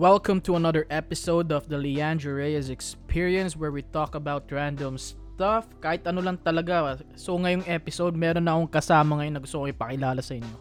Welcome 0.00 0.40
to 0.48 0.56
another 0.56 0.88
episode 0.88 1.52
of 1.52 1.68
the 1.68 1.76
Leandro 1.76 2.32
Reyes 2.32 2.72
Experience 2.72 3.52
where 3.52 3.68
we 3.68 3.84
talk 3.92 4.16
about 4.16 4.48
random 4.48 4.96
stuff, 4.96 5.68
kahit 5.84 6.08
ano 6.08 6.24
lang 6.24 6.40
talaga. 6.40 7.04
So 7.20 7.36
ngayong 7.36 7.68
episode, 7.68 8.16
meron 8.16 8.48
na 8.48 8.56
akong 8.56 8.72
kasama 8.72 9.20
ngayon 9.20 9.36
na 9.36 9.44
gusto 9.44 9.60
ko 9.60 9.68
ipakilala 9.68 10.24
sa 10.24 10.40
inyo. 10.40 10.56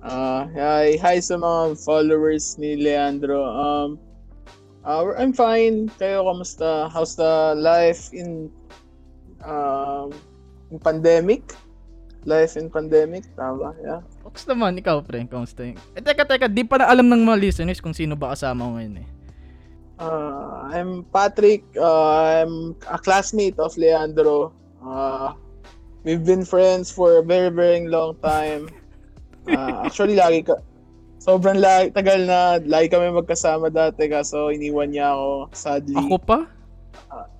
Uh, 0.00 0.48
hi, 0.56 0.96
hi 0.96 1.20
sa 1.20 1.36
mga 1.36 1.84
followers 1.84 2.56
ni 2.56 2.80
Leandro. 2.80 3.44
Um, 3.44 4.00
uh, 4.88 5.12
I'm 5.20 5.36
fine. 5.36 5.92
Kayo, 6.00 6.24
kamusta? 6.24 6.88
How's 6.88 7.20
the 7.20 7.52
life 7.60 8.08
in, 8.16 8.48
um, 9.44 10.16
in 10.72 10.80
pandemic? 10.80 11.44
Life 12.24 12.56
in 12.56 12.72
pandemic, 12.72 13.28
tama, 13.36 13.76
yeah. 13.84 14.00
Ox 14.30 14.46
naman, 14.46 14.78
ikaw 14.78 15.02
pre, 15.02 15.26
kamusta 15.26 15.66
yun? 15.66 15.74
Eh 15.98 15.98
teka, 15.98 16.22
teka, 16.22 16.46
di 16.46 16.62
pa 16.62 16.78
na 16.78 16.86
alam 16.86 17.10
ng 17.10 17.26
mga 17.26 17.42
listeners 17.42 17.82
kung 17.82 17.90
sino 17.90 18.14
ba 18.14 18.30
kasama 18.30 18.62
ko 18.62 18.78
ngayon 18.78 19.02
eh. 19.02 19.08
Uh, 19.98 20.70
I'm 20.70 21.02
Patrick. 21.10 21.66
Uh, 21.74 22.46
I'm 22.46 22.78
a 22.86 22.96
classmate 22.96 23.58
of 23.58 23.74
Leandro. 23.74 24.54
Uh, 24.78 25.34
we've 26.06 26.22
been 26.22 26.46
friends 26.46 26.94
for 26.94 27.18
a 27.18 27.22
very, 27.26 27.50
very 27.50 27.82
long 27.90 28.14
time. 28.22 28.70
Uh, 29.50 29.88
actually, 29.88 30.14
lagi 30.14 30.46
ka, 30.46 30.62
sobrang 31.18 31.58
lagi, 31.58 31.90
tagal 31.90 32.22
na, 32.28 32.60
lagi 32.60 32.92
kami 32.92 33.08
magkasama 33.10 33.72
dati 33.72 34.06
kaso 34.06 34.52
iniwan 34.52 34.92
niya 34.92 35.16
ako, 35.16 35.48
sadly. 35.56 35.96
Ako 35.96 36.16
pa? 36.20 36.38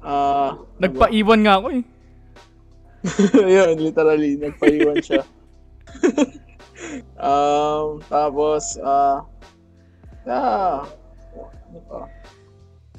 Uh, 0.00 0.58
Nagpaiwan 0.80 1.44
nga 1.44 1.60
ako 1.60 1.66
eh. 1.77 1.84
yun, 3.60 3.77
literally, 3.78 4.41
nagpaiwan 4.41 4.98
siya. 5.04 5.22
um, 7.17 8.00
tapos, 8.09 8.77
uh, 8.81 9.25
yeah, 10.25 10.84
ano 11.70 11.81
pa? 11.87 11.98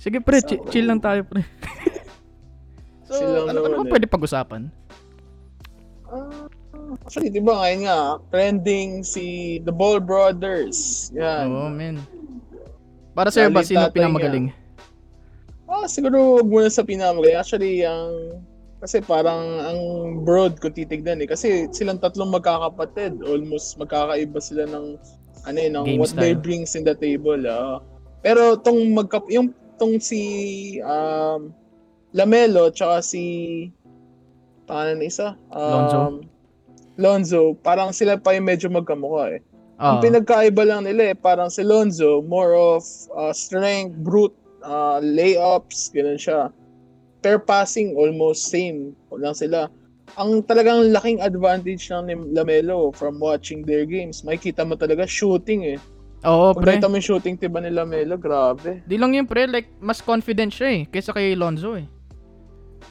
Sige 0.01 0.17
pre, 0.17 0.41
So, 0.41 0.47
chi- 0.49 0.63
chill 0.73 0.87
lang 0.89 0.97
tayo 0.97 1.21
pre. 1.21 1.45
so, 3.07 3.45
ano, 3.45 3.65
ano 3.65 3.75
ba 3.81 3.85
eh. 3.85 3.91
pwede 3.93 4.05
pag-usapan? 4.09 4.73
Ah, 6.09 6.49
actually, 7.05 7.29
di 7.29 7.39
ba 7.39 7.61
ngayon 7.61 7.79
nga, 7.85 7.99
trending 8.33 9.05
si 9.05 9.57
The 9.61 9.71
Ball 9.71 10.01
Brothers. 10.01 11.09
Yan. 11.13 11.45
Oo, 11.47 11.69
man. 11.69 12.01
Para 13.13 13.29
sa'yo 13.29 13.51
ba, 13.51 13.61
sino 13.61 13.91
pinamagaling? 13.91 14.49
Ah, 15.71 15.87
siguro 15.87 16.43
muna 16.43 16.67
sa 16.67 16.83
pinamagay. 16.83 17.37
Actually, 17.37 17.85
ang 17.87 18.43
kasi 18.81 18.97
parang 19.05 19.61
ang 19.61 19.79
broad 20.25 20.57
ko 20.57 20.73
titignan 20.73 21.21
eh. 21.21 21.29
Kasi 21.29 21.69
silang 21.69 22.01
tatlong 22.01 22.33
magkakapatid. 22.33 23.21
Almost 23.21 23.77
magkakaiba 23.77 24.41
sila 24.41 24.65
ng 24.65 24.97
ano 25.45 25.57
eh, 25.61 25.69
ng 25.69 25.85
Game 25.85 26.01
what 26.01 26.09
they 26.17 26.33
style. 26.33 26.41
brings 26.41 26.73
in 26.73 26.81
the 26.81 26.97
table. 26.97 27.37
ah. 27.45 27.77
Pero 28.25 28.57
tong 28.57 28.81
magka 28.97 29.21
yung 29.29 29.53
tong 29.77 30.01
si 30.01 30.21
um, 30.81 31.53
Lamelo 32.13 32.73
tsaka 32.73 33.05
si 33.05 33.23
pangalan 34.65 34.97
na 34.97 35.05
isa? 35.05 35.27
Um, 35.53 35.61
Lonzo? 35.61 35.99
Lonzo, 36.97 37.41
parang 37.61 37.93
sila 37.93 38.17
pa 38.17 38.33
yung 38.33 38.49
medyo 38.49 38.67
magkamukha 38.69 39.37
eh. 39.37 39.41
Ang 39.81 39.97
pinagkaiba 39.97 40.61
lang 40.61 40.85
nila 40.85 41.13
eh, 41.13 41.17
parang 41.17 41.49
si 41.49 41.65
Lonzo, 41.65 42.21
more 42.21 42.53
of 42.53 42.85
uh, 43.17 43.33
strength, 43.33 43.97
brute, 44.05 44.35
uh, 44.61 45.01
layups, 45.01 45.89
ganun 45.89 46.21
siya. 46.21 46.53
Per 47.21 47.37
passing, 47.37 47.93
almost 47.93 48.49
same 48.49 48.97
lang 49.13 49.37
sila. 49.37 49.69
Ang 50.17 50.43
talagang 50.43 50.91
laking 50.91 51.21
advantage 51.21 51.87
ni 52.03 52.17
Lamelo 52.33 52.91
from 52.97 53.21
watching 53.21 53.63
their 53.63 53.85
games, 53.85 54.25
makikita 54.25 54.65
mo 54.65 54.73
talaga 54.75 55.05
shooting 55.07 55.77
eh. 55.77 55.79
Oo, 56.25 56.53
Pag 56.53 56.61
pre. 56.65 56.69
nakita 56.75 56.89
mo 56.89 56.97
yung 56.97 57.07
shooting 57.07 57.37
tiba 57.37 57.61
ni 57.61 57.69
Lamelo, 57.69 58.17
grabe. 58.17 58.81
Di 58.89 58.97
lang 58.97 59.13
yun 59.13 59.29
pre, 59.29 59.45
like, 59.45 59.69
mas 59.79 60.01
confident 60.01 60.51
siya 60.51 60.81
eh, 60.81 60.81
kaysa 60.89 61.13
kay 61.13 61.37
Lonzo 61.37 61.77
eh. 61.77 61.85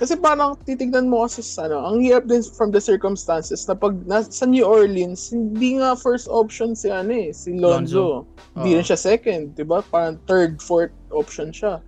Kasi 0.01 0.17
parang 0.17 0.57
titignan 0.65 1.13
mo 1.13 1.29
kasi 1.29 1.45
sa 1.45 1.69
ano, 1.69 1.85
ang 1.85 2.01
hirap 2.01 2.25
din 2.25 2.41
from 2.41 2.73
the 2.73 2.81
circumstances 2.81 3.69
na 3.69 3.77
pag 3.77 3.93
na, 4.09 4.25
sa 4.25 4.49
New 4.49 4.65
Orleans, 4.65 5.29
hindi 5.29 5.77
nga 5.77 5.93
first 5.93 6.25
option 6.31 6.73
si 6.73 6.89
ano 6.89 7.13
eh, 7.13 7.35
si 7.37 7.53
Lonzo. 7.53 8.25
Hindi 8.57 8.71
Oo. 8.73 8.77
rin 8.81 8.87
siya 8.87 8.97
second, 8.97 9.53
'di 9.59 9.67
ba? 9.69 9.85
Parang 9.93 10.17
third, 10.25 10.57
fourth 10.65 10.95
option 11.13 11.53
siya. 11.53 11.85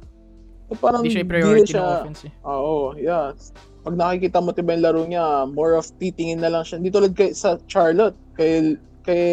So, 0.73 0.81
parang 0.81 1.05
Hindi 1.05 1.13
siya 1.13 1.29
priority 1.29 1.69
siya, 1.77 1.85
ng 1.85 1.93
offense 2.01 2.23
eh. 2.25 2.33
Oo, 2.49 2.97
yeah. 2.97 3.37
Pag 3.85 3.95
nakikita 4.01 4.41
mo 4.41 4.57
'di 4.57 4.65
ba 4.65 4.73
yung 4.73 4.85
laro 4.89 5.03
niya, 5.05 5.45
more 5.53 5.77
of 5.77 5.85
titingin 6.01 6.41
na 6.41 6.49
lang 6.49 6.65
siya. 6.65 6.81
Hindi 6.81 6.89
tulad 6.89 7.13
kay 7.13 7.37
sa 7.37 7.61
Charlotte, 7.69 8.17
kay 8.41 8.81
kay 9.05 9.25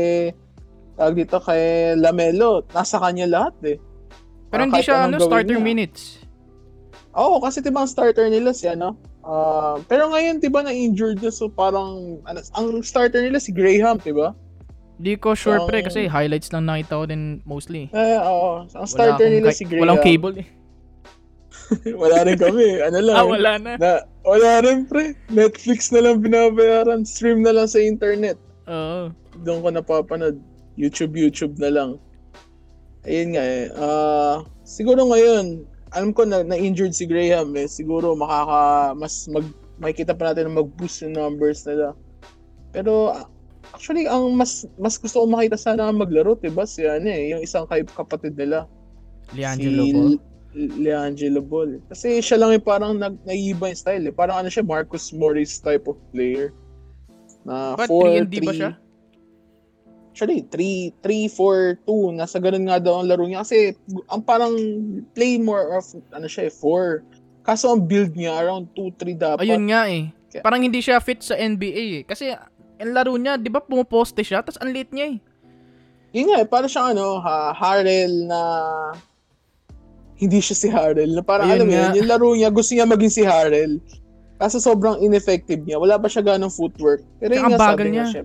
tawag 0.99 1.15
dito 1.15 1.39
kay 1.39 1.95
Lamelo, 1.95 2.67
nasa 2.75 2.99
kanya 2.99 3.23
lahat 3.23 3.55
eh. 3.63 3.77
Pero 4.51 4.61
Ah, 4.61 4.67
hindi 4.67 4.83
siya 4.83 5.07
ano, 5.07 5.15
starter 5.15 5.55
niya. 5.55 5.63
minutes. 5.63 6.19
Oo, 7.15 7.39
kasi 7.39 7.63
'di 7.63 7.71
ba 7.71 7.87
ang 7.87 7.89
starter 7.89 8.27
nila 8.27 8.51
si 8.51 8.67
ano? 8.67 8.99
Ah, 9.23 9.79
pero 9.87 10.11
ngayon 10.11 10.43
'di 10.43 10.49
ba 10.51 10.59
na 10.59 10.75
so 11.31 11.47
parang 11.47 12.19
ano, 12.27 12.43
ang 12.59 12.83
starter 12.83 13.23
nila 13.23 13.39
si 13.39 13.55
Graham, 13.55 13.95
'di 13.95 14.11
ba? 14.11 14.35
Di 14.99 15.15
ko 15.15 15.31
sure 15.31 15.63
Ang- 15.63 15.71
pre, 15.71 15.79
kasi 15.79 16.11
highlights 16.11 16.51
lang 16.51 16.67
nakita 16.67 16.99
ko 16.99 17.07
din 17.07 17.39
mostly. 17.47 17.87
Eh, 17.95 18.19
oo. 18.19 18.67
Ang 18.67 18.87
starter 18.89 19.31
nila 19.31 19.55
ka- 19.55 19.55
si 19.55 19.63
Graham. 19.63 19.87
Walang 19.87 20.03
cable 20.03 20.35
eh. 20.43 20.58
wala 22.01 22.25
rin 22.25 22.37
kami. 22.37 22.81
Ano 22.81 22.99
lang. 23.01 23.15
Ah, 23.15 23.25
wala 23.27 23.51
na. 23.61 23.71
Na, 23.77 23.91
wala 24.25 24.61
rin 24.65 24.85
pre. 24.89 25.13
Netflix 25.29 25.93
na 25.93 26.03
lang 26.03 26.21
binabayaran. 26.21 27.05
Stream 27.05 27.45
na 27.45 27.53
lang 27.53 27.67
sa 27.69 27.79
internet. 27.81 28.37
Oo. 28.69 29.13
Doon 29.45 29.59
ko 29.63 29.69
napapanood. 29.73 30.37
YouTube, 30.79 31.13
YouTube 31.15 31.59
na 31.59 31.69
lang. 31.69 31.89
Ayun 33.03 33.35
nga 33.35 33.43
eh. 33.43 33.65
Ah, 33.75 34.35
siguro 34.63 35.07
ngayon, 35.07 35.63
alam 35.91 36.11
ko 36.13 36.23
na 36.23 36.45
na-injured 36.45 36.93
si 36.93 37.09
Graham 37.09 37.55
eh. 37.57 37.67
Siguro 37.67 38.13
makaka, 38.15 38.93
mas 38.95 39.27
mag, 39.31 39.45
makikita 39.79 40.13
pa 40.13 40.31
natin 40.31 40.51
na 40.51 40.61
mag-boost 40.63 41.03
yung 41.03 41.15
numbers 41.15 41.65
nila. 41.65 41.95
Pero 42.71 43.15
ah, 43.15 43.25
actually, 43.73 44.05
ang 44.05 44.35
mas 44.37 44.67
mas 44.77 44.99
gusto 44.99 45.23
ko 45.23 45.25
makita 45.25 45.57
sana 45.57 45.89
maglaro, 45.89 46.37
diba? 46.37 46.63
Si 46.63 46.85
ano 46.85 47.09
eh, 47.09 47.33
yung 47.33 47.41
isang 47.41 47.65
kay 47.65 47.81
kapatid 47.87 48.37
nila. 48.37 48.69
Liangelo 49.33 49.83
si 49.85 49.93
po. 49.93 50.28
Le- 50.51 50.75
Leangelo 50.79 51.39
Ball. 51.39 51.77
Kasi 51.85 52.19
siya 52.19 52.37
lang 52.37 52.51
yung 52.51 52.63
parang 52.63 52.93
nag 52.95 53.21
naiiba 53.23 53.67
yung 53.67 53.77
style 53.77 54.05
eh. 54.05 54.13
Parang 54.13 54.41
ano 54.41 54.49
siya, 54.49 54.61
Marcus 54.61 55.11
Morris 55.11 55.57
type 55.57 55.85
of 55.85 55.97
player. 56.09 56.49
Na 57.43 57.73
But 57.73 57.87
4, 57.87 58.25
3 58.25 58.41
ba 58.41 58.53
siya? 58.53 58.71
Actually, 60.09 60.43
3, 60.43 60.99
3, 60.99 61.29
4, 61.31 61.85
2. 61.85 62.17
Nasa 62.17 62.37
ganun 62.37 62.67
nga 62.67 62.77
daw 62.77 62.99
ang 62.99 63.07
laro 63.07 63.23
niya. 63.23 63.39
Kasi 63.39 63.71
ang 64.05 64.19
parang 64.19 64.51
play 65.13 65.37
more 65.37 65.77
of, 65.77 65.85
ano 66.11 66.25
siya 66.25 66.49
eh, 66.49 66.53
4. 66.53 67.05
Kaso 67.39 67.71
ang 67.71 67.81
build 67.81 68.13
niya 68.13 68.35
around 68.35 68.67
2, 68.75 68.89
3 68.99 69.15
dapat. 69.15 69.45
Ayun 69.45 69.69
nga 69.69 69.87
eh. 69.87 70.11
Kaya- 70.29 70.43
Parang 70.43 70.61
hindi 70.61 70.81
siya 70.81 70.99
fit 70.99 71.21
sa 71.21 71.33
NBA 71.33 71.83
eh. 71.95 72.03
Kasi 72.03 72.29
ang 72.29 72.91
laro 72.91 73.15
niya, 73.15 73.37
di 73.37 73.47
ba 73.47 73.61
pumuposte 73.61 74.21
siya, 74.21 74.43
tapos 74.43 74.59
ang 74.59 74.69
lit 74.69 74.91
niya 74.91 75.13
eh. 75.13 75.17
Yun 76.11 76.25
nga 76.27 76.37
eh, 76.41 76.47
parang 76.47 76.67
siyang 76.67 76.89
ano, 76.91 77.17
ha, 77.17 77.53
Harrell 77.53 78.25
na 78.25 78.39
hindi 80.19 80.39
siya 80.43 80.55
si 80.55 80.67
Harrell. 80.67 81.15
Na 81.15 81.23
parang 81.23 81.47
Ayun 81.47 81.55
alam 81.55 81.65
mo 81.65 81.73
nga. 81.73 81.79
yun, 81.79 81.91
yung 82.03 82.09
laro 82.11 82.27
niya, 82.35 82.49
gusto 82.51 82.71
niya 82.75 82.85
maging 82.85 83.13
si 83.13 83.23
Harrell. 83.23 83.79
Kaso 84.35 84.59
sobrang 84.59 84.99
ineffective 84.99 85.63
niya. 85.63 85.79
Wala 85.79 85.95
pa 85.95 86.11
siya 86.11 86.23
ganong 86.23 86.51
footwork. 86.51 87.03
Pero 87.23 87.31
yun 87.39 87.47
nga 87.55 87.59
sabi 87.59 87.95
niya. 87.95 88.03
nga 88.03 88.11
siya. 88.11 88.23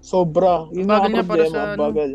Sobra. 0.00 0.70
Yun 0.70 0.86
Bagal 0.86 1.10
nga 1.10 1.20
ang 1.20 1.26
problema, 1.26 1.50
sa 1.52 1.62
ano. 1.74 1.78
bagal. 1.78 2.10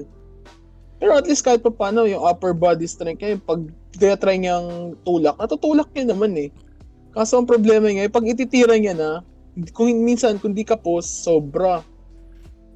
Pero 0.95 1.11
at 1.19 1.27
least 1.27 1.43
kahit 1.43 1.59
pa 1.59 1.71
paano, 1.71 2.07
yung 2.07 2.23
upper 2.23 2.55
body 2.55 2.87
strength 2.87 3.19
niya, 3.19 3.35
pag 3.43 3.67
tinatry 3.95 4.39
niyang 4.39 4.95
tulak, 5.03 5.35
natutulak 5.35 5.91
niya 5.91 6.15
naman 6.15 6.31
eh. 6.39 6.49
Kaso 7.11 7.39
ang 7.39 7.47
problema 7.47 7.91
niya, 7.91 8.07
pag 8.07 8.23
ititira 8.27 8.75
niya 8.79 8.95
na, 8.95 9.11
kung 9.75 9.91
minsan, 10.03 10.39
kung 10.39 10.55
di 10.55 10.63
ka 10.63 10.75
post, 10.79 11.23
sobra. 11.23 11.83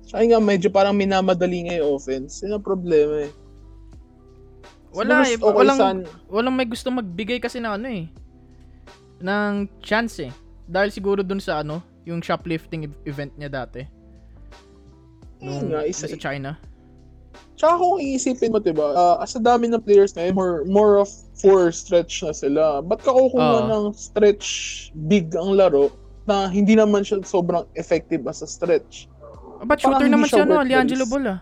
Tsaka 0.07 0.23
nga, 0.23 0.39
medyo 0.39 0.67
parang 0.71 0.95
minamadali 0.95 1.67
niya 1.67 1.83
yung 1.83 1.99
offense. 1.99 2.43
Yun 2.43 2.59
ang 2.59 2.63
problema 2.63 3.27
eh. 3.27 3.31
Wala 4.93 5.25
eh. 5.25 5.37
Okay 5.37 5.53
Walang, 5.53 5.79
san- 5.79 6.07
walang 6.29 6.55
may 6.57 6.65
gusto 6.65 6.89
magbigay 6.89 7.37
kasi 7.37 7.61
ng 7.61 7.69
ano 7.69 7.87
eh. 7.89 8.05
Ng 9.21 9.69
chance 9.83 10.21
eh. 10.25 10.31
Dahil 10.65 10.89
siguro 10.89 11.21
dun 11.21 11.41
sa 11.41 11.61
ano, 11.61 11.81
yung 12.05 12.21
shoplifting 12.21 12.89
ev- 12.89 12.99
event 13.05 13.33
niya 13.37 13.49
dati. 13.49 13.81
Yun 15.39 15.71
nga, 15.71 15.87
isa, 15.87 16.09
sa 16.09 16.19
China. 16.19 16.59
Tsaka 17.55 17.75
kung 17.75 17.99
iisipin 17.99 18.55
mo, 18.55 18.59
diba, 18.59 18.95
uh, 18.95 19.19
as 19.19 19.35
a 19.35 19.41
dami 19.43 19.67
ng 19.67 19.83
players 19.83 20.15
ngayon, 20.15 20.33
more, 20.35 20.55
more 20.65 20.93
of 20.99 21.11
four 21.35 21.71
stretch 21.75 22.23
na 22.23 22.31
sila. 22.31 22.79
Ba't 22.79 23.03
ka 23.03 23.11
kukuha 23.11 23.67
Oo. 23.67 23.67
ng 23.67 23.83
stretch 23.91 24.47
big 25.07 25.35
ang 25.35 25.59
laro 25.59 25.91
na 26.23 26.47
hindi 26.47 26.75
naman 26.75 27.03
siya 27.03 27.19
sobrang 27.23 27.67
effective 27.75 28.23
as 28.31 28.39
a 28.43 28.47
stretch? 28.47 29.11
Ah, 29.59 29.67
But 29.67 29.83
shooter 29.83 30.07
naman 30.07 30.31
siya 30.31 30.47
no, 30.47 30.63
Liangelo. 30.63 31.03
Ball 31.03 31.35
ah. 31.35 31.39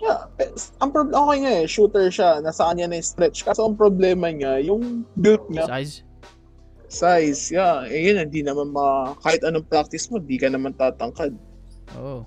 Yeah, 0.00 0.32
eh, 0.40 0.48
ang 0.80 0.96
problem, 0.96 1.12
okay 1.12 1.38
nga 1.44 1.52
eh, 1.60 1.64
shooter 1.68 2.08
siya, 2.08 2.40
nasa 2.40 2.72
kanya 2.72 2.88
na 2.88 2.96
yung 2.96 3.08
stretch. 3.12 3.44
Kaso 3.44 3.68
ang 3.68 3.76
problema 3.76 4.32
niya, 4.32 4.56
yung 4.64 5.04
build 5.12 5.44
niya, 5.52 5.68
Size. 5.68 6.08
size, 6.88 7.52
yeah, 7.52 7.84
eh 7.84 8.08
yun, 8.08 8.16
hindi 8.16 8.40
naman 8.40 8.72
ma, 8.72 9.12
kahit 9.20 9.44
anong 9.44 9.68
practice 9.68 10.08
mo, 10.08 10.16
di 10.16 10.40
ka 10.40 10.48
naman 10.48 10.72
tatangkad. 10.72 11.36
Oo. 12.00 12.24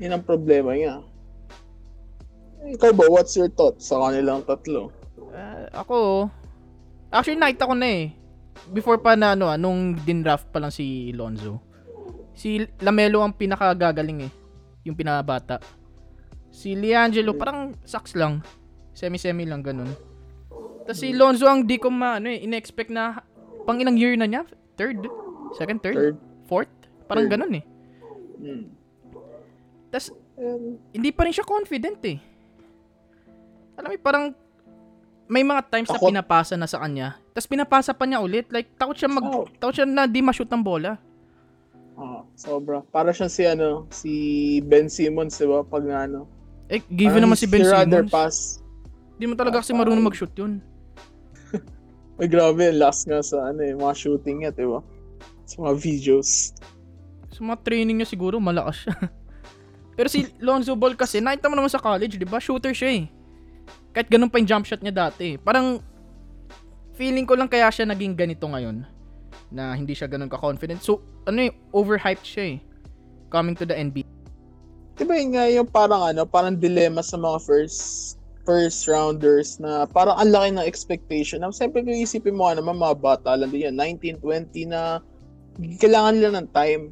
Yun 0.00 0.16
ang 0.16 0.24
problema 0.24 0.72
niya. 0.72 1.04
Ikaw 2.64 2.90
ba, 2.96 3.04
what's 3.12 3.36
your 3.36 3.52
thoughts 3.52 3.92
sa 3.92 4.00
kanilang 4.00 4.40
tatlo? 4.48 4.88
Uh, 5.20 5.68
ako, 5.76 5.96
actually 7.12 7.36
nakita 7.36 7.68
ko 7.68 7.76
na 7.76 7.88
eh. 7.88 8.04
Before 8.72 8.96
pa 9.00 9.16
na 9.16 9.36
ano, 9.36 9.52
ah, 9.52 9.60
nung 9.60 9.96
dinraft 10.00 10.48
pa 10.48 10.60
lang 10.60 10.72
si 10.72 11.12
Lonzo. 11.12 11.60
Si 12.32 12.60
Lamelo 12.80 13.20
ang 13.20 13.36
pinakagagaling 13.36 14.28
eh. 14.28 14.32
Yung 14.88 14.96
pinabata. 14.96 15.60
Si 16.50 16.74
Liangelo 16.74 17.32
parang 17.32 17.72
sucks 17.82 18.12
lang. 18.12 18.42
Semi-semi 18.92 19.46
lang 19.46 19.62
ganun. 19.62 19.90
Tapos 20.82 20.98
si 20.98 21.14
Lonzo 21.14 21.46
ang 21.46 21.62
di 21.62 21.78
ko 21.78 21.88
ma, 21.88 22.18
ano 22.18 22.26
eh, 22.26 22.42
in-expect 22.42 22.90
na 22.90 23.22
pang 23.62 23.78
ilang 23.78 23.94
year 23.94 24.18
na 24.18 24.26
niya? 24.26 24.42
Third? 24.74 25.06
Second, 25.54 25.78
third? 25.80 25.94
Third. 25.94 26.16
Fourth? 26.44 26.72
Parang 27.06 27.26
Third. 27.26 27.32
ganun 27.38 27.52
eh. 27.58 27.64
Hmm. 28.38 28.64
Tapos 29.88 30.10
Um, 30.40 30.80
hindi 30.88 31.12
pa 31.12 31.28
rin 31.28 31.36
siya 31.36 31.44
confident 31.44 32.00
eh. 32.00 32.16
Alam 33.76 33.92
mo, 33.92 33.96
parang 34.00 34.32
may 35.28 35.44
mga 35.44 35.68
times 35.68 35.92
na 35.92 36.00
Ako- 36.00 36.08
pinapasa 36.08 36.56
na 36.56 36.64
sa 36.64 36.80
kanya. 36.80 37.20
Tapos 37.36 37.44
pinapasa 37.44 37.92
pa 37.92 38.08
niya 38.08 38.24
ulit. 38.24 38.48
Like, 38.48 38.72
takot 38.72 38.96
siya 38.96 39.12
mag... 39.12 39.20
Oh. 39.20 39.44
Takot 39.60 39.76
siya 39.76 39.84
na 39.84 40.08
di 40.08 40.24
ma-shoot 40.24 40.48
ng 40.48 40.64
bola. 40.64 40.96
ah, 41.92 42.24
sobra. 42.32 42.80
Para 42.88 43.12
siya 43.12 43.28
si 43.28 43.44
ano, 43.44 43.84
si 43.92 44.12
Ben 44.64 44.88
Simmons, 44.88 45.36
'di 45.36 45.44
ba? 45.44 45.60
Pag 45.60 45.84
na, 45.84 46.08
ano. 46.08 46.24
Eh, 46.70 46.78
given 46.86 47.18
naman 47.18 47.34
si 47.34 47.50
Ben 47.50 47.66
Simmons. 47.66 48.06
pass. 48.06 48.62
Di 49.18 49.26
mo 49.26 49.34
talaga 49.34 49.58
kasi 49.58 49.74
marunong 49.74 50.06
mag-shoot 50.06 50.30
yun. 50.38 50.62
Ay, 52.22 52.30
grabe, 52.30 52.70
last 52.70 53.10
nga 53.10 53.18
sa 53.20 53.50
ano 53.50 53.60
eh, 53.66 53.74
mga 53.74 53.94
shooting 53.98 54.46
niya, 54.46 54.54
'di 54.54 54.70
ba? 54.70 54.78
Sa 55.50 55.66
mga 55.66 55.74
videos. 55.82 56.54
Sa 57.34 57.42
mga 57.42 57.58
training 57.66 57.98
niya 57.98 58.08
siguro, 58.08 58.38
malakas 58.38 58.86
siya. 58.86 58.94
Pero 59.98 60.06
si 60.06 60.30
Lonzo 60.38 60.78
Ball 60.78 60.94
kasi, 60.94 61.18
nakita 61.18 61.50
mo 61.50 61.58
naman 61.58 61.68
sa 61.68 61.82
college, 61.82 62.16
di 62.16 62.24
ba? 62.24 62.38
Shooter 62.38 62.70
siya 62.70 63.02
eh. 63.02 63.04
Kahit 63.90 64.06
ganun 64.06 64.30
pa 64.30 64.38
yung 64.38 64.46
jump 64.46 64.64
shot 64.64 64.80
niya 64.80 65.10
dati. 65.10 65.34
Parang, 65.36 65.82
feeling 66.94 67.26
ko 67.26 67.34
lang 67.34 67.50
kaya 67.50 67.66
siya 67.68 67.84
naging 67.84 68.14
ganito 68.14 68.46
ngayon. 68.46 68.86
Na 69.50 69.74
hindi 69.74 69.92
siya 69.92 70.06
ganun 70.06 70.30
ka-confident. 70.30 70.80
So, 70.80 71.02
ano 71.26 71.50
eh, 71.50 71.52
overhyped 71.74 72.22
siya 72.24 72.44
eh. 72.54 72.56
Coming 73.28 73.58
to 73.58 73.66
the 73.66 73.74
NBA. 73.74 74.19
Di 75.00 75.08
ba 75.08 75.16
yun 75.16 75.32
nga 75.32 75.48
yung 75.48 75.64
parang 75.64 76.12
ano, 76.12 76.28
parang 76.28 76.60
dilemma 76.60 77.00
sa 77.00 77.16
mga 77.16 77.40
first 77.40 77.80
first 78.44 78.84
rounders 78.84 79.56
na 79.56 79.88
parang 79.88 80.12
ang 80.20 80.28
laki 80.28 80.48
ng 80.52 80.68
expectation. 80.68 81.40
Na, 81.40 81.48
siyempre 81.48 81.80
kung 81.80 81.96
isipin 81.96 82.36
mo 82.36 82.44
nga 82.44 82.60
naman 82.60 82.76
mga 82.76 83.00
bata 83.00 83.32
lang 83.32 83.48
din 83.48 83.72
yan, 83.72 83.76
19, 83.80 84.20
20 84.20 84.68
na 84.68 85.00
kailangan 85.80 86.12
nila 86.20 86.30
ng 86.36 86.48
time. 86.52 86.82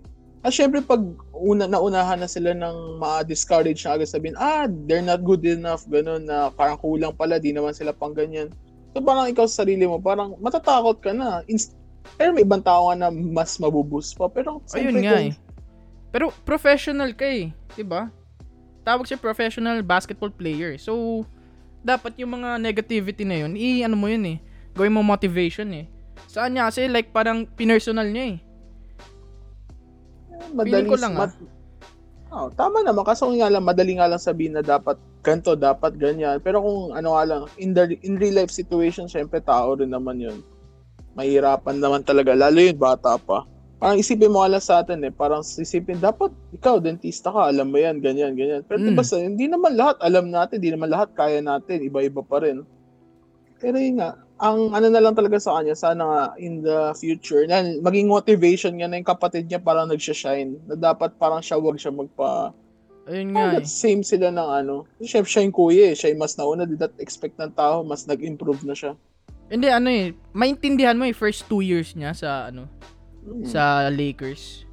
At 0.41 0.57
syempre 0.57 0.81
pag 0.81 1.05
una 1.37 1.69
naunahan 1.69 2.25
na 2.25 2.31
sila 2.31 2.57
ng 2.57 2.97
ma-discourage 2.97 3.85
na 3.85 4.01
agad 4.01 4.09
sabihin, 4.09 4.41
ah, 4.41 4.65
they're 4.89 5.05
not 5.05 5.21
good 5.21 5.45
enough, 5.45 5.85
ganun 5.85 6.25
na 6.25 6.49
parang 6.49 6.81
kulang 6.81 7.13
pala, 7.13 7.37
di 7.37 7.53
naman 7.53 7.77
sila 7.77 7.93
pang 7.93 8.17
ganyan. 8.17 8.49
So 8.97 9.05
parang 9.05 9.29
ikaw 9.29 9.45
sa 9.45 9.69
sarili 9.69 9.85
mo, 9.85 10.01
parang 10.01 10.33
matatakot 10.41 11.05
ka 11.05 11.13
na. 11.13 11.45
Inst- 11.45 11.77
pero 12.17 12.33
may 12.33 12.41
ibang 12.41 12.65
tao 12.65 12.89
nga 12.89 12.97
na 12.97 13.09
mas 13.13 13.61
mabuboost 13.61 14.17
pa. 14.17 14.33
Pero 14.33 14.65
Ayun 14.73 14.97
siyempre 14.97 15.01
nga 15.05 15.13
kung- 15.13 15.29
eh. 15.29 15.48
Pero 16.09 16.33
professional 16.45 17.13
ka 17.13 17.27
eh. 17.29 17.53
'di 17.77 17.85
ba? 17.85 18.09
Tawag 18.83 19.05
siya 19.05 19.21
professional 19.21 19.85
basketball 19.85 20.33
player. 20.33 20.81
So, 20.81 21.25
dapat 21.85 22.17
yung 22.17 22.41
mga 22.41 22.57
negativity 22.57 23.23
na 23.29 23.45
yun, 23.45 23.53
i-ano 23.55 23.95
mo 23.95 24.09
yun 24.09 24.25
eh. 24.25 24.39
Gawin 24.73 24.95
mo 24.97 25.05
motivation 25.05 25.69
eh. 25.77 25.87
Saan 26.27 26.57
niya 26.57 26.73
kasi 26.73 26.89
like 26.89 27.13
parang 27.13 27.45
pinersonal 27.45 28.09
niya 28.09 28.37
eh. 28.37 28.39
Madali 30.57 30.89
ko 30.89 30.97
lang, 30.97 31.15
ah. 31.19 31.31
Oh, 32.29 32.53
tama 32.53 32.85
naman 32.85 33.09
kung 33.09 33.41
nga 33.41 33.49
lang 33.49 33.65
madali 33.65 33.97
nga 33.97 34.05
lang 34.05 34.21
sabihin 34.21 34.53
na 34.53 34.61
dapat 34.61 35.01
ganto, 35.25 35.57
dapat 35.57 35.97
ganyan. 35.97 36.37
Pero 36.45 36.61
kung 36.61 36.93
ano 36.93 37.17
nga 37.17 37.25
lang 37.25 37.43
in 37.57 37.73
the 37.73 37.97
in 38.05 38.21
real 38.21 38.37
life 38.45 38.53
situation, 38.53 39.09
syempre 39.09 39.41
tao 39.41 39.73
rin 39.73 39.89
naman 39.89 40.21
'yun. 40.21 40.45
Mahirapan 41.17 41.81
naman 41.81 42.05
talaga 42.05 42.37
lalo 42.37 42.61
yun 42.61 42.77
bata 42.77 43.17
pa. 43.17 43.49
Parang 43.79 43.95
isipin 43.95 44.35
mo 44.35 44.43
lang 44.43 44.59
sa 44.59 44.83
atin 44.83 45.07
eh, 45.07 45.15
parang 45.15 45.41
isipin 45.41 46.03
dapat 46.03 46.35
ikaw 46.51 46.83
dentista 46.83 47.31
ka, 47.31 47.47
alam 47.47 47.71
mo 47.71 47.79
'yan, 47.79 48.03
ganyan, 48.03 48.35
ganyan. 48.35 48.67
Pero 48.67 48.83
Mm. 48.83 48.87
diba 48.91 49.05
sa 49.07 49.17
hindi 49.17 49.47
naman 49.47 49.79
lahat 49.79 50.03
alam 50.03 50.35
natin, 50.35 50.59
hindi 50.59 50.75
naman 50.75 50.91
lahat 50.91 51.15
kaya 51.15 51.39
natin, 51.39 51.87
iba-iba 51.87 52.19
pa 52.21 52.43
rin. 52.43 52.67
Pero 53.59 53.79
yun 53.79 54.03
nga, 54.03 54.19
ang 54.39 54.71
ano 54.71 54.87
na 54.87 54.99
lang 54.99 55.15
talaga 55.15 55.39
sa 55.39 55.59
kanya, 55.59 55.75
sana 55.75 56.03
nga 56.03 56.23
in 56.39 56.63
the 56.63 56.91
future, 56.95 57.43
na 57.47 57.63
maging 57.79 58.07
motivation 58.07 58.75
niya 58.75 58.87
na 58.87 58.99
yung 58.99 59.07
kapatid 59.07 59.47
niya 59.47 59.59
parang 59.59 59.87
nagsha-shine. 59.87 60.59
Na 60.67 60.75
dapat 60.75 61.15
parang 61.15 61.39
siya 61.39 61.59
wag 61.59 61.79
siya 61.79 61.91
magpa... 61.91 62.55
Ayun 63.09 63.33
Oh, 63.33 63.41
nga 63.41 63.59
eh. 63.59 63.65
same 63.65 64.05
sila 64.05 64.29
ng 64.29 64.51
ano. 64.63 64.75
Siyempre 65.01 65.27
siya 65.27 65.43
yung 65.43 65.57
kuya 65.57 65.91
eh. 65.91 65.95
Siya 65.97 66.13
yung 66.13 66.21
mas 66.21 66.37
nauna. 66.37 66.69
Did 66.69 66.77
that 66.79 66.93
expect 67.01 67.41
ng 67.41 67.51
tao, 67.51 67.81
mas 67.81 68.05
nag-improve 68.05 68.63
na 68.63 68.77
siya. 68.77 68.95
Hindi 69.49 69.67
ano 69.73 69.89
eh, 69.89 70.13
maintindihan 70.31 70.93
mo 70.93 71.03
eh 71.03 71.17
first 71.17 71.49
two 71.49 71.65
years 71.65 71.97
niya 71.97 72.13
sa 72.13 72.53
ano. 72.53 72.69
Sa 73.45 73.89
Lakers. 73.89 74.65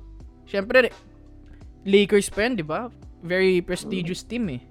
Siyempre, 0.46 0.90
Lakers 1.86 2.30
pa 2.30 2.46
yan, 2.46 2.54
di 2.58 2.66
ba? 2.66 2.90
Very 3.22 3.62
prestigious 3.62 4.22
team 4.22 4.50
eh. 4.50 4.62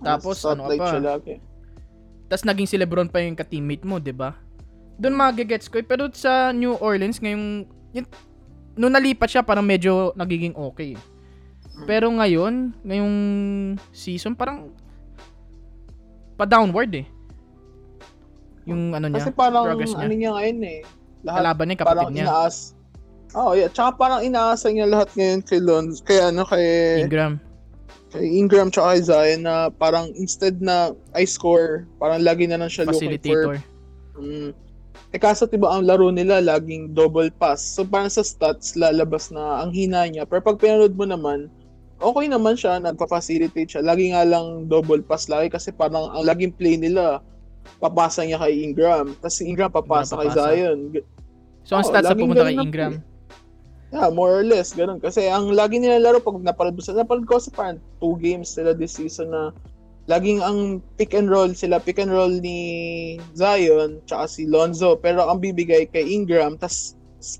Tapos, 0.00 0.40
ano 0.44 0.68
ka 0.68 0.76
Spotlight 0.76 0.80
pa? 0.80 1.00
lagi. 1.00 1.34
Tapos 2.26 2.42
naging 2.42 2.68
si 2.68 2.76
Lebron 2.76 3.06
pa 3.06 3.22
yung 3.22 3.38
ka-teammate 3.38 3.86
mo, 3.86 4.02
'di 4.02 4.10
ba? 4.10 4.34
Doon 4.98 5.14
magigets 5.14 5.70
ko. 5.70 5.78
eh. 5.78 5.86
Pero 5.86 6.10
sa 6.10 6.50
New 6.50 6.74
Orleans 6.82 7.22
ngayong 7.22 7.70
yun, 7.94 8.04
nung 8.74 8.92
nalipat 8.92 9.30
siya 9.30 9.46
parang 9.46 9.62
medyo 9.62 10.10
nagiging 10.18 10.52
okay. 10.58 10.98
eh. 10.98 11.00
Pero 11.86 12.10
ngayon, 12.10 12.74
ngayong 12.82 13.14
season 13.94 14.34
parang 14.34 14.72
pa 16.34 16.44
downward 16.44 16.92
eh. 16.92 17.06
Yung 18.66 18.90
ano 18.90 19.06
niya, 19.06 19.22
Kasi 19.22 19.30
parang 19.30 19.64
progress 19.70 19.94
niya. 19.94 20.04
ano 20.04 20.14
niya 20.16 20.30
ngayon 20.34 20.58
eh. 20.66 20.78
Lahat 21.22 21.38
kalaban 21.40 21.64
niya, 21.64 21.76
yung 21.76 21.80
parang 21.86 22.02
kapatid 22.02 22.12
niya, 22.12 22.24
inaas. 22.26 22.56
Oh, 23.36 23.52
yeah. 23.52 23.68
Tsaka 23.68 24.00
parang 24.00 24.24
inaasa 24.24 24.72
niya 24.72 24.88
lahat 24.88 25.12
ngayon 25.12 25.44
kay 25.44 25.60
Lon. 25.60 25.92
Kay 26.08 26.32
ano, 26.32 26.48
kay, 26.48 27.04
Ingram. 27.04 27.36
kay 28.08 28.24
Ingram 28.24 28.72
tsaka 28.72 28.96
kay 28.96 29.02
Zion 29.04 29.44
na 29.44 29.68
parang 29.68 30.08
instead 30.16 30.56
na 30.64 30.96
I 31.12 31.28
score, 31.28 31.84
parang 32.00 32.24
lagi 32.24 32.48
na 32.48 32.56
lang 32.56 32.72
siya 32.72 32.88
looking 32.88 33.12
for 33.20 33.20
Facilitator. 33.20 33.54
Mm. 34.16 34.50
Eh 35.12 35.20
kaso 35.20 35.44
diba 35.44 35.68
ang 35.68 35.84
laro 35.84 36.08
nila 36.08 36.40
laging 36.40 36.96
double 36.96 37.28
pass. 37.36 37.60
So 37.60 37.84
parang 37.84 38.08
sa 38.08 38.24
stats 38.24 38.72
lalabas 38.72 39.28
na 39.28 39.60
ang 39.60 39.70
hina 39.70 40.08
niya. 40.08 40.24
Pero 40.24 40.40
pag 40.40 40.56
pinanood 40.56 40.96
mo 40.96 41.04
naman, 41.04 41.52
okay 42.00 42.26
naman 42.32 42.56
siya, 42.56 42.80
nagpa-facilitate 42.80 43.68
siya. 43.68 43.84
Lagi 43.84 44.16
nga 44.16 44.24
lang 44.24 44.64
double 44.66 45.04
pass 45.04 45.28
lagi 45.28 45.52
kasi 45.52 45.70
parang 45.76 46.08
ang 46.08 46.24
laging 46.24 46.56
play 46.56 46.80
nila 46.80 47.20
papasa 47.84 48.24
niya 48.24 48.40
kay 48.40 48.64
Ingram. 48.64 49.12
Tapos 49.20 49.36
si 49.36 49.44
Ingram 49.44 49.68
papasa 49.68 50.16
kay 50.16 50.32
papasa. 50.32 50.56
Zion. 50.56 50.78
G- 50.96 51.06
So 51.66 51.74
ang 51.74 51.84
Oo, 51.84 51.90
stats 51.92 52.06
na 52.06 52.10
laging 52.14 52.22
pumunta 52.24 52.46
kay 52.48 52.56
Ingram. 52.56 52.94
Yeah, 53.96 54.12
more 54.12 54.28
or 54.28 54.44
less, 54.44 54.76
ganun. 54.76 55.00
Kasi 55.00 55.32
ang 55.32 55.56
lagi 55.56 55.80
nila 55.80 55.96
laro 55.96 56.20
pag 56.20 56.36
sa 56.84 56.92
napanood 56.92 57.24
ko 57.24 57.40
sa 57.40 57.48
parang 57.48 57.80
two 57.96 58.12
games 58.20 58.52
sila 58.52 58.76
this 58.76 59.00
season 59.00 59.32
na 59.32 59.56
laging 60.04 60.44
ang 60.44 60.84
pick 61.00 61.16
and 61.16 61.32
roll 61.32 61.48
sila, 61.56 61.80
pick 61.80 61.96
and 61.96 62.12
roll 62.12 62.28
ni 62.28 63.16
Zion 63.32 64.04
tsaka 64.04 64.28
si 64.28 64.44
Lonzo, 64.44 65.00
pero 65.00 65.24
ang 65.24 65.40
bibigay 65.40 65.88
kay 65.88 66.04
Ingram, 66.12 66.60
tas 66.60 66.92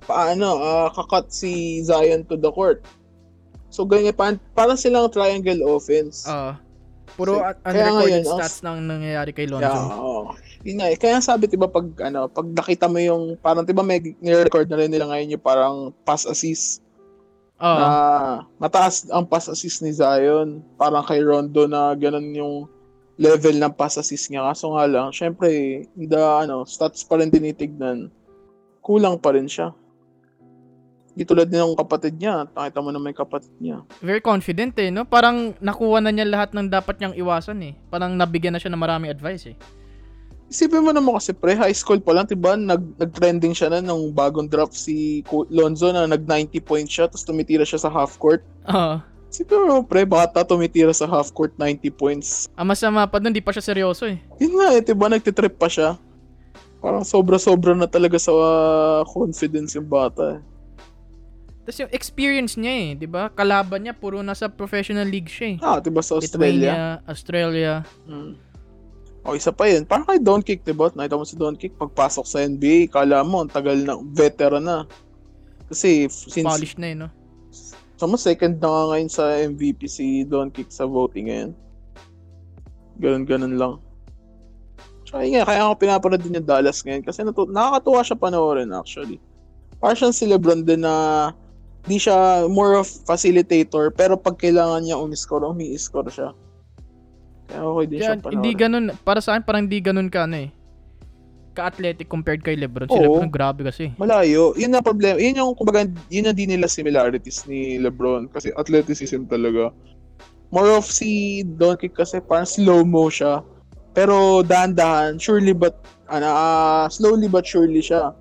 paano, 0.09 0.57
ah, 0.57 0.89
kakat 0.89 1.29
si 1.29 1.85
Zion 1.85 2.25
to 2.25 2.41
the 2.41 2.49
court. 2.49 2.81
So 3.69 3.85
ganyan, 3.85 4.17
parang, 4.17 4.41
parang 4.57 4.81
silang 4.81 5.13
triangle 5.13 5.61
offense. 5.69 6.25
Ah. 6.25 6.57
Puro 7.17 7.41
So, 7.41 7.49
unrecorded 7.65 8.23
ang- 8.23 8.31
stats 8.39 8.61
nang 8.61 8.85
nangyayari 8.85 9.33
kay 9.33 9.49
Lonzo. 9.49 9.65
Yeah, 9.65 9.97
oo. 9.97 10.37
Yun 10.63 10.77
nga 10.79 10.89
eh. 10.93 10.99
Kaya 11.01 11.25
sabi, 11.25 11.49
diba, 11.49 11.67
pag, 11.67 11.89
ano, 12.05 12.29
pag 12.29 12.47
nakita 12.53 12.87
mo 12.87 13.01
yung, 13.01 13.41
parang, 13.41 13.65
diba, 13.65 13.81
may 13.81 13.99
nire-record 14.21 14.69
na 14.69 14.77
rin 14.77 14.93
nila 14.93 15.09
ngayon 15.09 15.35
yung 15.39 15.45
parang 15.45 15.77
pass 16.05 16.29
assist. 16.29 16.85
Oo. 17.57 17.65
na 17.65 17.89
mataas 18.61 19.09
ang 19.09 19.25
pass 19.25 19.49
assist 19.49 19.81
ni 19.81 19.89
Zion. 19.89 20.61
Parang 20.77 21.01
kay 21.09 21.25
Rondo 21.25 21.65
na 21.65 21.97
ganun 21.97 22.29
yung 22.37 22.55
level 23.17 23.57
ng 23.57 23.73
pass 23.73 23.97
assist 23.97 24.29
niya. 24.29 24.45
Kaso 24.45 24.77
nga 24.77 24.85
lang, 24.85 25.09
syempre, 25.09 25.49
the 25.97 26.21
ano, 26.21 26.69
stats 26.69 27.01
pa 27.01 27.17
rin 27.17 27.33
tinitignan. 27.33 28.13
Kulang 28.85 29.17
pa 29.17 29.33
rin 29.33 29.49
siya. 29.49 29.73
Di 31.17 31.25
tulad 31.25 31.49
din 31.49 31.65
ng 31.65 31.81
kapatid 31.81 32.21
niya. 32.21 32.45
Nakita 32.53 32.85
mo 32.85 32.93
na 32.93 33.01
may 33.01 33.17
kapatid 33.17 33.49
niya. 33.57 33.81
Very 34.05 34.21
confident 34.21 34.77
eh, 34.77 34.93
no? 34.93 35.09
Parang 35.09 35.57
nakuha 35.65 36.05
na 36.05 36.13
niya 36.13 36.29
lahat 36.29 36.53
ng 36.53 36.69
dapat 36.69 37.01
niyang 37.01 37.17
iwasan 37.17 37.57
eh. 37.65 37.73
Parang 37.89 38.13
nabigyan 38.13 38.53
na 38.53 38.61
siya 38.61 38.69
ng 38.69 38.83
maraming 38.85 39.09
advice 39.09 39.49
eh. 39.49 39.57
Isipin 40.47 40.85
mo 40.85 40.93
naman 40.93 41.17
kasi 41.17 41.33
pre, 41.33 41.57
high 41.59 41.75
school 41.75 41.99
pa 41.99 42.15
lang, 42.15 42.29
diba? 42.29 42.55
Nag, 42.55 43.01
nag-trending 43.01 43.57
siya 43.57 43.73
na 43.73 43.81
nung 43.83 44.13
bagong 44.15 44.47
draft 44.47 44.77
si 44.77 45.25
Lonzo 45.51 45.91
na 45.91 46.07
nag 46.07 46.23
90 46.23 46.61
points 46.63 46.93
siya 46.93 47.09
tapos 47.11 47.27
tumitira 47.27 47.65
siya 47.65 47.81
sa 47.83 47.91
half 47.91 48.15
court. 48.21 48.45
Oo. 48.69 49.01
Isipin 49.27 49.57
mo 49.57 49.65
naman 49.67 49.85
pre, 49.89 50.05
bata 50.05 50.45
tumitira 50.45 50.93
sa 50.93 51.09
half 51.09 51.33
court 51.33 51.57
90 51.59 51.91
points. 51.97 52.47
Ang 52.55 52.77
masama 52.77 53.09
pa 53.09 53.19
dun, 53.19 53.33
di 53.33 53.41
pa 53.43 53.57
siya 53.57 53.65
seryoso 53.65 54.05
eh. 54.07 54.21
Yun 54.37 54.53
nga 54.61 54.69
eh, 54.77 54.85
diba 54.85 55.09
nagtitrip 55.09 55.57
pa 55.57 55.67
siya. 55.67 55.97
Parang 56.79 57.03
sobra-sobra 57.03 57.73
na 57.73 57.89
talaga 57.89 58.21
sa 58.21 58.31
uh, 58.31 59.01
confidence 59.09 59.75
yung 59.75 59.89
bata. 59.89 60.39
eh. 60.39 60.56
Tapos 61.67 61.83
yung 61.83 61.91
experience 61.91 62.55
niya 62.55 62.75
eh, 62.79 62.89
'di 62.95 63.11
ba? 63.11 63.27
Kalaban 63.35 63.83
niya 63.83 63.95
puro 63.99 64.23
nasa 64.23 64.47
professional 64.47 65.11
league 65.11 65.27
siya 65.27 65.47
eh. 65.51 65.57
Ah, 65.59 65.83
diba 65.83 65.99
sa 65.99 66.15
Australia? 66.15 66.71
Lithuania, 66.71 67.03
Australia. 67.11 67.73
Mm. 68.07 68.47
O, 69.27 69.35
isa 69.35 69.51
pa 69.51 69.67
yun. 69.67 69.83
Parang 69.83 70.07
kay 70.07 70.23
Don 70.23 70.39
Kick, 70.39 70.63
diba? 70.63 70.87
Nakita 70.95 71.19
mo 71.19 71.27
si 71.27 71.35
Don 71.35 71.59
Kick, 71.59 71.75
pagpasok 71.75 72.23
sa 72.31 72.39
NBA, 72.47 72.95
kala 72.95 73.27
mo, 73.27 73.43
ang 73.43 73.51
tagal 73.51 73.75
na, 73.83 73.99
veteran 74.15 74.63
na. 74.63 74.87
Kasi, 75.67 76.07
since, 76.07 76.47
Polished 76.47 76.79
na 76.79 76.95
eh, 76.95 76.95
no? 76.95 77.11
mo 78.07 78.15
second 78.15 78.63
na 78.63 78.71
nga 78.71 78.83
ngayon 78.95 79.11
sa 79.11 79.25
MVP 79.35 79.91
si 79.91 80.23
Don 80.23 80.55
Kick 80.55 80.71
sa 80.71 80.87
voting 80.87 81.27
ngayon. 81.27 81.51
Ganun-ganun 83.03 83.59
lang. 83.59 83.75
Tsaka 85.03 85.27
yun 85.27 85.43
nga, 85.43 85.49
kaya 85.51 85.61
ako 85.67 85.75
pinapanood 85.75 86.23
din 86.23 86.39
yung 86.39 86.47
Dallas 86.47 86.87
ngayon 86.87 87.03
kasi 87.03 87.27
natu- 87.27 87.51
nakakatuwa 87.51 88.07
siya 88.07 88.19
panoorin 88.23 88.71
actually. 88.71 89.19
Parang 89.83 89.99
siyang 89.99 90.15
si 90.15 90.31
Lebron 90.31 90.63
din 90.63 90.87
na 90.87 91.35
di 91.87 91.97
siya 91.97 92.51
more 92.51 92.75
of 92.77 92.91
facilitator 93.07 93.95
pero 93.95 94.19
pag 94.19 94.37
kailangan 94.37 94.83
niya 94.83 94.99
umiscore, 94.99 95.47
umi-score 95.47 96.11
siya. 96.11 96.35
Kaya 97.47 97.63
okay 97.63 97.87
din 97.87 97.99
siya 98.03 98.11
Yan, 98.11 98.19
panoorin. 98.19 98.35
hindi 98.43 98.53
ganun, 98.59 98.85
para 99.07 99.23
sa 99.23 99.39
akin 99.39 99.43
parang 99.47 99.71
hindi 99.71 99.79
ganun 99.79 100.11
ka 100.11 100.27
ano 100.27 100.47
eh. 100.47 100.51
Ka-athletic 101.57 102.13
compared 102.13 102.45
kay 102.45 102.53
Lebron. 102.53 102.85
Si 102.85 102.93
Oo. 102.93 103.17
Lebron 103.17 103.33
grabe 103.33 103.65
kasi. 103.65 103.89
Malayo. 103.97 104.53
Yun 104.61 104.77
ang 104.77 104.85
problema. 104.85 105.17
Yun 105.17 105.41
yung, 105.41 105.53
kumbaga, 105.57 105.89
yun 106.13 106.29
ang 106.29 106.37
di 106.37 106.45
nila 106.45 106.69
similarities 106.69 107.49
ni 107.49 107.81
Lebron. 107.81 108.29
Kasi 108.29 108.53
athleticism 108.61 109.25
talaga. 109.25 109.73
More 110.53 110.77
of 110.77 110.85
si 110.85 111.41
Doncic 111.57 111.97
kasi 111.97 112.21
parang 112.21 112.45
slow-mo 112.45 113.09
siya. 113.09 113.41
Pero 113.97 114.45
dahan-dahan, 114.45 115.17
surely 115.17 115.57
but, 115.57 115.81
ano, 116.13 116.29
ah, 116.29 116.85
slowly 116.93 117.25
but 117.25 117.49
surely 117.49 117.81
siya. 117.81 118.13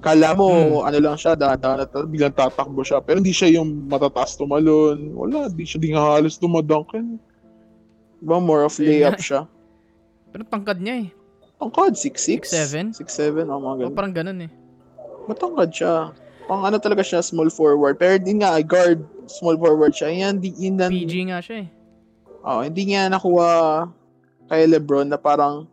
Kala 0.00 0.32
mo, 0.32 0.80
ano 0.86 0.98
lang 1.02 1.16
siya, 1.18 1.34
dahan-dahan 1.36 1.84
at 1.84 1.92
biglang 2.08 2.32
tatakbo 2.32 2.80
siya. 2.80 3.02
Pero 3.02 3.18
hindi 3.20 3.34
siya 3.34 3.60
yung 3.60 3.90
matataas 3.90 4.38
tumalon. 4.38 5.12
Wala, 5.12 5.50
di 5.50 5.66
siya 5.66 5.78
di 5.82 5.92
nga 5.92 6.16
halos 6.16 6.38
dumadunkin. 6.40 7.18
Diba, 8.22 8.40
more 8.40 8.64
of 8.64 8.72
layup 8.80 9.20
siya. 9.20 9.44
Pero 10.32 10.42
tangkad 10.48 10.80
niya 10.80 11.04
eh. 11.04 11.08
Tangkad, 11.60 11.92
6'6". 11.96 12.52
6'7"? 12.52 12.96
6'7", 13.04 13.48
oh, 13.48 13.60
mga 13.60 13.76
ganun. 13.84 13.92
parang 13.96 14.14
ganun 14.14 14.38
eh. 14.48 14.50
Matangkad 15.28 15.70
siya. 15.72 15.94
Pang 16.46 16.62
ano 16.62 16.78
talaga 16.78 17.02
siya, 17.02 17.20
small 17.20 17.50
forward. 17.50 17.98
Pero 17.98 18.16
di 18.22 18.38
nga, 18.38 18.54
guard, 18.62 19.02
small 19.26 19.58
forward 19.58 19.92
siya. 19.92 20.08
Yan, 20.14 20.38
di, 20.38 20.54
yun, 20.56 20.78
na- 20.78 20.88
PG 20.92 21.14
nga 21.34 21.38
siya 21.42 21.66
eh. 21.66 21.68
oh, 22.46 22.62
hindi 22.62 22.94
niya 22.94 23.10
nakuha 23.10 23.84
kay 24.46 24.62
Lebron 24.70 25.10
na 25.10 25.18
parang, 25.18 25.66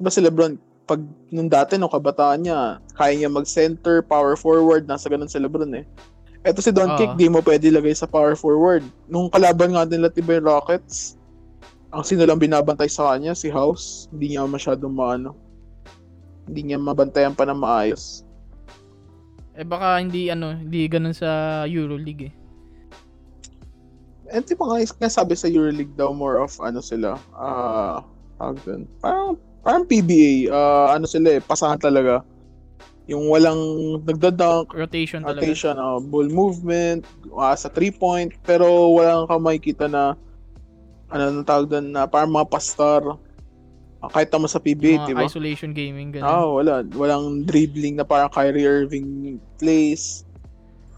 diba 0.00 0.08
si 0.08 0.24
Lebron, 0.24 0.56
pag 0.84 1.00
nung 1.32 1.48
dati, 1.48 1.80
nung 1.80 1.92
kabataan 1.92 2.44
niya, 2.44 2.78
kaya 2.96 3.16
niya 3.16 3.32
mag-center, 3.32 4.04
power 4.04 4.36
forward, 4.36 4.84
nasa 4.84 5.08
ganun 5.08 5.30
si 5.30 5.40
Lebron 5.40 5.72
eh. 5.72 5.84
Eto 6.44 6.60
si 6.60 6.68
Don. 6.68 6.92
Kick, 7.00 7.16
di 7.16 7.32
mo 7.32 7.40
pwede 7.40 7.72
lagay 7.72 7.96
sa 7.96 8.04
power 8.04 8.36
forward. 8.36 8.84
Nung 9.08 9.32
kalaban 9.32 9.72
nga 9.72 9.88
nila 9.88 10.12
tiba 10.12 10.36
yung 10.36 10.44
Rockets, 10.44 11.16
ang 11.88 12.04
sino 12.04 12.28
lang 12.28 12.36
binabantay 12.36 12.90
sa 12.90 13.16
kanya, 13.16 13.32
si 13.32 13.48
House, 13.48 14.12
hindi 14.12 14.36
niya 14.36 14.44
masyadong 14.44 14.92
maano. 14.92 15.32
Hindi 16.44 16.68
niya 16.68 16.76
mabantayan 16.76 17.32
pa 17.32 17.48
na 17.48 17.56
maayos. 17.56 18.28
Eh 19.56 19.64
baka 19.64 20.02
hindi 20.02 20.28
ano, 20.28 20.52
hindi 20.52 20.84
ganun 20.84 21.16
sa 21.16 21.64
EuroLeague 21.64 22.28
eh. 22.28 22.34
Eh, 24.34 24.42
di 24.42 24.52
ba 24.58 24.66
nga, 24.66 24.76
nga 24.82 25.08
sabi 25.08 25.38
sa 25.38 25.48
EuroLeague 25.48 25.94
daw 25.96 26.10
more 26.10 26.42
of 26.42 26.52
ano 26.58 26.82
sila, 26.82 27.16
ah, 27.38 28.02
tawag 28.36 28.58
dun, 28.66 28.82
parang, 28.98 29.38
parang 29.64 29.88
PBA, 29.88 30.52
ah, 30.52 30.92
ano 30.94 31.08
sila 31.08 31.40
eh, 31.40 31.40
pasahan 31.40 31.80
talaga. 31.80 32.20
Yung 33.08 33.28
walang 33.28 33.60
nagdadunk, 34.04 34.72
Rotation 34.72 35.24
talaga. 35.24 35.40
rotation, 35.40 35.74
ah, 35.80 35.96
ball 36.00 36.28
movement, 36.28 37.08
ah, 37.36 37.56
sa 37.56 37.72
three 37.72 37.92
point, 37.92 38.32
pero 38.44 38.92
walang 38.92 39.24
ka 39.24 39.40
makikita 39.40 39.88
na, 39.88 40.12
ano 41.08 41.22
nang 41.32 41.48
tawag 41.48 41.72
dun, 41.72 41.96
na 41.96 42.04
parang 42.04 42.32
mga 42.32 42.48
pastar. 42.52 43.00
Ah, 44.04 44.12
kahit 44.12 44.28
tama 44.28 44.44
sa 44.44 44.60
PBA, 44.60 45.08
di 45.08 45.16
ba? 45.16 45.24
isolation 45.24 45.72
gaming 45.72 46.12
ganun. 46.12 46.28
Ah, 46.28 46.44
wala. 46.44 46.84
Walang 46.92 47.48
dribbling 47.48 47.96
na 47.96 48.04
parang 48.04 48.28
Kyrie 48.28 48.68
Irving 48.68 49.40
plays. 49.56 50.28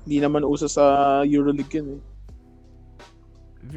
Hindi 0.02 0.22
naman 0.22 0.42
uso 0.42 0.66
sa 0.66 1.22
EuroLeague 1.22 1.70
yun 1.70 1.98
eh. 1.98 2.00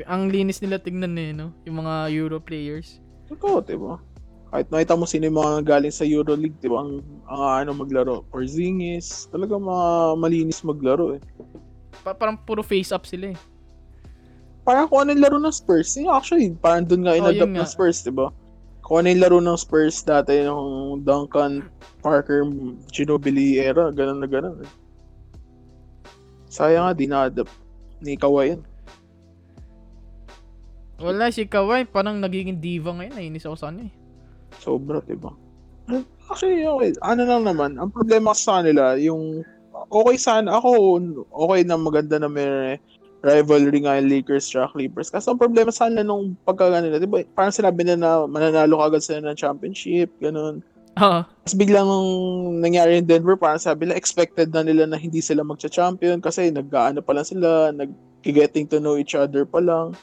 Ang 0.06 0.30
linis 0.30 0.62
nila 0.62 0.78
tignan 0.78 1.18
eh, 1.18 1.34
no? 1.34 1.50
Yung 1.66 1.82
mga 1.82 2.14
Euro 2.14 2.38
players. 2.38 3.02
Totoo, 3.26 3.62
di 3.62 3.78
ba? 3.78 3.98
Kahit 4.50 4.68
nakita 4.74 4.98
mo 4.98 5.06
sino 5.06 5.30
yung 5.30 5.38
mga 5.38 5.62
galing 5.62 5.94
sa 5.94 6.02
EuroLeague, 6.02 6.58
di 6.58 6.66
ba? 6.66 6.82
Ang, 6.82 7.06
ang 7.30 7.42
ano 7.62 7.70
maglaro. 7.78 8.26
Porzingis. 8.34 9.30
Talaga 9.30 9.54
mga 9.56 9.88
malinis 10.18 10.66
maglaro 10.66 11.14
eh. 11.14 11.22
Pa- 12.02 12.18
parang 12.18 12.34
puro 12.34 12.66
face 12.66 12.90
up 12.90 13.06
sila 13.06 13.34
eh. 13.34 13.38
Parang 14.66 14.90
kung 14.90 15.06
ano 15.06 15.14
yung 15.14 15.22
laro 15.22 15.38
ng 15.38 15.54
Spurs. 15.54 15.94
Yung 15.98 16.10
actually, 16.10 16.50
parang 16.58 16.86
dun 16.86 17.06
nga 17.06 17.14
Oh, 17.14 17.20
inadapt 17.22 17.46
yun 17.46 17.62
ng. 17.62 17.70
Spurs, 17.70 18.02
di 18.02 18.10
ba? 18.10 18.34
Kung 18.82 19.02
ano 19.02 19.14
yung 19.14 19.22
laro 19.22 19.38
ng 19.38 19.58
Spurs 19.58 20.02
dati, 20.02 20.46
yung 20.46 21.02
Duncan, 21.06 21.70
Parker, 22.02 22.42
Ginobili 22.90 23.62
era, 23.62 23.94
ganun 23.94 24.18
na 24.18 24.30
ganun 24.30 24.66
eh. 24.66 24.72
Sayang 26.50 26.90
nga, 26.90 26.98
di 26.98 27.06
na-adapt 27.06 27.54
ni 28.02 28.18
Kawhi 28.18 28.58
yan. 28.58 28.62
Wala 31.00 31.30
si 31.30 31.46
Kawhi 31.46 31.86
parang 31.86 32.18
nagiging 32.18 32.58
diva 32.58 32.90
ngayon. 32.92 33.14
Nainis 33.14 33.46
ako 33.46 33.56
sa 33.56 33.70
kanya 33.70 33.88
eh. 33.88 33.94
Sobra, 34.60 35.02
diba? 35.08 35.34
Actually, 36.30 36.68
okay. 36.68 36.94
Ano 37.02 37.26
lang 37.26 37.48
naman, 37.48 37.80
ang 37.82 37.90
problema 37.90 38.38
sa 38.38 38.62
kanila, 38.62 38.94
yung 39.00 39.42
okay 39.90 40.18
sana, 40.20 40.60
ako, 40.60 41.00
okay 41.34 41.66
na 41.66 41.80
maganda 41.80 42.22
na 42.22 42.30
may 42.30 42.78
rivalry 43.20 43.84
nga 43.84 44.00
yung 44.00 44.08
Lakers 44.08 44.56
at 44.56 44.72
Clippers. 44.72 45.12
Kasi 45.12 45.28
ang 45.28 45.42
problema 45.42 45.74
sana 45.74 46.06
nung 46.06 46.38
pagkaga 46.46 46.80
nila, 46.80 47.02
diba, 47.02 47.26
parang 47.36 47.56
sinabi 47.56 47.84
nila 47.84 47.98
na 48.00 48.12
mananalo 48.30 48.80
kagad 48.80 49.04
sila 49.04 49.20
ng 49.26 49.40
championship, 49.40 50.14
ganun. 50.24 50.64
Oo. 51.00 51.20
Tapos 51.24 51.56
biglang 51.56 51.90
nangyari 52.60 53.00
in 53.00 53.08
Denver, 53.08 53.36
parang 53.36 53.60
sabi 53.60 53.88
nila, 53.88 54.00
expected 54.00 54.52
na 54.52 54.64
nila 54.64 54.88
na 54.88 55.00
hindi 55.00 55.20
sila 55.20 55.44
magcha-champion 55.44 56.20
kasi 56.24 56.52
nag-ano 56.52 57.00
pa 57.04 57.12
lang 57.16 57.28
sila, 57.28 57.72
nag-getting 57.76 58.68
to 58.68 58.80
know 58.80 58.96
each 58.96 59.16
other 59.16 59.44
pa 59.44 59.60
lang. 59.60 59.96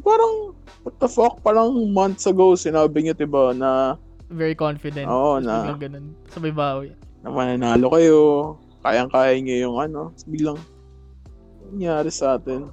Parang, 0.00 0.52
what 0.84 0.96
the 1.00 1.08
fuck, 1.08 1.40
parang 1.40 1.72
months 1.92 2.28
ago, 2.28 2.52
sinabi 2.52 3.00
niyo, 3.00 3.14
diba, 3.16 3.56
na 3.56 3.96
very 4.28 4.54
confident. 4.58 5.06
Oo, 5.06 5.38
na- 5.38 5.72
ganun. 5.78 6.12
Sabay 6.34 6.50
bawi. 6.50 6.90
na 7.22 7.30
mananalo 7.30 7.86
kayo, 7.90 8.18
kayang-kaya 8.82 9.34
nyo 9.40 9.56
yung 9.56 9.76
ano, 9.82 10.00
biglang 10.26 10.58
nangyari 11.72 12.10
sa 12.10 12.38
atin. 12.38 12.70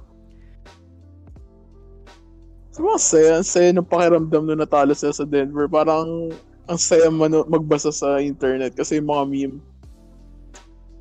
So, 2.74 2.82
ang 2.86 2.98
saya, 2.98 3.38
ang 3.38 3.46
saya 3.46 3.70
ng 3.70 3.86
pakiramdam 3.86 4.50
nung 4.50 4.58
natalo 4.58 4.94
sila 4.94 5.14
sa 5.14 5.22
Denver. 5.22 5.70
Parang, 5.70 6.34
ang 6.66 6.78
saya 6.78 7.06
mano, 7.06 7.46
magbasa 7.46 7.94
sa 7.94 8.18
internet 8.18 8.74
kasi 8.74 8.98
yung 8.98 9.10
mga 9.10 9.24
meme. 9.30 9.56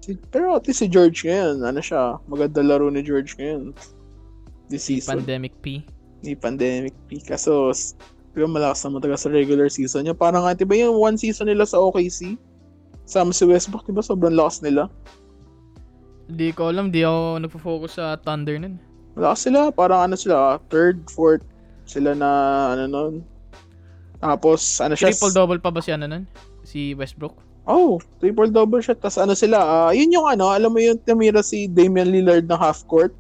Si- 0.06 0.20
Pero 0.30 0.54
at 0.54 0.70
least 0.70 0.86
si 0.86 0.88
George 0.90 1.26
ngayon, 1.26 1.66
ano 1.66 1.82
siya, 1.82 2.22
maganda 2.30 2.62
laro 2.62 2.94
ni 2.94 3.02
George 3.02 3.34
ngayon. 3.42 3.74
This 4.70 4.86
season. 4.86 5.22
Pandemic 5.22 5.54
P. 5.66 5.82
ni 6.24 6.34
pandemic 6.34 6.96
peak. 7.12 7.28
Kaso, 7.28 7.76
ba 8.34 8.50
malakas 8.50 8.82
na 8.82 8.98
matagal 8.98 9.20
sa 9.20 9.30
regular 9.30 9.70
season 9.70 10.08
niya. 10.08 10.16
Parang 10.18 10.48
nga, 10.48 10.58
di 10.58 10.66
ba 10.66 10.74
yung 10.74 10.98
one 10.98 11.20
season 11.20 11.46
nila 11.46 11.68
sa 11.68 11.78
OKC? 11.78 12.40
Sama 13.06 13.36
si 13.36 13.44
Westbrook, 13.46 13.86
di 13.86 13.94
ba 13.94 14.02
sobrang 14.02 14.34
lakas 14.34 14.64
nila? 14.64 14.90
Hindi 16.32 16.50
ko 16.56 16.72
alam, 16.72 16.90
di 16.90 17.04
ako 17.04 17.44
nagpo-focus 17.44 18.00
sa 18.00 18.18
Thunder 18.18 18.58
nun. 18.58 18.80
Malakas 19.14 19.46
sila, 19.46 19.70
parang 19.70 20.10
ano 20.10 20.16
sila, 20.18 20.58
third, 20.72 21.04
fourth, 21.12 21.46
sila 21.86 22.18
na, 22.18 22.30
ano 22.74 22.84
nun. 22.90 23.14
Tapos, 24.24 24.80
ano 24.82 24.98
siya? 24.98 25.12
Triple-double 25.14 25.62
pa 25.62 25.70
ba 25.70 25.84
si 25.84 25.94
ano 25.94 26.08
nun? 26.10 26.24
Si 26.64 26.96
Westbrook? 26.98 27.54
Oh, 27.64 27.96
triple 28.20 28.52
double 28.52 28.84
shot. 28.84 29.00
Tapos 29.00 29.16
ano 29.16 29.32
sila, 29.32 29.58
ah, 29.64 29.92
yun 29.96 30.12
yung 30.12 30.28
ano, 30.28 30.52
alam 30.52 30.76
mo 30.76 30.84
yung 30.84 31.00
tumira 31.08 31.40
si 31.40 31.72
Damian 31.72 32.12
Lillard 32.12 32.44
ng 32.44 32.60
half 32.60 32.84
court. 32.92 33.16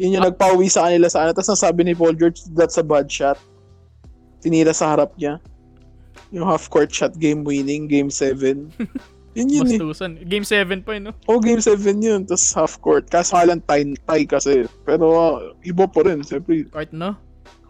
Yun 0.00 0.16
yung 0.16 0.24
nagpauwi 0.24 0.72
sa 0.72 0.88
kanila 0.88 1.08
sa 1.12 1.24
ano. 1.24 1.36
Tapos 1.36 1.52
nasabi 1.52 1.84
ni 1.84 1.92
Paul 1.92 2.16
George, 2.16 2.40
that's 2.56 2.80
a 2.80 2.84
bad 2.84 3.10
shot. 3.12 3.36
Tinira 4.40 4.72
sa 4.72 4.96
harap 4.96 5.12
niya. 5.20 5.36
Yung 6.32 6.48
half 6.48 6.72
court 6.72 6.88
shot, 6.88 7.12
game 7.20 7.44
winning, 7.44 7.84
game 7.84 8.08
7. 8.08 8.72
yun 9.36 9.48
yun 9.52 9.68
eh. 9.68 9.76
Bastusan. 9.76 10.24
Game 10.24 10.48
7 10.48 10.80
pa 10.80 10.96
yun, 10.96 11.12
no? 11.12 11.14
Oh, 11.28 11.36
game 11.36 11.60
7 11.60 11.76
yun. 12.00 12.24
Tapos 12.24 12.48
half 12.56 12.74
court. 12.80 13.04
Kaso 13.12 13.36
nga 13.36 13.44
lang 13.44 13.60
tie, 13.68 13.92
tie 14.08 14.24
kasi. 14.24 14.64
Pero 14.88 15.12
ah, 15.12 15.36
iba 15.60 15.84
pa 15.84 16.08
rin. 16.08 16.24
Siyempre, 16.24 16.64
Kahit 16.72 16.96
no? 16.96 17.20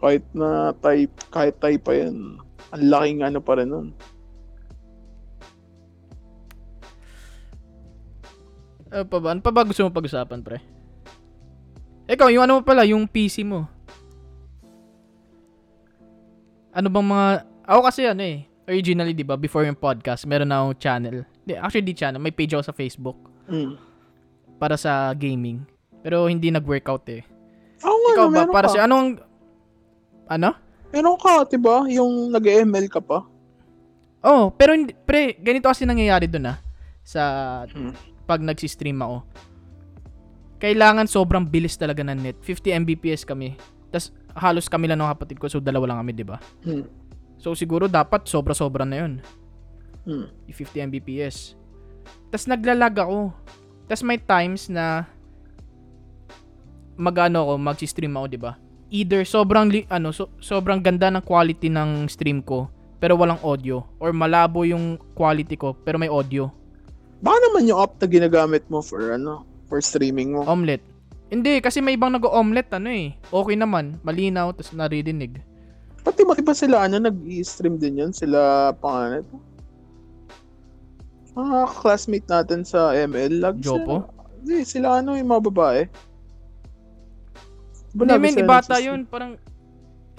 kahit 0.03 0.23
na 0.35 0.75
tie, 0.79 1.07
kahit 1.31 1.55
tie 1.59 1.79
pa 1.79 1.91
yan. 1.95 2.39
Ang 2.71 2.83
laking 2.87 3.19
ano 3.23 3.39
pa 3.43 3.59
rin 3.59 3.71
nun. 3.71 3.87
Ano 8.91 9.05
pa 9.07 9.17
ba? 9.19 9.27
Ano 9.31 9.41
pa 9.41 9.51
ba 9.51 9.67
gusto 9.67 9.83
mo 9.83 9.91
pag-usapan, 9.91 10.39
pre? 10.43 10.72
Ikaw, 12.03 12.27
yung 12.29 12.43
ano 12.43 12.59
mo 12.59 12.61
pala, 12.61 12.83
yung 12.83 13.07
PC 13.07 13.43
mo. 13.43 13.63
Ano 16.73 16.87
bang 16.89 17.07
mga... 17.07 17.27
Ako 17.63 17.79
kasi 17.85 18.01
ano 18.03 18.19
eh, 18.19 18.43
originally, 18.67 19.13
di 19.13 19.23
ba, 19.23 19.37
before 19.37 19.63
yung 19.63 19.77
podcast, 19.77 20.25
meron 20.25 20.49
na 20.49 20.59
akong 20.59 20.77
channel. 20.77 21.17
Di, 21.41 21.55
actually, 21.55 21.85
di 21.85 21.95
channel, 21.95 22.19
may 22.19 22.33
page 22.33 22.51
ako 22.51 22.63
sa 22.63 22.75
Facebook. 22.75 23.17
Mm. 23.43 23.75
para 24.55 24.79
sa 24.79 25.11
gaming. 25.11 25.67
Pero 25.99 26.31
hindi 26.31 26.47
nag-workout 26.47 27.03
eh. 27.11 27.27
Oo 27.83 27.97
nga, 27.99 28.11
Ikaw 28.15 28.25
no, 28.25 28.31
ba? 28.31 28.43
Para 28.47 28.67
ka. 28.67 28.73
sa 28.73 28.87
anong... 28.87 29.19
Ano? 30.31 30.55
Meron 30.87 31.19
ka, 31.19 31.43
diba? 31.43 31.83
Yung 31.91 32.31
nag-ML 32.31 32.87
ka 32.87 33.03
pa. 33.03 33.27
Oh, 34.23 34.47
pero 34.49 34.71
hindi, 34.71 34.95
pre, 34.95 35.35
ganito 35.35 35.67
kasi 35.67 35.83
nangyayari 35.83 36.31
doon 36.31 36.55
ah. 36.55 36.57
Sa 37.03 37.21
Hmm. 37.67 37.91
pag 38.23 38.39
nagsi-stream 38.39 38.95
ako. 39.03 39.27
Kailangan 40.63 41.11
sobrang 41.11 41.43
bilis 41.43 41.75
talaga 41.75 42.07
ng 42.07 42.23
net. 42.23 42.39
50 42.39 42.71
Mbps 42.87 43.27
kami. 43.27 43.59
Tapos 43.91 44.15
halos 44.31 44.71
kami 44.71 44.87
lang 44.87 45.03
ng 45.03 45.11
kapatid 45.11 45.35
ko, 45.35 45.51
so 45.51 45.59
dalawa 45.59 45.91
lang 45.91 45.99
kami, 46.07 46.11
'di 46.15 46.23
ba? 46.23 46.39
Hmm. 46.63 46.87
So 47.35 47.51
siguro 47.51 47.91
dapat 47.91 48.23
sobra-sobra 48.31 48.87
na 48.87 49.03
'yon. 49.03 49.13
Hmm. 50.07 50.31
Yung 50.47 50.55
50 50.55 50.87
Mbps. 50.87 51.59
Tapos 52.31 52.47
naglalag 52.47 52.95
ako. 52.95 53.35
Tapos 53.91 54.07
may 54.07 54.15
times 54.23 54.71
na 54.71 55.03
magano 56.95 57.43
ako, 57.43 57.53
magsi-stream 57.59 58.15
ako, 58.15 58.25
'di 58.31 58.39
ba? 58.39 58.55
Either 58.87 59.27
sobrang 59.27 59.67
li- 59.67 59.89
ano, 59.91 60.15
so, 60.15 60.31
sobrang 60.39 60.79
ganda 60.79 61.11
ng 61.11 61.27
quality 61.27 61.67
ng 61.67 62.07
stream 62.07 62.39
ko 62.39 62.71
pero 63.03 63.19
walang 63.19 63.41
audio 63.43 63.83
or 63.99 64.15
malabo 64.15 64.63
yung 64.63 64.95
quality 65.11 65.59
ko 65.59 65.75
pero 65.75 65.99
may 65.99 66.07
audio. 66.07 66.47
Baka 67.19 67.51
naman 67.51 67.67
yung 67.67 67.83
app 67.83 67.99
na 67.99 68.07
ginagamit 68.07 68.63
mo 68.71 68.79
for 68.79 69.11
ano, 69.11 69.43
for 69.73 69.81
streaming 69.81 70.37
mo. 70.37 70.45
Omelette. 70.45 70.85
Hindi, 71.33 71.57
kasi 71.57 71.81
may 71.81 71.97
ibang 71.97 72.13
nag-omelette, 72.13 72.77
ano 72.77 72.93
eh. 72.93 73.17
Okay 73.33 73.57
naman, 73.57 73.97
malinaw, 74.05 74.53
tapos 74.53 74.69
naririnig. 74.69 75.41
Pati 76.05 76.21
ba 76.21 76.37
iba 76.37 76.53
sila 76.53 76.85
ano, 76.85 77.01
nag-i-stream 77.01 77.81
din 77.81 78.05
yun? 78.05 78.11
Sila 78.13 78.69
pangalan 78.77 79.25
ito? 79.25 79.37
Mga 81.33 81.59
classmate 81.73 82.29
natin 82.29 82.61
sa 82.61 82.93
ML. 82.93 83.41
Lag 83.41 83.57
Jopo? 83.57 84.05
Sila, 84.05 84.13
hindi, 84.45 84.57
sila 84.61 84.87
ano 85.01 85.17
yung 85.17 85.33
mga 85.33 85.43
babae. 85.49 85.81
Ba, 87.97 88.05
Hindi, 88.05 88.13
lagi 88.13 88.21
men, 88.21 88.45
nagsistream? 88.45 88.85
yun. 88.85 88.99
Parang, 89.09 89.31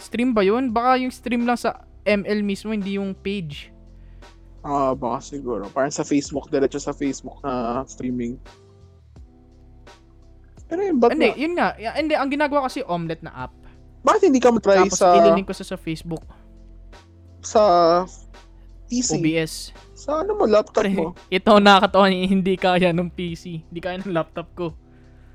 stream 0.02 0.30
ba 0.34 0.42
yun? 0.42 0.74
Baka 0.74 0.98
yung 0.98 1.14
stream 1.14 1.46
lang 1.46 1.54
sa 1.54 1.86
ML 2.02 2.42
mismo, 2.42 2.74
hindi 2.74 2.98
yung 2.98 3.14
page. 3.14 3.70
Ah, 4.66 4.98
baka 4.98 5.22
siguro. 5.22 5.70
Parang 5.70 5.94
sa 5.94 6.02
Facebook, 6.02 6.50
diretso 6.50 6.82
sa 6.82 6.90
Facebook 6.90 7.38
na 7.46 7.86
streaming. 7.86 8.34
Pero 10.64 10.80
yun, 10.80 10.96
ba't 10.96 11.12
hindi, 11.12 11.28
na, 11.28 11.36
yun 11.36 11.52
nga. 11.54 11.68
Y- 11.76 11.96
Hindi, 12.00 12.14
ang 12.16 12.30
ginagawa 12.30 12.66
kasi 12.66 12.80
omelette 12.82 13.20
na 13.20 13.32
app. 13.36 13.54
bakit 14.00 14.28
hindi 14.28 14.40
ka 14.40 14.52
matry 14.52 14.80
Tapos 14.80 15.00
sa, 15.00 15.12
ililink 15.14 15.46
ko 15.46 15.54
sa, 15.54 15.64
sa 15.64 15.76
Facebook. 15.76 16.24
sa 17.40 17.62
PC? 18.88 19.16
OBS. 19.16 19.54
Sa 19.94 20.20
ano 20.20 20.36
mo, 20.36 20.44
laptop 20.44 20.84
Pre, 20.84 20.92
mo? 20.92 21.12
ito 21.32 21.48
ang 21.48 21.64
nakakatawa 21.64 22.08
niya, 22.08 22.26
hindi 22.26 22.54
kaya 22.54 22.88
ng 22.90 23.08
PC. 23.08 23.64
Hindi 23.64 23.80
kaya 23.80 24.00
ng 24.00 24.12
laptop 24.12 24.48
ko. 24.52 24.66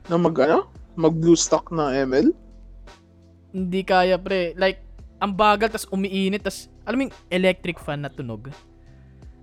Na 0.06 0.18
mag, 0.18 0.34
ano? 0.40 0.70
Mag 0.94 1.14
blue 1.14 1.38
stock 1.38 1.70
na 1.70 1.94
ML? 1.96 2.34
Hindi 3.50 3.82
kaya, 3.82 4.18
pre. 4.18 4.54
Like, 4.54 4.82
ang 5.18 5.34
bagal, 5.34 5.70
tas 5.70 5.90
umiinit, 5.90 6.42
tas, 6.42 6.70
alam 6.86 6.96
mo 6.96 7.04
yung 7.10 7.16
electric 7.30 7.78
fan 7.78 8.02
na 8.02 8.10
tunog? 8.10 8.50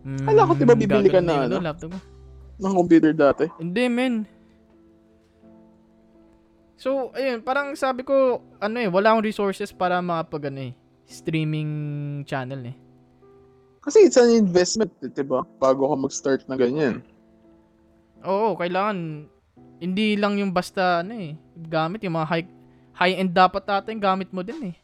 Mm, 0.03 0.23
Kala 0.23 0.47
ko, 0.47 0.53
di 0.55 0.65
ba 0.65 0.75
bibili 0.75 1.11
ka 1.11 1.19
na, 1.19 1.47
yung 1.47 1.47
ano? 1.51 1.57
laptop 1.63 1.91
ko. 1.91 1.99
Ng 2.57 2.75
computer 2.75 3.13
dati? 3.13 3.45
Hindi, 3.59 3.85
men. 3.87 4.15
So, 6.77 7.09
ayun, 7.17 7.41
parang 7.41 7.73
sabi 7.73 8.05
ko, 8.05 8.45
ano 8.61 8.77
eh, 8.77 8.89
wala 8.89 9.17
akong 9.17 9.25
resources 9.25 9.73
para 9.73 9.97
makapag, 10.05 10.53
ano 10.53 10.61
eh, 10.71 10.73
streaming 11.09 11.73
channel 12.29 12.61
eh. 12.69 12.77
Kasi 13.81 14.05
it's 14.05 14.21
an 14.21 14.29
investment, 14.29 14.93
eh, 15.01 15.09
di 15.09 15.25
ba? 15.25 15.41
Bago 15.57 15.89
ka 15.89 15.97
mag-start 15.97 16.45
na 16.53 16.61
ganyan. 16.61 17.01
Oo, 18.29 18.61
kailangan, 18.61 19.25
hindi 19.81 20.21
lang 20.21 20.37
yung 20.37 20.53
basta, 20.53 21.01
ano 21.01 21.17
eh, 21.17 21.33
gamit, 21.57 22.05
yung 22.05 22.21
mga 22.21 22.29
high, 22.29 22.49
high-end 22.93 23.33
dapat 23.33 23.65
yung 23.89 24.03
gamit 24.05 24.29
mo 24.29 24.45
din 24.45 24.73
eh. 24.73 24.77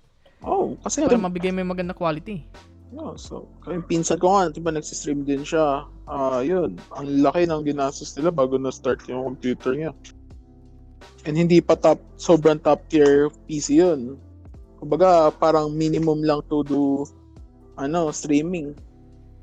Oh, 0.42 0.74
kasi 0.81 1.05
Para 1.05 1.20
mabigay 1.20 1.52
mo 1.52 1.61
yung 1.61 1.76
maganda 1.76 1.92
quality. 1.92 2.48
No, 2.92 3.16
so, 3.16 3.48
kaya 3.64 3.81
yung 3.81 3.88
pinsan 3.88 4.20
ko 4.20 4.37
nga, 4.37 4.52
di 4.52 4.61
ba, 4.61 4.68
nagsistream 4.68 5.24
din 5.24 5.44
siya. 5.44 5.88
Ah, 6.05 6.44
yun. 6.44 6.76
Ang 6.92 7.24
laki 7.24 7.48
ng 7.48 7.64
ginastos 7.64 8.12
nila 8.20 8.28
bago 8.28 8.61
na-start 8.61 9.00
yung 9.09 9.33
computer 9.33 9.72
niya. 9.72 9.92
And 11.22 11.38
hindi 11.38 11.62
pa 11.62 11.78
top, 11.78 12.02
sobrang 12.18 12.58
top 12.58 12.82
tier 12.90 13.30
PC 13.46 13.78
yun. 13.78 14.18
Kumbaga, 14.82 15.30
parang 15.30 15.70
minimum 15.70 16.26
lang 16.26 16.42
to 16.50 16.66
do, 16.66 17.06
ano, 17.78 18.10
streaming. 18.10 18.74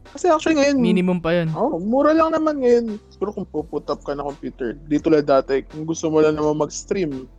Kasi 0.10 0.26
actually 0.28 0.58
ngayon, 0.58 0.78
Minimum 0.82 1.20
pa 1.22 1.38
yun. 1.38 1.54
oh, 1.54 1.78
mura 1.78 2.12
lang 2.12 2.34
naman 2.34 2.60
ngayon. 2.60 2.98
Siguro 3.14 3.32
kung 3.32 3.48
puput 3.48 3.86
up 3.88 4.02
ka 4.02 4.18
na 4.18 4.26
computer. 4.26 4.74
Di 4.90 4.98
tulad 4.98 5.30
dati, 5.30 5.62
kung 5.70 5.86
gusto 5.86 6.10
mo 6.10 6.20
lang 6.20 6.36
naman 6.36 6.66
mag-stream, 6.66 7.30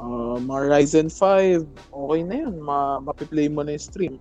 ah, 0.00 0.40
mga 0.40 0.72
Ryzen 0.72 1.08
5, 1.12 1.62
okay 1.92 2.20
na 2.24 2.34
yun. 2.48 2.54
Ma 2.58 2.98
mapiplay 2.98 3.46
mo 3.46 3.62
na 3.62 3.76
yung 3.76 3.86
stream. 3.86 4.14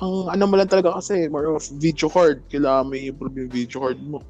Ang 0.00 0.32
ano 0.32 0.44
mo 0.48 0.54
lang 0.56 0.68
talaga 0.68 0.96
kasi, 0.96 1.26
more 1.28 1.48
of 1.50 1.64
video 1.80 2.08
card. 2.08 2.44
Kailangan 2.52 2.92
may 2.92 3.08
improve 3.08 3.36
yung 3.36 3.52
video 3.52 3.78
card 3.80 4.00
mo. 4.00 4.20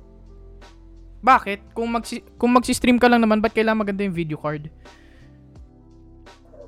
Bakit? 1.20 1.76
Kung, 1.76 1.88
magsi- 1.92 2.24
kung 2.40 2.52
magsi-stream 2.56 2.96
ka 2.96 3.08
lang 3.08 3.20
naman, 3.20 3.44
ba't 3.44 3.52
kailangan 3.52 3.84
maganda 3.84 4.04
yung 4.04 4.16
video 4.16 4.40
card? 4.40 4.72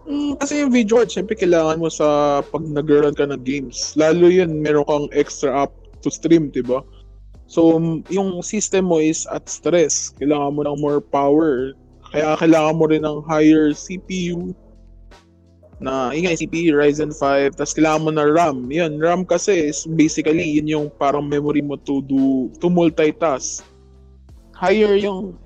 Mm, 0.04 0.36
kasi 0.36 0.60
yung 0.60 0.72
video 0.74 1.00
card, 1.00 1.08
syempre 1.08 1.38
kailangan 1.38 1.80
mo 1.80 1.88
sa 1.88 2.40
pag 2.44 2.60
nag-run 2.60 3.16
ka 3.16 3.24
ng 3.24 3.42
games. 3.46 3.96
Lalo 3.96 4.28
yun, 4.28 4.60
meron 4.60 4.84
kang 4.84 5.08
extra 5.16 5.64
app 5.64 5.72
to 6.04 6.12
stream, 6.12 6.52
di 6.52 6.60
ba? 6.60 6.84
So, 7.48 7.80
yung 8.08 8.40
system 8.40 8.88
mo 8.88 9.00
is 9.00 9.28
at 9.28 9.48
stress. 9.48 10.12
Kailangan 10.16 10.56
mo 10.56 10.60
ng 10.64 10.78
more 10.80 11.00
power. 11.00 11.76
Kaya 12.12 12.36
kailangan 12.36 12.76
mo 12.76 12.84
rin 12.88 13.04
ng 13.04 13.24
higher 13.24 13.72
CPU 13.72 14.52
na, 15.82 16.14
yun 16.14 16.30
nga, 16.30 16.38
CPU, 16.38 16.78
Ryzen 16.78 17.10
5, 17.10 17.58
tapos 17.58 17.74
kailangan 17.74 18.04
mo 18.06 18.10
na 18.14 18.24
RAM. 18.28 18.70
Yun, 18.70 19.02
RAM 19.02 19.26
kasi 19.26 19.68
is 19.72 19.84
basically, 19.98 20.44
yun 20.44 20.70
yung 20.70 20.86
parang 20.94 21.26
memory 21.26 21.60
mo 21.60 21.74
to 21.74 22.00
do, 22.06 22.48
to 22.62 22.70
multitask. 22.70 23.66
Higher 24.62 24.94
yung 25.02 25.36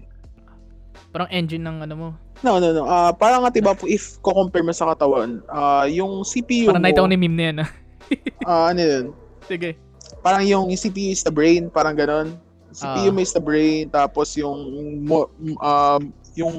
Parang 1.16 1.33
engine 1.33 1.64
ng 1.64 1.81
ano 1.88 1.94
mo. 1.96 2.09
No, 2.44 2.61
no, 2.61 2.76
no. 2.76 2.85
Ah, 2.85 3.09
parang 3.16 3.40
nga 3.40 3.48
'di 3.48 3.64
ba 3.64 3.72
if 3.88 4.20
ko-compare 4.20 4.61
mo 4.61 4.76
sa 4.76 4.92
katawan, 4.92 5.40
ah 5.48 5.88
yung 5.88 6.20
CPU 6.20 6.68
Parang 6.68 6.85
mo, 6.85 6.85
nakita 6.85 7.05
ko 7.05 7.09
ni 7.09 7.16
meme 7.16 7.37
na 7.37 7.44
yan 7.48 7.59
ah. 7.64 7.70
ah, 8.48 8.64
ano 8.68 8.81
yun? 8.85 9.05
Sige. 9.48 9.81
Parang 10.20 10.42
yung, 10.44 10.68
CPU 10.74 11.14
is 11.14 11.24
the 11.24 11.33
brain, 11.33 11.72
parang 11.72 11.96
ganon. 11.96 12.37
CPU 12.76 13.14
mo 13.14 13.24
is 13.24 13.33
the 13.33 13.40
brain, 13.40 13.88
tapos 13.88 14.37
yung 14.37 14.59
mo, 15.07 15.33
um, 15.64 16.12
yung 16.37 16.57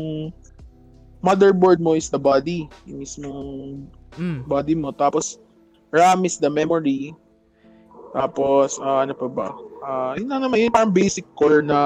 motherboard 1.22 1.78
mo 1.78 1.93
is 1.93 2.10
the 2.10 2.17
body, 2.17 2.65
yung 2.89 3.06
mismong 3.06 3.86
Mm. 4.17 4.50
body 4.50 4.74
mo. 4.74 4.89
Tapos 4.89 5.38
RAM 5.93 6.26
is 6.26 6.41
the 6.41 6.50
memory. 6.50 7.13
Tapos 8.17 8.82
ah, 8.82 9.06
ano 9.06 9.13
pa 9.13 9.28
ba? 9.30 9.48
Ah, 9.86 10.17
yun 10.17 10.26
na 10.26 10.41
naman, 10.41 10.58
yun 10.58 10.74
parang 10.74 10.89
basic 10.89 11.24
core 11.38 11.62
na 11.62 11.78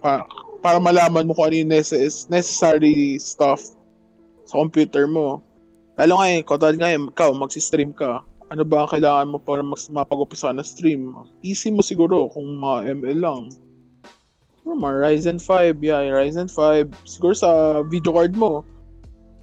pa, 0.00 0.24
para 0.64 0.80
malaman 0.80 1.28
mo 1.28 1.32
kung 1.36 1.52
ano 1.52 1.56
yung 1.56 1.72
necess- 1.72 2.28
necessary 2.28 3.20
stuff 3.20 3.60
sa 4.48 4.58
computer 4.58 5.06
mo. 5.06 5.44
Lalo 6.00 6.20
ngayon, 6.20 6.42
katulad 6.48 6.76
ngayon, 6.80 7.12
ikaw, 7.12 7.30
magsistream 7.36 7.92
ka. 7.92 8.24
Ano 8.50 8.66
ba 8.66 8.82
ang 8.82 8.90
kailangan 8.90 9.30
mo 9.30 9.38
para 9.38 9.62
mas 9.62 9.86
mapag-upisa 9.92 10.50
na 10.50 10.64
stream? 10.64 11.14
Easy 11.44 11.70
mo 11.70 11.84
siguro 11.84 12.26
kung 12.32 12.58
mga 12.58 12.98
ML 12.98 13.18
lang. 13.20 13.42
Siguro 14.58 14.74
mga 14.74 14.96
Ryzen 15.06 15.38
5, 15.38 15.78
yeah, 15.84 16.02
yung 16.02 16.16
Ryzen 16.18 16.50
5. 16.50 16.90
Siguro 17.06 17.32
sa 17.36 17.80
video 17.86 18.10
card 18.10 18.34
mo, 18.34 18.66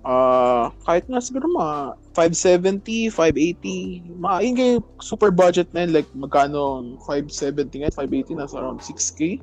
ah 0.08 0.72
kahit 0.88 1.04
nga 1.12 1.20
siguro 1.20 1.52
mga 1.52 2.00
570, 2.16 3.12
580, 3.12 4.18
mga 4.18 4.38
yun 4.44 4.56
kayo 4.56 4.74
super 5.04 5.32
budget 5.32 5.68
na 5.72 5.86
yun, 5.86 5.92
like 5.96 6.10
magkano 6.16 6.82
570 7.06 7.86
ngayon, 7.86 7.96
580, 7.96 8.40
nasa 8.40 8.60
around 8.60 8.82
6K? 8.84 9.40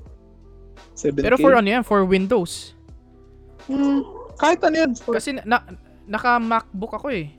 7K? 0.92 1.20
Pero 1.20 1.36
for 1.36 1.52
ano 1.52 1.68
yan, 1.68 1.82
for 1.82 2.02
Windows. 2.02 2.74
Hmm, 3.64 4.04
kahit 4.36 4.60
ano 4.60 4.76
yun. 4.78 4.90
For, 4.94 5.14
Kasi 5.14 5.32
na, 5.34 5.42
na- 5.44 5.64
naka-MacBook 6.06 6.94
ako 6.94 7.08
eh. 7.10 7.32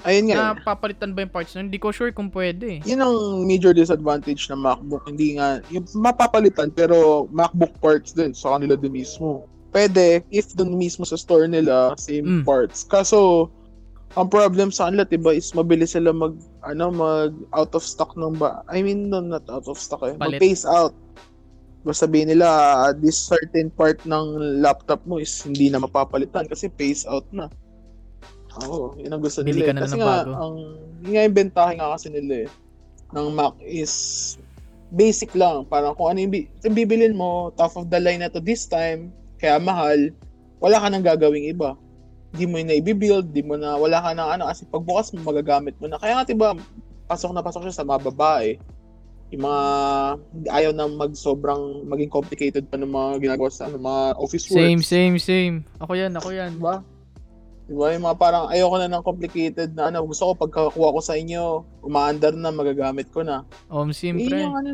ayun 0.00 0.28
nga. 0.28 0.34
eh. 0.34 0.38
Na 0.38 0.56
papalitan 0.56 1.12
ba 1.12 1.20
yung 1.20 1.30
parts 1.30 1.52
nun? 1.52 1.68
Hindi 1.68 1.76
ko 1.76 1.88
sure 1.88 2.08
kung 2.08 2.28
pwede 2.28 2.78
eh. 2.78 2.80
yun 2.82 3.00
ang 3.00 3.16
major 3.42 3.72
disadvantage 3.72 4.48
ng 4.48 4.56
MacBook. 4.58 5.04
Hindi 5.04 5.36
nga, 5.36 5.60
yung 5.68 5.84
mapapalitan 5.94 6.68
pero 6.70 7.28
MacBook 7.30 7.76
parts 7.78 8.12
din 8.12 8.32
sa 8.32 8.54
kanila 8.54 8.74
din 8.74 8.92
mismo. 8.94 9.44
Pwede, 9.70 10.24
if 10.28 10.50
dun 10.50 10.74
mismo 10.74 11.04
sa 11.04 11.14
store 11.14 11.46
nila, 11.46 11.94
same 11.96 12.40
Mm. 12.40 12.42
parts. 12.42 12.82
Kaso, 12.82 13.48
ang 14.12 14.26
problem 14.26 14.68
sa 14.68 14.88
kanila, 14.88 15.06
diba, 15.06 15.30
is 15.30 15.52
mabilis 15.52 15.94
sila 15.94 16.10
mag, 16.10 16.34
ano, 16.60 16.90
mag 16.90 17.30
out 17.52 17.70
of 17.70 17.80
stock 17.80 18.10
ng 18.14 18.34
ba, 18.34 18.66
I 18.66 18.82
mean, 18.82 19.06
no, 19.06 19.20
not 19.20 19.46
out 19.46 19.64
of 19.64 19.78
stock 19.78 20.02
eh, 20.02 20.12
mag 20.12 20.34
Palit. 20.34 20.42
phase 20.42 20.66
out. 20.66 20.90
Basta 21.80 22.04
sabihin 22.04 22.36
nila, 22.36 22.48
this 23.00 23.16
certain 23.16 23.72
part 23.72 24.04
ng 24.04 24.60
laptop 24.60 25.00
mo 25.08 25.16
is 25.16 25.32
hindi 25.40 25.72
na 25.72 25.80
mapapalitan 25.80 26.44
kasi 26.44 26.68
phase 26.76 27.08
out 27.08 27.24
na. 27.32 27.48
Oo, 28.66 28.98
yun 29.00 29.14
ang 29.14 29.22
gusto 29.22 29.40
Bili 29.40 29.64
nila. 29.64 29.72
ka 29.72 29.72
na 29.72 29.80
kasi 29.86 29.96
ng 29.96 30.00
nga, 30.02 30.10
bago. 30.20 30.30
ang, 30.36 30.54
yun 31.00 31.12
nga 31.16 31.24
yung 31.24 31.36
bentahe 31.36 31.72
nga 31.78 31.94
kasi 31.96 32.06
nila 32.12 32.34
eh, 32.44 32.48
ng 33.16 33.26
Mac 33.32 33.54
is 33.64 33.94
basic 34.92 35.32
lang. 35.32 35.64
Parang 35.70 35.96
kung 35.96 36.12
ano 36.12 36.18
yung, 36.20 36.34
bi- 36.34 36.50
yung 36.66 36.76
bibilin 36.76 37.14
mo, 37.16 37.54
top 37.54 37.78
of 37.78 37.88
the 37.88 37.96
line 38.02 38.20
na 38.20 38.28
to 38.28 38.42
this 38.42 38.66
time, 38.68 39.14
kaya 39.40 39.56
mahal, 39.56 39.96
wala 40.60 40.76
ka 40.76 40.86
nang 40.90 41.06
gagawing 41.06 41.48
iba. 41.48 41.78
Di 42.36 42.44
mo 42.44 42.60
na 42.60 42.76
i-build, 42.76 43.32
di 43.32 43.40
mo 43.40 43.56
na, 43.56 43.78
wala 43.80 44.02
ka 44.02 44.12
nang 44.12 44.36
ano, 44.36 44.44
kasi 44.50 44.68
pagbukas 44.68 45.14
mo, 45.16 45.24
magagamit 45.24 45.78
mo 45.80 45.88
na. 45.88 45.96
Kaya 45.96 46.20
nga, 46.20 46.28
diba, 46.28 46.52
pasok 47.08 47.32
na 47.32 47.42
pasok 47.42 47.64
siya 47.66 47.80
sa 47.80 47.86
mga 47.86 48.12
babae. 48.12 48.60
Yung 49.30 49.46
mga, 49.46 49.62
ayaw 50.50 50.72
na 50.74 50.90
mag 50.90 51.14
sobrang, 51.14 51.86
maging 51.86 52.10
complicated 52.10 52.66
pa 52.66 52.74
ng 52.74 52.90
mga 52.90 53.22
ginagawa 53.22 53.50
sa 53.50 53.70
ano, 53.70 53.78
mga 53.78 54.18
office 54.18 54.50
works. 54.50 54.58
Same, 54.58 54.82
same, 54.82 55.16
same. 55.22 55.54
Ako 55.78 55.94
yan, 55.94 56.12
ako 56.18 56.34
yan. 56.34 56.58
Diba? 56.58 56.82
Diba? 57.70 57.86
Yung 57.94 58.02
mga 58.02 58.18
parang 58.18 58.50
ayoko 58.50 58.76
na 58.82 58.90
ng 58.90 59.06
complicated 59.06 59.70
na 59.78 59.94
ano. 59.94 60.02
Gusto 60.02 60.34
ko 60.34 60.50
pagkakuha 60.50 60.90
ko 60.90 61.00
sa 61.00 61.14
inyo, 61.14 61.62
umaandar 61.86 62.34
na, 62.34 62.50
magagamit 62.50 63.06
ko 63.14 63.22
na. 63.22 63.46
Um, 63.70 63.94
Yun 63.94 63.94
siyempre. 63.94 64.34
yung 64.34 64.58
ano, 64.58 64.70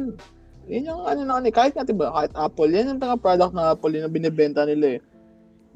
yun 0.67 0.89
yung 0.89 1.03
ano 1.05 1.21
na 1.29 1.39
ano, 1.39 1.47
kahit 1.53 1.77
nga 1.77 1.85
diba, 1.85 2.09
kahit 2.09 2.33
Apple, 2.33 2.73
yan 2.73 2.97
yung 2.97 3.01
mga 3.05 3.21
product 3.21 3.53
na 3.53 3.77
Apple 3.77 3.93
yun 3.93 4.09
na 4.09 4.11
binibenta 4.11 4.65
nila 4.65 4.97
eh. 4.97 5.01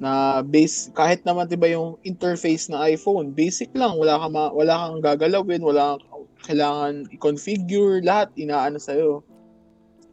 Na 0.01 0.41
base, 0.41 0.89
kahit 0.97 1.21
naman 1.29 1.45
diba 1.47 1.69
yung 1.69 2.01
interface 2.03 2.73
na 2.73 2.89
iPhone, 2.89 3.37
basic 3.37 3.69
lang, 3.77 4.01
wala 4.01 4.17
kang, 4.17 4.33
ma- 4.33 4.55
wala 4.57 4.75
kang 4.89 4.99
gagalawin, 5.05 5.61
wala 5.61 6.01
kang 6.01 6.10
kailangan 6.45 7.07
i-configure, 7.13 8.01
lahat 8.01 8.33
inaano 8.37 8.81
sa'yo. 8.81 9.21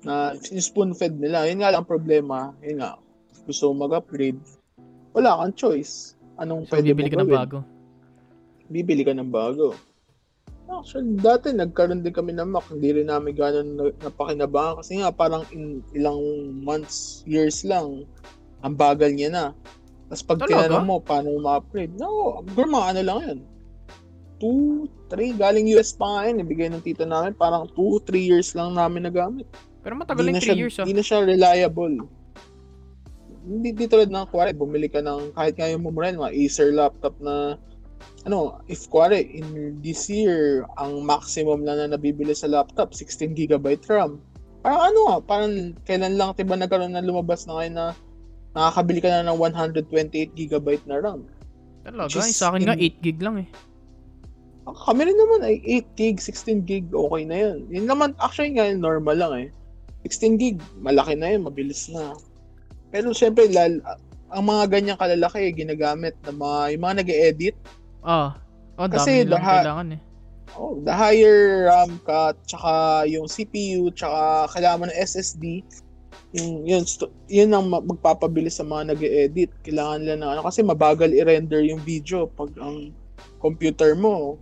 Na 0.05 0.35
spoon 0.39 0.93
fed 0.93 1.17
nila. 1.17 1.47
Yun 1.49 1.63
nga 1.63 1.73
lang 1.73 1.83
ang 1.83 1.89
problema, 1.89 2.53
yun 2.61 2.79
nga, 2.83 2.99
gusto 3.47 3.71
mo 3.71 3.87
mag-upgrade, 3.87 4.39
wala 5.15 5.39
kang 5.41 5.55
choice. 5.57 6.13
Anong 6.37 6.69
So, 6.69 6.77
pwede 6.77 6.93
bibili 6.93 7.09
ka 7.09 7.17
ng 7.17 7.31
bago. 7.33 7.57
bibili 8.69 9.01
ka 9.01 9.15
ng 9.15 9.31
bago. 9.31 9.73
Actually, 10.67 11.15
dati 11.15 11.55
nagkaroon 11.55 12.03
din 12.03 12.11
kami 12.11 12.35
ng 12.35 12.51
Mac. 12.51 12.67
Hindi 12.67 12.91
rin 12.91 13.07
namin 13.07 13.31
gano'n 13.31 13.69
na- 13.79 13.97
napakinabangan 14.03 14.83
kasi 14.83 14.99
nga 14.99 15.15
parang 15.15 15.47
in 15.55 15.79
ilang 15.95 16.19
months, 16.59 17.23
years 17.23 17.63
lang, 17.63 18.03
ang 18.59 18.75
bagal 18.75 19.15
niya 19.15 19.31
na. 19.31 19.45
Tapos 20.11 20.23
pag 20.27 20.43
tinanong 20.43 20.83
mo 20.83 20.99
paano 20.99 21.31
mo 21.35 21.39
ma-upgrade, 21.47 21.95
no, 21.95 22.43
mga 22.51 22.87
ano 22.93 23.01
lang 23.01 23.19
yan. 23.23 23.39
2, 24.39 25.09
3, 25.09 25.37
galing 25.37 25.65
US 25.77 25.95
pa 25.95 26.05
nga 26.05 26.21
yun, 26.29 26.43
ibigay 26.43 26.69
ng 26.69 26.83
tito 26.85 27.03
namin, 27.03 27.33
parang 27.33 27.65
2, 27.73 28.05
3 28.05 28.29
years 28.29 28.53
lang 28.53 28.77
namin 28.77 29.09
nagamit. 29.09 29.47
Pero 29.81 29.97
matagal 29.97 30.29
yung 30.29 30.37
na 30.37 30.43
3 30.43 30.45
siya, 30.45 30.55
years 30.57 30.75
ah. 30.77 30.85
Di 30.85 30.93
na 30.93 31.03
siya 31.03 31.25
reliable. 31.25 31.95
Hindi 33.47 33.69
di 33.71 33.87
tulad 33.87 34.11
ng 34.11 34.27
kuwari, 34.27 34.51
bumili 34.51 34.91
ka 34.91 34.99
ng 34.99 35.31
kahit 35.31 35.55
nga 35.55 35.71
yung 35.71 35.87
mumura 35.87 36.11
mga 36.11 36.35
Acer 36.35 36.75
laptop 36.75 37.15
na 37.23 37.55
ano, 38.27 38.59
if 38.67 38.85
kuwari, 38.91 39.23
in 39.23 39.79
this 39.79 40.11
year, 40.11 40.67
ang 40.75 41.07
maximum 41.07 41.63
na 41.63 41.79
na 41.79 41.95
nabibili 41.95 42.35
sa 42.35 42.51
laptop, 42.51 42.91
16 42.91 43.31
gigabyte 43.33 43.87
RAM. 43.87 44.19
Parang 44.61 44.81
ano 44.91 44.99
nga, 45.07 45.17
parang 45.23 45.53
kailan 45.87 46.19
lang, 46.19 46.35
diba 46.35 46.59
nagkaroon 46.59 46.91
na 46.91 46.99
lumabas 46.99 47.47
na 47.47 47.55
ngayon 47.55 47.75
na 47.79 47.85
nakakabili 48.51 48.99
ka 48.99 49.09
na 49.09 49.31
ng 49.31 49.39
128 49.39 50.35
gigabyte 50.35 50.83
na 50.83 50.99
RAM. 50.99 51.23
Talaga, 51.87 52.11
yung 52.11 52.35
sa 52.35 52.51
akin 52.51 52.67
nga 52.67 52.75
in- 52.75 52.99
8 52.99 53.05
gig 53.05 53.19
lang 53.23 53.47
eh. 53.47 53.49
Kami 54.67 55.01
rin 55.03 55.15
naman 55.15 55.39
ay 55.41 55.55
8 55.85 55.95
gig, 55.95 56.17
16 56.19 56.63
gig, 56.63 56.85
okay 56.91 57.23
na 57.23 57.37
yun. 57.37 57.57
Yun 57.71 57.87
naman, 57.87 58.11
actually 58.19 58.51
nga, 58.51 58.67
normal 58.69 59.15
lang 59.15 59.33
eh. 59.37 59.49
16 60.03 60.35
gig, 60.35 60.57
malaki 60.77 61.15
na 61.15 61.31
yun, 61.31 61.47
mabilis 61.47 61.87
na. 61.87 62.11
Pero 62.91 63.11
syempre, 63.11 63.47
lal, 63.47 63.79
ang 64.27 64.43
mga 64.43 64.63
ganyang 64.69 64.99
kalalaki, 64.99 65.55
ginagamit 65.55 66.15
ng 66.23 66.35
mga, 66.35 66.59
yung 66.75 66.83
mga 66.83 66.95
nag 66.99 67.09
edit 67.11 67.55
Ah. 68.03 68.39
Oh, 68.77 68.87
Kasi 68.87 69.23
dami 69.23 69.31
lang 69.31 69.33
lahat- 69.35 69.63
kailangan 69.63 69.87
eh. 69.89 70.01
oh, 70.53 70.73
the 70.79 70.93
higher 70.93 71.39
RAM 71.65 71.99
ka, 72.03 72.31
tsaka 72.43 72.71
yung 73.07 73.25
CPU, 73.25 73.91
tsaka 73.91 74.51
kailangan 74.53 74.87
ng 74.87 74.95
SSD, 74.95 75.63
yung, 76.31 76.63
yun, 76.63 76.83
sto- 76.83 77.11
yun 77.27 77.51
ang 77.51 77.67
ma- 77.67 77.83
magpapabilis 77.83 78.59
sa 78.59 78.63
mga 78.63 78.93
nag 78.93 79.01
edit 79.01 79.51
Kailangan 79.63 79.97
nila 79.99 80.15
ng 80.17 80.29
ano, 80.29 80.41
kasi 80.43 80.59
mabagal 80.59 81.09
i-render 81.09 81.63
yung 81.63 81.79
video 81.81 82.27
pag 82.27 82.51
ang 82.59 82.91
computer 83.39 83.95
mo, 83.95 84.35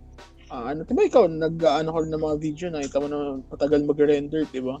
ah, 0.50 0.70
ano, 0.70 0.86
diba 0.86 1.02
ikaw, 1.06 1.26
nag-ano 1.26 1.88
ka 1.90 1.98
ng 2.02 2.22
mga 2.22 2.36
video, 2.38 2.66
nakita 2.70 3.02
mo 3.02 3.06
na 3.10 3.18
matagal 3.50 3.80
mag-render, 3.82 4.42
diba? 4.50 4.78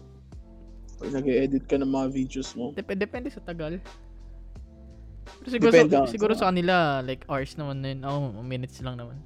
Pag 0.96 1.10
nag-edit 1.12 1.64
ka 1.68 1.76
ng 1.76 1.90
mga 1.90 2.06
videos 2.12 2.54
mo. 2.56 2.72
Dep- 2.72 2.96
depende 2.96 3.28
sa 3.28 3.42
tagal. 3.44 3.82
Pero 5.26 5.48
siguro, 5.50 5.70
Depende 5.74 5.94
sa, 5.94 6.06
siguro 6.08 6.32
sa- 6.32 6.48
kanila, 6.48 7.02
like 7.02 7.26
hours 7.28 7.52
naman 7.58 7.82
na 7.82 7.88
yun. 7.92 8.00
Oh, 8.06 8.30
minutes 8.40 8.78
lang 8.80 8.96
naman. 8.96 9.18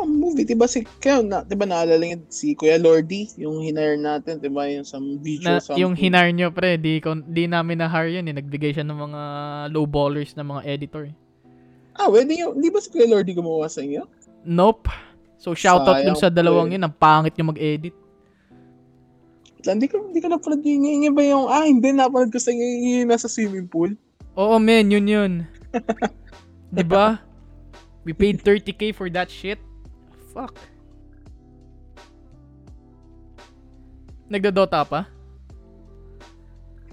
Oh, 0.00 0.08
movie, 0.08 0.48
diba 0.48 0.64
si, 0.64 0.80
kaya, 0.96 1.20
na, 1.20 1.44
diba 1.44 1.68
naalala 1.68 2.00
niyo 2.00 2.24
si 2.32 2.56
Kuya 2.56 2.80
Lordy, 2.80 3.28
yung 3.36 3.60
hinire 3.60 4.00
natin, 4.00 4.40
diba, 4.40 4.64
yung 4.64 4.80
sa 4.80 4.96
video, 4.96 5.44
Na, 5.44 5.60
something. 5.60 5.76
yung 5.76 5.92
hinar 5.92 6.32
nyo, 6.32 6.48
pre, 6.48 6.80
di, 6.80 7.04
di 7.28 7.44
namin 7.44 7.84
na-hire 7.84 8.16
yun 8.16 8.24
eh. 8.24 8.32
Nagbigay 8.32 8.72
siya 8.72 8.88
ng 8.88 8.96
mga 8.96 9.20
low 9.76 9.84
ballers 9.84 10.32
na 10.40 10.42
mga 10.42 10.64
editor 10.64 11.04
eh. 11.04 11.14
Ah, 12.00 12.08
pwede 12.08 12.32
yung, 12.32 12.56
di 12.56 12.72
ba 12.72 12.80
si 12.80 12.88
Kuya 12.88 13.04
Lordy 13.12 13.36
gumawa 13.36 13.68
sa 13.68 13.84
inyo? 13.84 14.08
Nope. 14.48 14.88
So, 15.40 15.56
shoutout 15.56 16.04
dun 16.04 16.20
sa 16.20 16.28
dalawang 16.28 16.76
yun. 16.76 16.84
Ang 16.84 16.92
pangit 16.92 17.32
nyo 17.32 17.48
mag-edit. 17.48 17.96
Hindi 19.64 19.88
ko, 19.88 20.04
hindi 20.04 20.20
ko 20.20 20.28
napanood 20.28 20.60
yun. 20.60 20.84
Yun 20.84 21.04
yun 21.08 21.14
ba 21.16 21.24
yung, 21.24 21.48
ah, 21.48 21.64
hindi, 21.64 21.96
napanood 21.96 22.28
ko 22.28 22.36
sa 22.36 22.52
yung, 22.52 22.84
yung 22.84 23.08
nasa 23.08 23.24
swimming 23.24 23.64
pool. 23.64 23.96
Oo, 24.36 24.60
men, 24.60 24.92
yun 24.92 25.08
yun. 25.08 25.32
di 26.76 26.84
ba? 26.84 27.24
We 28.04 28.12
paid 28.12 28.44
30k 28.44 28.92
for 28.92 29.08
that 29.16 29.32
shit. 29.32 29.56
Fuck. 30.36 30.56
Nagdodota 34.28 34.84
pa? 34.84 35.08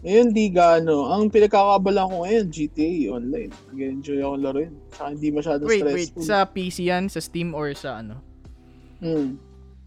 Ngayon, 0.08 0.28
di 0.32 0.48
gaano. 0.48 1.12
Ang 1.12 1.28
pinagkakabala 1.28 2.08
ko 2.08 2.24
ngayon, 2.24 2.46
GTA 2.48 3.12
online. 3.12 3.52
Nag-enjoy 3.76 4.24
ako 4.24 4.36
laruin. 4.40 4.74
Tsaka 4.88 5.08
hindi 5.12 5.28
masyadong 5.36 5.68
Wait, 5.68 5.84
wait. 5.84 6.08
stressful. 6.16 6.24
Sa 6.24 6.38
PC 6.48 6.78
yan? 6.88 7.12
Sa 7.12 7.20
Steam 7.20 7.52
or 7.52 7.76
sa 7.76 8.00
ano? 8.00 8.27
Hmm. 9.00 9.38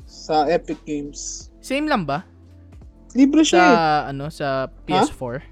Sa 0.05 0.47
Epic 0.47 0.79
Games. 0.83 1.51
Same 1.61 1.87
lang 1.87 2.03
ba? 2.05 2.27
Libre 3.13 3.43
Sa 3.43 3.51
siya 3.51 3.63
eh. 3.63 4.11
ano? 4.11 4.31
Sa 4.31 4.71
PS4? 4.87 5.43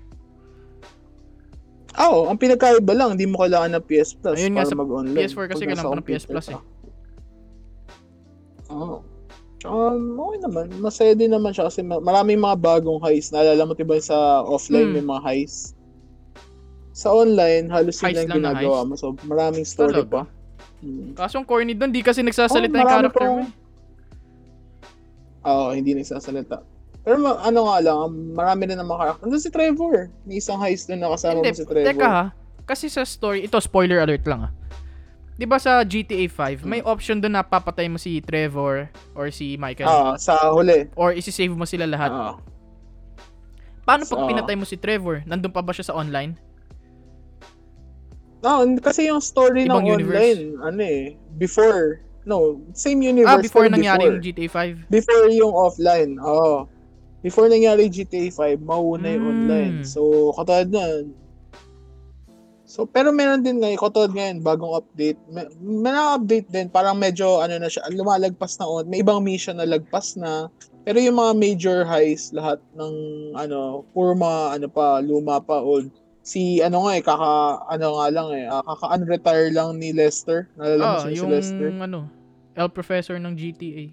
Ah, 1.94 2.06
Oo, 2.06 2.30
ang 2.30 2.38
pinagkaiba 2.38 2.94
lang, 2.94 3.18
hindi 3.18 3.26
mo 3.26 3.42
kailangan 3.42 3.74
ng 3.74 3.84
PS 3.84 4.14
Plus 4.14 4.38
Ayun 4.38 4.54
nga, 4.54 4.62
para 4.62 4.70
sa 4.70 4.78
mag-online. 4.78 5.18
PS4 5.18 5.44
kasi 5.50 5.62
kailangan 5.66 5.90
ko 5.90 5.98
ng 5.98 6.06
PS 6.06 6.24
Plus 6.24 6.46
eh. 6.48 6.60
Oo. 8.70 9.02
Um, 9.66 10.14
okay 10.16 10.38
naman. 10.38 10.66
Masaya 10.78 11.18
din 11.18 11.34
naman 11.34 11.50
siya 11.50 11.66
kasi 11.66 11.82
ma- 11.82 11.98
maraming 11.98 12.38
mga 12.38 12.54
bagong 12.56 13.02
heist. 13.02 13.34
Naalala 13.34 13.66
mo 13.66 13.74
diba 13.74 13.98
sa 13.98 14.46
offline 14.46 14.94
Hmm. 14.94 14.94
may 14.94 15.04
mga 15.04 15.22
heist? 15.24 15.74
Sa 16.94 17.10
online, 17.10 17.66
halos 17.66 17.98
yun 17.98 18.10
lang 18.12 18.14
lang 18.14 18.28
na 18.28 18.36
ginagawa 18.54 18.86
mo. 18.86 18.94
So, 18.94 19.18
maraming 19.26 19.66
story 19.66 20.02
pa. 20.04 20.26
Hmm. 20.78 21.10
Kaso 21.12 21.36
ang 21.36 21.44
corny 21.44 21.72
doon, 21.72 21.90
di 21.90 22.00
kasi 22.00 22.22
nagsasalita 22.22 22.70
Oh, 22.70 22.78
yung 22.78 22.88
character 22.88 23.26
mo. 23.28 23.42
Oo, 25.44 25.66
hindi 25.72 25.92
nagsasalita. 25.92 26.62
Pero 27.00 27.16
ma- 27.16 27.40
ano 27.40 27.60
nga 27.64 27.76
lang, 27.80 27.96
um, 27.96 28.12
marami 28.32 28.68
rin 28.68 28.76
naman 28.76 28.94
karakter. 28.94 29.22
Nandun 29.24 29.40
si 29.40 29.50
Trevor. 29.50 29.94
May 30.22 30.38
isang 30.38 30.58
heist 30.58 30.86
doon 30.86 31.00
na 31.00 31.10
kasama 31.10 31.40
Hindi, 31.40 31.50
mo 31.50 31.56
si 31.56 31.64
Trevor. 31.64 31.88
teka 31.88 32.06
ha. 32.06 32.24
Kasi 32.62 32.86
sa 32.86 33.00
story, 33.00 33.42
ito 33.42 33.56
spoiler 33.58 33.98
alert 33.98 34.22
lang 34.22 34.44
ah. 34.44 34.52
'Di 35.34 35.46
ba 35.46 35.56
sa 35.56 35.80
GTA 35.80 36.26
5, 36.26 36.62
may 36.62 36.82
option 36.82 37.16
doon 37.16 37.32
na 37.32 37.42
papatay 37.42 37.86
mo 37.86 37.96
si 37.96 38.18
Trevor 38.18 38.86
or 39.14 39.30
si 39.30 39.54
Michael 39.56 39.86
Ah, 39.86 40.14
sa 40.16 40.50
huli. 40.50 40.90
or 40.94 41.14
isi-save 41.14 41.54
mo 41.54 41.64
sila 41.64 41.86
lahat. 41.86 42.10
Ah. 42.10 42.34
Paano 43.82 44.02
pag 44.02 44.18
sa- 44.18 44.26
pinatay 44.26 44.52
mo 44.52 44.66
si 44.66 44.74
Trevor? 44.74 45.22
Nandun 45.24 45.48
pa 45.48 45.62
ba 45.62 45.70
siya 45.70 45.86
sa 45.86 45.96
online? 45.96 46.36
No, 48.38 48.62
hindi- 48.62 48.78
kasi 48.78 49.06
yung 49.06 49.18
story 49.18 49.66
Ibang 49.66 49.82
ng 49.82 49.86
universe. 49.90 50.14
online, 50.14 50.42
ano 50.62 50.80
eh, 50.80 51.02
before. 51.36 52.00
No, 52.22 52.38
same 52.72 53.02
universe. 53.02 53.34
ah, 53.34 53.40
before 53.40 53.66
nangyari 53.66 54.04
before. 54.04 54.14
yung 54.14 54.22
GTA 54.22 54.48
5. 54.48 54.76
Before 54.88 55.24
yung 55.28 55.54
offline, 55.54 56.10
oo. 56.20 56.68
Before 57.18 57.48
nangyari 57.48 57.88
GTA 57.88 58.30
5, 58.30 58.62
mauna 58.62 59.08
yung 59.10 59.24
Mm. 59.24 59.32
online. 59.32 59.76
So, 59.82 60.30
katulad 60.32 60.70
nun. 60.70 61.16
So, 62.62 62.84
pero 62.84 63.10
meron 63.10 63.40
din 63.40 63.58
ngayon, 63.58 63.80
katulad 63.80 64.12
ngayon, 64.12 64.44
bagong 64.44 64.76
update. 64.76 65.16
May, 65.26 65.48
may 65.58 65.88
na-update 65.88 66.52
din, 66.52 66.68
parang 66.68 66.94
medyo, 66.94 67.40
ano 67.40 67.56
na 67.56 67.66
siya, 67.66 67.88
lumalagpas 67.88 68.60
na 68.60 68.68
on. 68.68 68.84
May 68.84 69.00
ibang 69.00 69.24
mission 69.24 69.56
na 69.56 69.64
lagpas 69.64 70.14
na. 70.14 70.52
Pero 70.84 71.00
yung 71.00 71.16
mga 71.16 71.32
major 71.34 71.78
highs, 71.82 72.28
lahat 72.30 72.60
ng, 72.76 72.94
ano, 73.34 73.82
puro 73.90 74.12
mga, 74.12 74.60
ano 74.60 74.66
pa, 74.68 75.00
luma 75.00 75.40
pa, 75.40 75.58
old. 75.58 75.88
Si, 76.28 76.60
ano 76.60 76.84
nga 76.84 76.92
eh, 76.92 77.00
kaka, 77.00 77.30
ano 77.72 77.86
nga 77.96 78.06
lang 78.12 78.28
eh, 78.36 78.44
ah, 78.44 78.60
kaka-unretire 78.60 79.48
lang 79.48 79.80
ni 79.80 79.96
Lester. 79.96 80.44
Nalala 80.60 80.82
mo 80.84 80.92
Ah, 80.92 81.00
si 81.00 81.16
yung 81.16 81.32
Lester? 81.32 81.72
ano, 81.72 82.04
El 82.52 82.68
Professor 82.68 83.16
ng 83.16 83.32
GTA. 83.32 83.88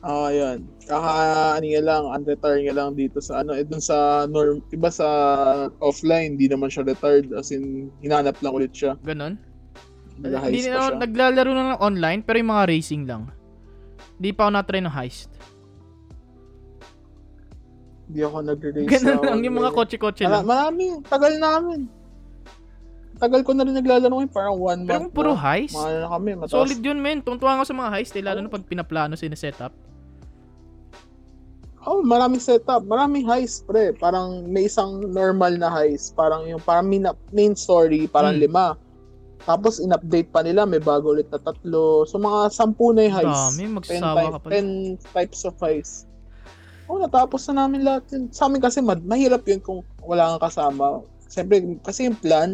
Ah, 0.00 0.32
yan. 0.32 0.64
Kaka, 0.88 1.12
ano 1.60 1.66
nga 1.66 1.82
lang, 1.84 2.02
unretire 2.08 2.60
nga 2.64 2.74
lang 2.74 2.96
dito 2.96 3.20
sa, 3.20 3.44
ano, 3.44 3.52
eh, 3.52 3.68
dun 3.68 3.84
sa, 3.84 4.24
norm, 4.24 4.64
iba 4.72 4.88
sa 4.88 5.04
offline, 5.84 6.40
di 6.40 6.48
naman 6.48 6.72
siya 6.72 6.88
retired, 6.88 7.36
as 7.36 7.52
in, 7.52 7.92
hinanap 8.00 8.40
lang 8.40 8.56
ulit 8.56 8.72
siya. 8.72 8.96
Ganon. 9.04 9.36
Hindi 10.16 10.72
na 10.72 10.96
naglalaro 10.96 11.52
na 11.52 11.76
ng 11.76 11.82
online 11.84 12.24
pero 12.24 12.40
yung 12.40 12.48
mga 12.48 12.64
racing 12.72 13.04
lang. 13.04 13.28
Di 14.16 14.32
pa 14.32 14.48
ako 14.48 14.56
na-try 14.56 14.80
ng 14.80 14.88
heist. 14.88 15.35
Hindi 18.06 18.20
ako 18.22 18.36
nagre-race 18.40 18.88
Ganun 18.88 19.18
lang 19.20 19.40
yung 19.42 19.56
mga 19.56 19.70
kotse-kotse 19.72 20.24
lang. 20.24 20.44
marami, 20.44 20.84
tagal 21.04 21.34
namin. 21.36 21.90
Tagal 23.16 23.40
ko 23.40 23.50
na 23.50 23.64
rin 23.64 23.72
naglalaro 23.72 24.12
ngayon, 24.12 24.30
parang 24.30 24.54
one 24.54 24.80
Pero 24.82 24.92
month 24.92 25.02
kung 25.02 25.14
puro 25.16 25.32
na. 25.32 25.40
heist, 25.42 25.74
ano 25.74 25.98
na 25.98 26.08
kami, 26.08 26.30
mataas. 26.34 26.52
solid 26.52 26.78
yun, 26.78 26.98
men. 26.98 27.18
Tungtuwa 27.18 27.56
ako 27.56 27.64
sa 27.64 27.74
mga 27.74 27.90
heist, 27.90 28.12
eh, 28.12 28.22
lalo 28.22 28.38
na 28.38 28.48
pag 28.48 28.62
pinaplano, 28.62 29.14
sineset 29.14 29.56
up. 29.58 29.72
Oh, 31.80 32.02
maraming 32.02 32.40
setup, 32.40 32.82
maraming 32.84 33.22
heist, 33.24 33.62
pre. 33.64 33.94
Parang 33.94 34.42
may 34.44 34.66
isang 34.66 35.06
normal 35.06 35.54
na 35.54 35.70
heist. 35.70 36.12
Parang 36.12 36.42
yung 36.44 36.58
parang 36.58 36.82
main, 36.84 37.06
main 37.30 37.54
story, 37.54 38.04
parang 38.06 38.34
Hmm. 38.34 38.42
lima. 38.42 38.66
Tapos 39.40 39.78
in-update 39.78 40.28
pa 40.28 40.42
nila, 40.42 40.66
may 40.66 40.82
bago 40.82 41.14
ulit 41.14 41.30
na 41.30 41.38
tatlo. 41.38 42.02
So 42.02 42.18
mga 42.18 42.50
sampu 42.50 42.90
na 42.90 43.06
yung 43.06 43.16
heist. 43.16 43.38
Dami, 43.48 43.62
Ten, 43.62 43.70
magsasawa 43.72 44.18
type, 44.18 44.26
ka 44.26 44.38
pa. 44.40 44.48
ten 44.50 44.66
types 45.14 45.40
of 45.42 45.54
heist. 45.56 46.10
Oh, 46.86 47.02
natapos 47.02 47.50
na 47.50 47.66
namin 47.66 47.82
lahat 47.82 48.06
yun. 48.14 48.30
Sa 48.30 48.46
amin 48.46 48.62
kasi 48.62 48.78
mad, 48.78 49.02
mahirap 49.02 49.42
yun 49.50 49.58
kung 49.58 49.82
wala 50.06 50.38
kang 50.38 50.46
kasama. 50.46 51.02
Siyempre, 51.26 51.82
kasi 51.82 52.06
yung 52.06 52.18
plan, 52.22 52.50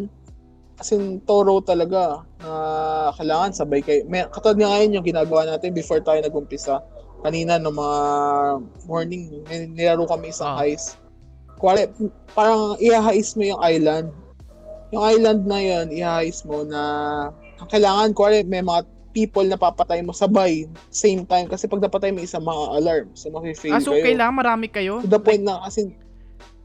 kasi 0.73 0.97
thorough 1.29 1.61
talaga 1.61 2.25
na 2.41 2.49
kailangan 3.13 3.53
sabay 3.53 3.85
kayo. 3.85 4.01
May, 4.09 4.25
katulad 4.33 4.57
nga 4.57 4.73
ngayon 4.73 4.95
yung 4.97 5.05
ginagawa 5.05 5.45
natin 5.45 5.77
before 5.77 6.01
tayo 6.01 6.17
nag-umpisa. 6.25 6.81
Kanina, 7.21 7.61
no 7.61 7.69
mga 7.69 7.99
morning, 8.89 9.45
nilaro 9.77 10.09
kami 10.09 10.33
isang 10.33 10.57
Ah. 10.57 10.65
heist. 10.65 10.97
Kuwari, 11.61 11.87
parang 12.33 12.75
i-heist 12.81 13.37
mo 13.37 13.45
yung 13.45 13.61
island. 13.61 14.09
Yung 14.89 15.03
island 15.05 15.45
na 15.45 15.61
yun, 15.61 15.93
i-heist 15.93 16.43
mo 16.49 16.65
na 16.65 16.81
ang 17.61 17.69
kailangan, 17.69 18.17
kuwari, 18.17 18.41
may 18.43 18.65
mga 18.65 18.81
people 19.13 19.45
na 19.45 19.55
papatay 19.55 20.01
mo 20.01 20.11
sabay, 20.11 20.65
same 20.89 21.23
time. 21.23 21.45
Kasi 21.45 21.69
pag 21.69 21.79
napatay 21.79 22.09
mo 22.09 22.19
isa, 22.19 22.41
mga 22.41 22.63
alarm. 22.73 23.07
So, 23.13 23.29
mafe-fail 23.29 23.71
Ah, 23.71 23.79
so 23.79 23.93
kayo. 23.93 24.03
kailangan 24.03 24.35
marami 24.35 24.67
kayo? 24.67 24.99
To 24.99 25.07
the 25.07 25.21
point 25.21 25.45
na 25.45 25.61
kasi 25.61 25.93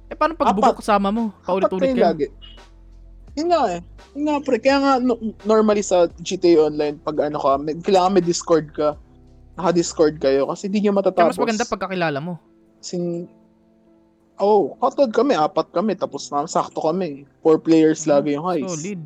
Eh, 0.09 0.17
paano 0.17 0.33
pag 0.33 0.57
bubok 0.57 0.81
kasama 0.81 1.13
mo? 1.13 1.37
Paulit-ulit 1.45 1.93
kayo 1.93 2.01
lagi. 2.01 2.27
Yun 3.37 3.53
nga 3.53 3.77
eh. 3.77 3.81
Yun 4.17 4.25
nga 4.25 4.37
pre. 4.41 4.57
Kaya 4.57 4.81
nga 4.81 4.93
no- 4.97 5.21
normally 5.45 5.85
sa 5.85 6.09
GTA 6.19 6.73
Online, 6.73 6.97
pag 6.97 7.21
ano 7.21 7.37
ka, 7.37 7.61
may, 7.61 7.77
kailangan 7.77 8.17
may 8.17 8.25
Discord 8.25 8.73
ka. 8.73 8.97
Naka-Discord 9.61 10.17
kayo 10.17 10.49
kasi 10.49 10.73
di 10.73 10.81
nyo 10.81 10.97
Kaya 10.97 10.99
matatapos. 11.05 11.37
mas 11.37 11.45
maganda 11.45 11.69
pagkakilala 11.69 12.19
mo. 12.25 12.41
Sin... 12.81 13.29
Oh, 14.39 14.79
katod 14.79 15.11
kami, 15.11 15.35
apat 15.35 15.69
kami, 15.75 15.93
tapos 15.93 16.31
na, 16.31 16.47
sakto 16.49 16.79
kami. 16.81 17.27
Four 17.43 17.59
players 17.59 18.07
lagi 18.07 18.33
yung 18.33 18.47
heist. 18.49 18.65
Hmm, 18.65 18.79
Solid. 18.81 19.03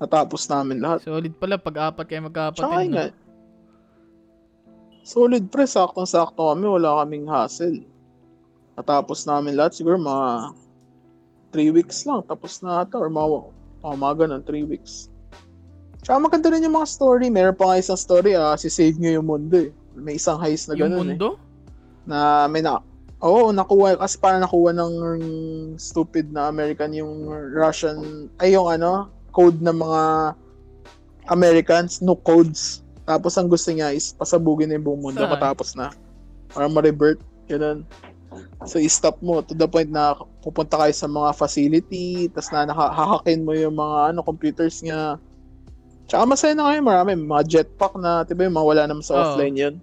Natapos 0.00 0.48
namin 0.48 0.80
lahat. 0.80 1.04
Solid 1.04 1.34
pala 1.36 1.60
pag 1.60 1.92
apat 1.92 2.04
kayo 2.08 2.24
Tsaka 2.24 2.28
magkapatid. 2.28 2.64
yun 2.80 2.88
No? 2.88 2.96
nga, 2.96 3.06
solid 5.02 5.44
pre, 5.48 5.64
saktong-sakto 5.64 6.40
kami, 6.50 6.66
wala 6.66 7.04
kaming 7.04 7.28
hassle. 7.28 7.84
Natapos 8.74 9.28
namin 9.28 9.60
lahat, 9.60 9.76
siguro 9.76 10.00
mga 10.00 10.56
3 11.52 11.68
weeks 11.70 12.06
lang, 12.06 12.24
tapos 12.24 12.62
na 12.62 12.80
ata, 12.80 12.96
or 12.96 13.12
mga, 13.12 13.28
oh, 13.82 13.96
mga 13.96 14.14
ganun, 14.24 14.42
3 14.42 14.64
weeks. 14.64 15.12
Tsaka 16.00 16.16
maganda 16.16 16.48
rin 16.48 16.64
yung 16.64 16.72
mga 16.74 16.88
story, 16.88 17.28
meron 17.28 17.52
pa 17.52 17.68
nga 17.68 17.76
isang 17.76 18.00
story, 18.00 18.32
ah, 18.32 18.56
si 18.56 18.72
Save 18.72 18.96
Nyo 18.96 19.20
yung 19.20 19.28
mundo 19.28 19.56
eh. 19.58 19.70
May 19.92 20.16
isang 20.16 20.40
heist 20.40 20.70
na 20.70 20.78
Yung 20.78 20.88
ganun 20.88 20.96
eh. 20.96 21.08
mundo? 21.12 21.28
Na 22.08 22.48
may 22.48 22.64
na, 22.64 22.80
Oo, 23.20 23.52
nakuha 23.52 24.00
kasi 24.00 24.16
parang 24.16 24.40
nakuha 24.40 24.72
ng 24.72 24.94
stupid 25.76 26.32
na 26.32 26.48
American 26.48 26.88
yung 26.96 27.28
Russian 27.52 28.00
ay 28.40 28.56
yung 28.56 28.64
ano, 28.64 29.12
code 29.30 29.58
ng 29.62 29.76
mga 29.78 30.02
Americans, 31.30 32.02
no 32.02 32.18
codes. 32.18 32.82
Tapos 33.06 33.34
ang 33.38 33.46
gusto 33.50 33.70
niya 33.70 33.94
is 33.94 34.14
pasabugin 34.14 34.70
na 34.70 34.78
yung 34.78 34.86
buong 34.86 35.02
mundo 35.10 35.22
Saan? 35.22 35.34
matapos 35.34 35.74
na. 35.78 35.90
Para 36.50 36.66
ma-revert, 36.66 37.18
ganun. 37.46 37.86
So 38.68 38.78
i-stop 38.78 39.18
mo 39.24 39.42
to 39.42 39.56
the 39.56 39.66
point 39.66 39.90
na 39.90 40.14
pupunta 40.44 40.78
kayo 40.78 40.94
sa 40.94 41.08
mga 41.10 41.30
facility, 41.34 42.28
tas 42.30 42.52
na 42.54 42.68
nakahahakin 42.68 43.42
mo 43.42 43.56
yung 43.56 43.74
mga 43.74 44.14
ano 44.14 44.20
computers 44.22 44.84
niya. 44.84 45.18
Tsaka 46.06 46.22
masaya 46.26 46.54
na 46.54 46.70
kayo, 46.70 46.78
marami 46.82 47.16
mga 47.18 47.46
jetpack 47.46 47.94
na, 47.98 48.22
'di 48.22 48.34
ba, 48.36 48.46
yung 48.46 48.58
mga 48.58 48.68
wala 48.68 48.82
naman 48.86 49.02
sa 49.02 49.14
Oo. 49.16 49.22
offline 49.22 49.56
'yun. 49.56 49.74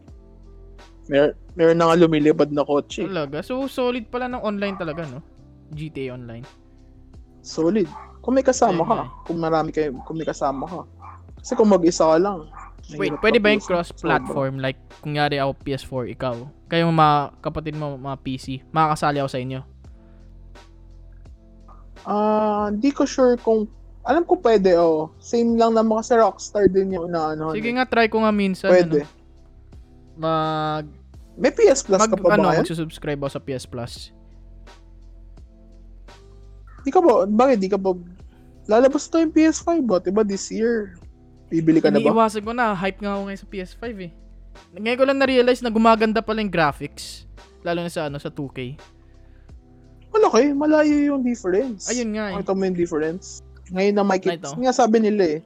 Mer 1.08 1.36
meron 1.58 1.80
na 1.80 1.90
nga 1.90 1.98
lumilipad 1.98 2.52
na 2.54 2.62
kotse. 2.68 3.08
Talaga. 3.08 3.42
So, 3.42 3.66
solid 3.66 4.12
pala 4.14 4.30
ng 4.30 4.44
online 4.44 4.78
talaga, 4.78 5.08
no? 5.10 5.26
GTA 5.74 6.14
Online. 6.14 6.46
Solid. 7.42 7.88
Kung 8.28 8.36
may 8.36 8.44
kasama 8.44 8.84
ka, 8.84 9.08
kung 9.24 9.40
marami 9.40 9.72
kayo, 9.72 9.96
kung 10.04 10.20
may 10.20 10.28
kasama 10.28 10.68
ka. 10.68 10.84
Kasi 11.40 11.56
kung 11.56 11.72
mag-isa 11.72 12.04
ka 12.04 12.20
lang, 12.20 12.52
Wait, 12.96 13.16
pwede 13.20 13.40
ba 13.40 13.52
yung 13.52 13.64
cross-platform? 13.64 14.64
Like, 14.64 14.80
kunyari 15.04 15.40
ako 15.40 15.60
PS4, 15.64 16.04
ikaw. 16.16 16.36
Kayo 16.72 16.88
mga 16.88 17.36
kapatid 17.44 17.76
mo, 17.76 18.00
mga 18.00 18.16
PC. 18.24 18.64
Makakasali 18.72 19.20
ako 19.20 19.30
sa 19.32 19.40
inyo. 19.44 19.60
Ah, 22.08 22.72
hindi 22.72 22.96
ko 22.96 23.04
sure 23.04 23.36
kung 23.40 23.68
alam 24.08 24.24
ko 24.24 24.40
pwede 24.40 24.80
oh. 24.80 25.12
Same 25.20 25.60
lang 25.60 25.76
naman 25.76 26.00
kasi 26.00 26.16
Rockstar 26.16 26.72
din 26.72 26.96
yung 26.96 27.12
inaano. 27.12 27.52
Sige 27.52 27.76
nga, 27.76 27.84
try 27.84 28.08
ko 28.08 28.24
nga 28.24 28.32
minsan. 28.32 28.72
Pwede. 28.72 29.04
Ano, 29.04 29.12
mag, 30.16 30.86
May 31.36 31.52
PS 31.52 31.84
Plus 31.84 32.00
mag, 32.00 32.08
ka 32.08 32.16
pa 32.16 32.40
ano, 32.40 32.48
ba 32.48 32.56
ngayon? 32.56 32.64
magsusubscribe 32.64 33.20
ako 33.20 33.32
sa 33.36 33.44
PS 33.44 33.66
Plus. 33.68 33.94
Di 36.88 36.90
ka 36.96 37.04
ba, 37.04 37.28
bakit 37.28 37.60
di 37.60 37.68
ka 37.68 37.76
ba, 37.76 37.92
lalabas 38.68 39.08
to 39.08 39.20
yung 39.20 39.34
PS5 39.34 39.70
ba? 39.84 39.98
Diba 40.04 40.24
this 40.28 40.52
year? 40.52 41.00
Bibili 41.48 41.80
ka 41.80 41.88
na 41.88 42.00
ba? 42.00 42.04
Iniiwasan 42.04 42.44
ko 42.44 42.52
na, 42.52 42.76
hype 42.76 43.00
nga 43.00 43.16
ako 43.16 43.22
ngayon 43.32 43.42
sa 43.42 43.50
PS5 43.50 43.84
eh. 44.04 44.12
Ngayon 44.76 45.00
ko 45.00 45.06
lang 45.08 45.20
na-realize 45.24 45.64
na 45.64 45.72
gumaganda 45.72 46.20
pala 46.20 46.44
yung 46.44 46.52
graphics. 46.52 47.24
Lalo 47.64 47.82
na 47.82 47.92
sa 47.92 48.12
ano, 48.12 48.20
sa 48.20 48.28
2K. 48.28 48.76
Malaki, 50.12 50.52
malayo 50.52 50.96
yung 51.16 51.24
difference. 51.24 51.88
Ayun 51.88 52.16
nga 52.16 52.32
eh. 52.32 52.36
Makita 52.36 52.54
mo 52.56 52.64
yung 52.68 52.78
difference. 52.78 53.40
Ngayon 53.72 53.96
na 53.96 54.04
may 54.04 54.20
Ito. 54.20 54.56
Nga 54.56 54.74
sabi 54.76 54.98
nila 55.04 55.24
eh. 55.38 55.40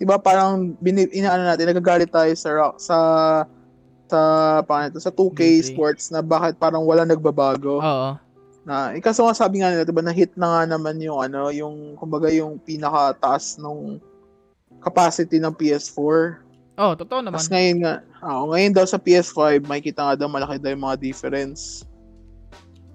Diba 0.00 0.16
parang 0.16 0.72
bini, 0.80 1.04
inaano 1.12 1.44
natin, 1.44 1.76
nagagalit 1.76 2.08
tayo 2.08 2.32
sa 2.32 2.48
rock, 2.56 2.74
sa 2.80 2.96
sa 4.10 4.20
paano 4.66 4.90
ito, 4.90 4.98
sa 4.98 5.12
2K 5.14 5.38
Gameplay. 5.38 5.62
sports 5.62 6.10
na 6.10 6.18
bakit 6.24 6.58
parang 6.58 6.82
wala 6.82 7.06
nagbabago. 7.06 7.78
Oo. 7.78 8.10
Na, 8.70 8.94
eh, 8.94 9.02
kaso 9.02 9.26
nga 9.26 9.34
sabi 9.34 9.58
nga 9.58 9.74
nila, 9.74 9.82
diba, 9.82 9.98
na-hit 9.98 10.30
na 10.38 10.46
nga 10.46 10.78
naman 10.78 11.02
yung 11.02 11.18
ano, 11.18 11.50
yung, 11.50 11.98
kumbaga 11.98 12.30
yung 12.30 12.62
pinakataas 12.62 13.58
nung 13.58 13.98
capacity 14.78 15.42
ng 15.42 15.50
PS4. 15.58 16.38
Oh, 16.78 16.94
totoo 16.94 17.18
naman. 17.18 17.34
Tapos 17.34 17.50
ngayon 17.50 17.82
nga, 17.82 17.94
oh, 18.22 18.54
ngayon 18.54 18.70
daw 18.70 18.86
sa 18.86 19.02
PS5, 19.02 19.66
makikita 19.66 20.06
nga 20.06 20.14
daw 20.14 20.30
malaki 20.30 20.62
daw 20.62 20.70
yung 20.70 20.86
mga 20.86 21.02
difference. 21.02 21.82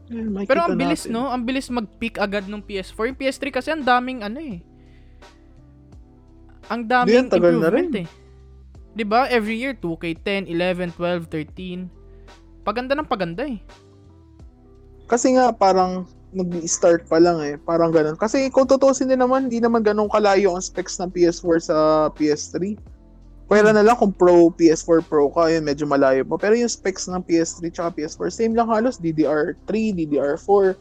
Makikita 0.08 0.48
Pero 0.48 0.62
ang 0.64 0.80
bilis, 0.80 1.04
natin. 1.04 1.12
no? 1.12 1.28
Ang 1.28 1.44
bilis 1.44 1.68
mag-peak 1.68 2.24
agad 2.24 2.48
ng 2.48 2.64
PS4. 2.64 3.12
Yung 3.12 3.20
PS3 3.20 3.44
kasi 3.52 3.70
ang 3.76 3.84
daming 3.84 4.24
ano 4.24 4.40
eh. 4.40 4.64
Ang 6.72 6.88
daming 6.88 7.28
Di, 7.28 7.36
tagal 7.36 7.52
na 7.60 7.68
improvement 7.68 7.96
eh. 8.00 8.08
'Di 8.96 9.06
ba? 9.06 9.28
Every 9.28 9.60
year 9.60 9.76
2K 9.76 10.24
10, 10.24 10.50
11, 10.50 10.96
12, 10.98 11.28
13. 11.28 12.64
Paganda 12.66 12.96
ng 12.96 13.06
paganda 13.06 13.44
eh. 13.46 13.60
Kasi 15.06 15.38
nga 15.38 15.54
parang 15.54 16.10
nag-start 16.36 17.08
pa 17.08 17.18
lang 17.18 17.40
eh. 17.40 17.56
Parang 17.56 17.96
ganun. 17.96 18.20
Kasi 18.20 18.52
kung 18.52 18.68
tutusin 18.68 19.08
din 19.08 19.24
naman, 19.24 19.48
hindi 19.48 19.64
naman 19.64 19.82
ganun 19.82 20.12
kalayo 20.12 20.54
ang 20.54 20.62
specs 20.62 21.00
ng 21.00 21.10
PS4 21.16 21.56
sa 21.64 21.78
PS3. 22.12 22.76
Pwera 23.46 23.70
na 23.72 23.86
lang 23.86 23.96
kung 23.96 24.12
Pro, 24.12 24.50
PS4 24.52 25.06
Pro 25.06 25.30
ka, 25.30 25.48
yun 25.48 25.64
medyo 25.64 25.86
malayo 25.86 26.26
pa. 26.28 26.36
Pero 26.36 26.58
yung 26.58 26.68
specs 26.68 27.08
ng 27.08 27.24
PS3 27.24 27.72
tsaka 27.72 27.90
PS4, 27.96 28.28
same 28.34 28.54
lang 28.58 28.68
halos. 28.68 29.00
DDR3, 29.00 29.96
DDR4. 29.96 30.76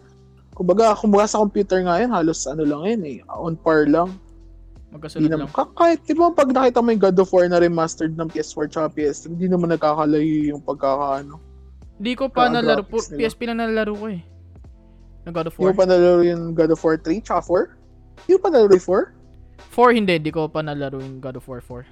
Kumbaga, 0.56 0.96
kumbaga 0.96 1.28
sa 1.28 1.44
computer 1.44 1.84
nga 1.84 2.00
yun, 2.02 2.10
halos 2.10 2.48
ano 2.48 2.64
lang 2.66 2.82
yun 2.88 3.02
eh. 3.04 3.18
On 3.30 3.54
par 3.54 3.86
lang. 3.86 4.16
Magkasunod 4.96 5.28
lang. 5.28 5.44
naman, 5.44 5.50
ka- 5.52 5.74
kahit, 5.74 6.00
di 6.06 6.14
ba 6.14 6.30
pag 6.30 6.50
nakita 6.54 6.78
mo 6.80 6.88
yung 6.94 7.02
God 7.02 7.18
of 7.20 7.30
War 7.34 7.46
na 7.50 7.58
remastered 7.58 8.14
ng 8.16 8.30
PS4 8.30 8.70
tsaka 8.70 8.88
PS3, 8.96 9.34
hindi 9.36 9.46
naman 9.50 9.74
nagkakalayo 9.74 10.56
yung 10.56 10.62
pagkakaano. 10.64 11.53
Hindi 11.94 12.12
ko 12.14 12.26
pa 12.28 12.50
nalaro. 12.50 12.82
nila. 12.82 13.16
PSP 13.16 13.40
na 13.46 13.54
nalaro 13.56 13.94
ko 13.94 14.06
eh. 14.10 14.20
Ng 15.24 15.32
God 15.32 15.46
of 15.48 15.54
Hindi 15.54 15.62
mo 15.62 15.70
War. 15.70 15.78
pa 15.78 15.86
nalaro 15.86 16.20
yung 16.20 16.44
God 16.52 16.70
of 16.70 16.80
War 16.82 16.96
3 16.98 17.22
tsaka 17.22 17.40
4? 17.40 18.24
Hindi 18.24 18.32
mo 18.34 18.40
pa 18.40 18.50
nalaro 18.50 18.72
yung 18.72 18.86
4? 18.86 19.04
4 19.72 19.98
hindi. 19.98 20.12
Hindi 20.18 20.30
ko 20.30 20.40
pa 20.46 20.60
nalaro 20.60 20.98
yung 20.98 21.18
God 21.18 21.36
of 21.38 21.46
War 21.46 21.60
4. 21.62 21.86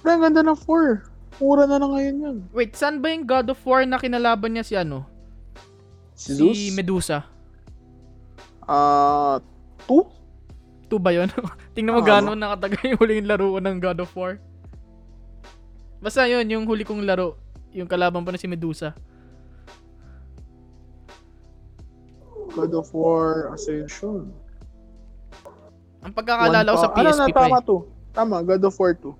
Pre, 0.00 0.10
ang 0.10 0.22
ganda 0.22 0.42
ng 0.42 0.58
4. 0.58 1.12
Mura 1.34 1.66
na 1.66 1.76
na 1.76 1.86
ngayon 1.86 2.16
yun. 2.16 2.36
Wait, 2.50 2.74
saan 2.74 2.98
ba 2.98 3.10
yung 3.10 3.26
God 3.26 3.50
of 3.50 3.60
War 3.62 3.82
na 3.82 3.98
kinalaban 3.98 4.54
niya 4.54 4.62
si 4.62 4.74
ano? 4.74 5.02
Si 6.14 6.30
Si 6.30 6.38
Zeus? 6.38 6.58
Medusa. 6.72 7.26
Ah, 8.64 9.42
2? 9.86 10.08
2 10.88 10.96
ba 10.96 11.10
yun? 11.10 11.28
Tingnan 11.74 11.94
mo 11.94 12.00
Ah, 12.00 12.06
gaano 12.08 12.32
nakatagal 12.32 12.80
yung 12.86 12.98
huling 12.98 13.26
laro 13.26 13.50
ko 13.50 13.60
ng 13.60 13.76
God 13.78 13.98
of 14.00 14.12
War. 14.14 14.38
Basta 15.98 16.24
yun, 16.24 16.46
yung 16.46 16.64
huli 16.64 16.84
kong 16.84 17.02
laro. 17.02 17.34
Yung 17.72 17.90
kalaban 17.90 18.22
pa 18.22 18.30
na 18.30 18.38
si 18.38 18.46
Medusa. 18.46 18.94
God 22.54 22.72
of 22.78 22.88
War 22.94 23.50
Ascension. 23.50 24.30
Ang 26.04 26.12
pagkakaalala 26.14 26.68
ko 26.70 26.78
sa 26.78 26.90
pa- 26.92 27.02
ano 27.02 27.10
PSP 27.10 27.30
na, 27.30 27.34
pa 27.34 27.42
tama 27.42 27.58
eh. 27.58 27.66
to. 27.66 27.76
Tama, 28.14 28.36
God 28.46 28.62
of 28.62 28.76
War 28.78 28.92
2. 28.94 29.10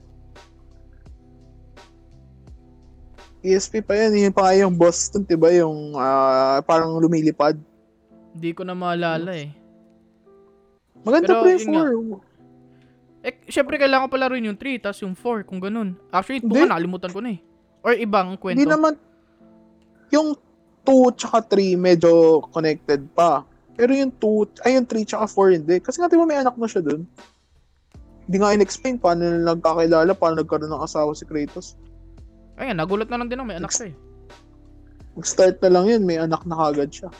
PSP 3.45 3.85
pa 3.85 3.93
yan, 3.93 4.17
yun 4.17 4.33
pa 4.33 4.49
nga 4.49 4.57
yung 4.57 4.73
boss 4.73 5.13
dun, 5.13 5.27
diba? 5.29 5.53
Yung 5.53 5.99
ah, 6.01 6.65
parang 6.65 6.97
lumilipad. 6.97 7.61
Hindi 8.33 8.51
ko 8.57 8.65
na 8.65 8.73
maalala 8.73 9.37
eh. 9.37 9.53
Maganda 11.05 11.29
Pero, 11.29 11.43
pre, 11.45 11.61
yun 11.61 11.69
nga. 11.69 11.85
4. 12.25 12.35
Eh, 13.25 13.35
syempre 13.49 13.77
kailangan 13.77 14.09
ko 14.09 14.11
pala 14.17 14.33
rin 14.33 14.49
yung 14.49 14.57
3, 14.57 14.81
tapos 14.81 15.01
yung 15.05 15.17
4, 15.17 15.45
kung 15.45 15.61
ganun. 15.61 15.97
Actually, 16.09 16.41
2 16.41 16.49
Hindi. 16.49 16.57
nga, 16.65 16.71
nakalimutan 16.73 17.13
ko 17.13 17.21
na 17.21 17.31
eh. 17.37 17.41
Or 17.85 17.93
ibang 17.93 18.37
kwento. 18.41 18.57
Hindi 18.57 18.69
naman, 18.69 18.97
yung 20.09 20.37
2 20.85 21.19
tsaka 21.19 21.45
3 21.49 21.77
medyo 21.81 22.45
connected 22.53 23.05
pa. 23.17 23.43
Pero 23.75 23.91
yung 23.91 24.15
2, 24.23 24.63
ay 24.63 24.79
yung 24.79 24.87
3 24.87 25.03
tsaka 25.09 25.27
4 25.27 25.59
hindi. 25.59 25.77
Kasi 25.83 25.99
nga 25.99 26.07
di 26.07 26.21
ba 26.21 26.29
may 26.29 26.39
anak 26.39 26.55
na 26.55 26.69
siya 26.71 26.85
dun? 26.85 27.03
Hindi 28.25 28.37
nga 28.41 28.55
in-explain 28.55 28.97
paano 28.97 29.27
nila 29.27 29.53
nagkakilala, 29.53 30.13
paano 30.17 30.41
nagkaroon 30.41 30.73
ng 30.73 30.85
asawa 30.85 31.13
si 31.13 31.29
Kratos. 31.29 31.77
Ayun, 32.57 32.79
nagulat 32.79 33.11
na 33.11 33.19
lang 33.19 33.29
din 33.29 33.41
ako, 33.43 33.47
may 33.51 33.59
anak 33.59 33.73
siya 33.75 33.91
eh. 33.91 33.95
Mag-start 35.19 35.57
na 35.61 35.71
lang 35.71 35.85
yun, 35.91 36.03
may 36.07 36.17
anak 36.17 36.47
na 36.47 36.57
kagad 36.57 36.91
siya. 36.95 37.11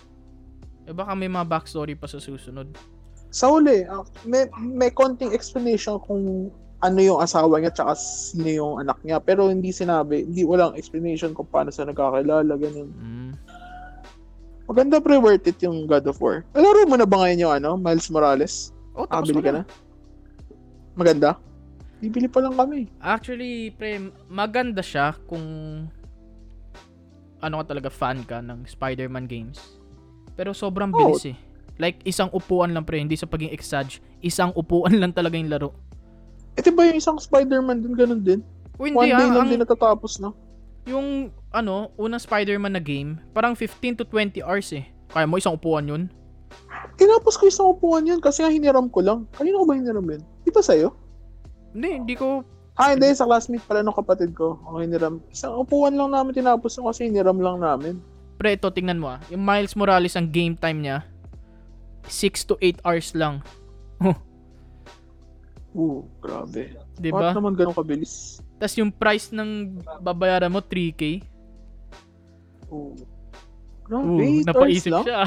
Eh 0.85 0.95
baka 0.95 1.13
may 1.13 1.29
mga 1.29 1.49
backstory 1.49 1.99
pa 1.99 2.09
sa 2.09 2.23
susunod. 2.23 2.71
Sa 3.35 3.51
huli, 3.51 3.83
ah, 3.91 4.07
may, 4.23 4.47
may 4.63 4.95
konting 4.95 5.35
explanation 5.35 5.99
kung 5.99 6.55
ano 6.85 6.99
yung 7.01 7.19
asawa 7.19 7.57
niya 7.59 7.73
tsaka 7.73 7.97
sino 7.97 8.49
yung 8.49 8.75
anak 8.79 9.01
niya. 9.03 9.19
Pero 9.19 9.49
hindi 9.49 9.73
sinabi, 9.73 10.29
hindi 10.29 10.45
walang 10.45 10.77
explanation 10.77 11.33
kung 11.33 11.49
paano 11.49 11.73
siya 11.73 11.89
nagkakilala, 11.89 12.53
ganun. 12.61 12.91
Mm. 12.95 13.33
Maganda 14.65 14.97
pre, 14.97 15.21
worth 15.21 15.45
it 15.45 15.61
yung 15.61 15.85
God 15.85 16.09
of 16.09 16.17
War. 16.25 16.41
Nalaro 16.57 16.89
mo 16.89 16.97
na 16.97 17.05
ba 17.05 17.21
ngayon 17.21 17.39
yung 17.45 17.53
ano, 17.53 17.71
Miles 17.77 18.09
Morales? 18.09 18.73
Oh, 18.97 19.05
tapos 19.05 19.29
Nakabili 19.29 19.37
ko 19.37 19.45
ka 19.45 19.53
na? 19.53 19.63
Maganda? 20.97 21.31
Bibili 22.01 22.29
pa 22.31 22.41
lang 22.41 22.57
kami. 22.57 22.89
Actually, 23.03 23.75
pre, 23.77 24.09
maganda 24.31 24.81
siya 24.81 25.13
kung 25.29 25.45
ano 27.45 27.55
ka 27.61 27.65
talaga 27.77 27.93
fan 27.93 28.25
ka 28.25 28.41
ng 28.41 28.65
Spider-Man 28.65 29.29
games. 29.29 29.61
Pero 30.33 30.57
sobrang 30.57 30.89
Oh. 30.91 30.97
bilis 30.97 31.29
eh. 31.29 31.37
Like, 31.77 32.01
isang 32.07 32.31
upuan 32.33 32.73
lang 32.73 32.87
pre, 32.87 33.03
hindi 33.03 33.19
sa 33.19 33.29
paging 33.29 33.53
exage. 33.53 34.01
Isang 34.25 34.55
upuan 34.57 34.97
lang 34.97 35.13
talaga 35.13 35.37
yung 35.37 35.53
laro. 35.53 35.77
Di 36.55 36.71
ba 36.71 36.87
yung 36.87 36.97
isang 36.97 37.19
Spider-Man 37.19 37.83
din, 37.83 37.93
ganun 37.99 38.23
din? 38.23 38.41
O 38.79 38.87
One 38.87 38.95
hindi 38.97 39.13
day 39.13 39.29
ah, 39.29 39.35
lang 39.35 39.45
ang, 39.45 39.51
din 39.51 39.61
natatapos, 39.61 40.23
no? 40.23 40.33
Yung 40.85 41.33
ano, 41.51 41.93
unang 41.97 42.21
Spider-Man 42.21 42.77
na 42.77 42.83
game, 42.83 43.21
parang 43.33 43.57
15 43.57 44.01
to 44.01 44.05
20 44.05 44.45
hours 44.45 44.69
eh. 44.73 44.85
Kaya 45.11 45.25
mo 45.25 45.39
isang 45.39 45.57
upuan 45.57 45.89
yun? 45.89 46.03
Tinapos 46.95 47.35
ko 47.35 47.49
isang 47.49 47.71
upuan 47.71 48.07
yun 48.07 48.21
kasi 48.21 48.43
nga 48.43 48.51
hiniram 48.51 48.87
ko 48.87 49.01
lang. 49.01 49.27
Kanino 49.33 49.63
ko 49.63 49.67
ba 49.67 49.75
hiniram 49.75 50.05
yun? 50.05 50.23
Di 50.45 50.51
ba 50.51 50.63
sa'yo? 50.63 50.93
Hindi, 51.75 51.91
hindi 52.05 52.15
ko 52.15 52.45
Ah, 52.75 52.91
hindi. 52.91 53.07
Sa 53.15 53.23
classmate 53.23 53.63
pala 53.71 53.87
ng 53.87 53.95
kapatid 53.95 54.35
ko. 54.35 54.59
Ako 54.67 54.83
hiniram. 54.83 55.23
Isang 55.31 55.55
upuan 55.63 55.95
lang 55.95 56.11
namin 56.11 56.35
tinapos 56.35 56.75
yun 56.75 56.91
kasi 56.91 57.07
hiniram 57.07 57.39
lang 57.39 57.63
namin. 57.63 58.03
Pre, 58.35 58.51
ito, 58.51 58.67
tingnan 58.67 58.99
mo 58.99 59.15
ah. 59.15 59.23
Yung 59.31 59.47
Miles 59.47 59.79
Morales, 59.79 60.19
ang 60.19 60.27
game 60.27 60.59
time 60.59 60.83
niya, 60.83 61.07
6 62.11 62.51
to 62.51 62.59
8 62.59 62.83
hours 62.83 63.15
lang. 63.15 63.39
Oo, 65.79 66.03
grabe. 66.19 66.75
Di 66.99 67.15
Bakit 67.15 67.31
ba? 67.31 67.39
naman 67.39 67.55
ganun 67.55 67.79
kabilis? 67.79 68.43
Tapos 68.55 68.75
yung 68.77 68.91
price 68.91 69.31
ng 69.31 69.75
babayaran 69.99 70.49
mo, 70.49 70.61
3K. 70.61 71.21
Oo. 72.69 72.95
Grabe, 73.85 74.23
8 74.41 74.49
hours 74.49 74.49
napaisip 74.49 74.91
lang? 74.91 75.05
siya. 75.05 75.21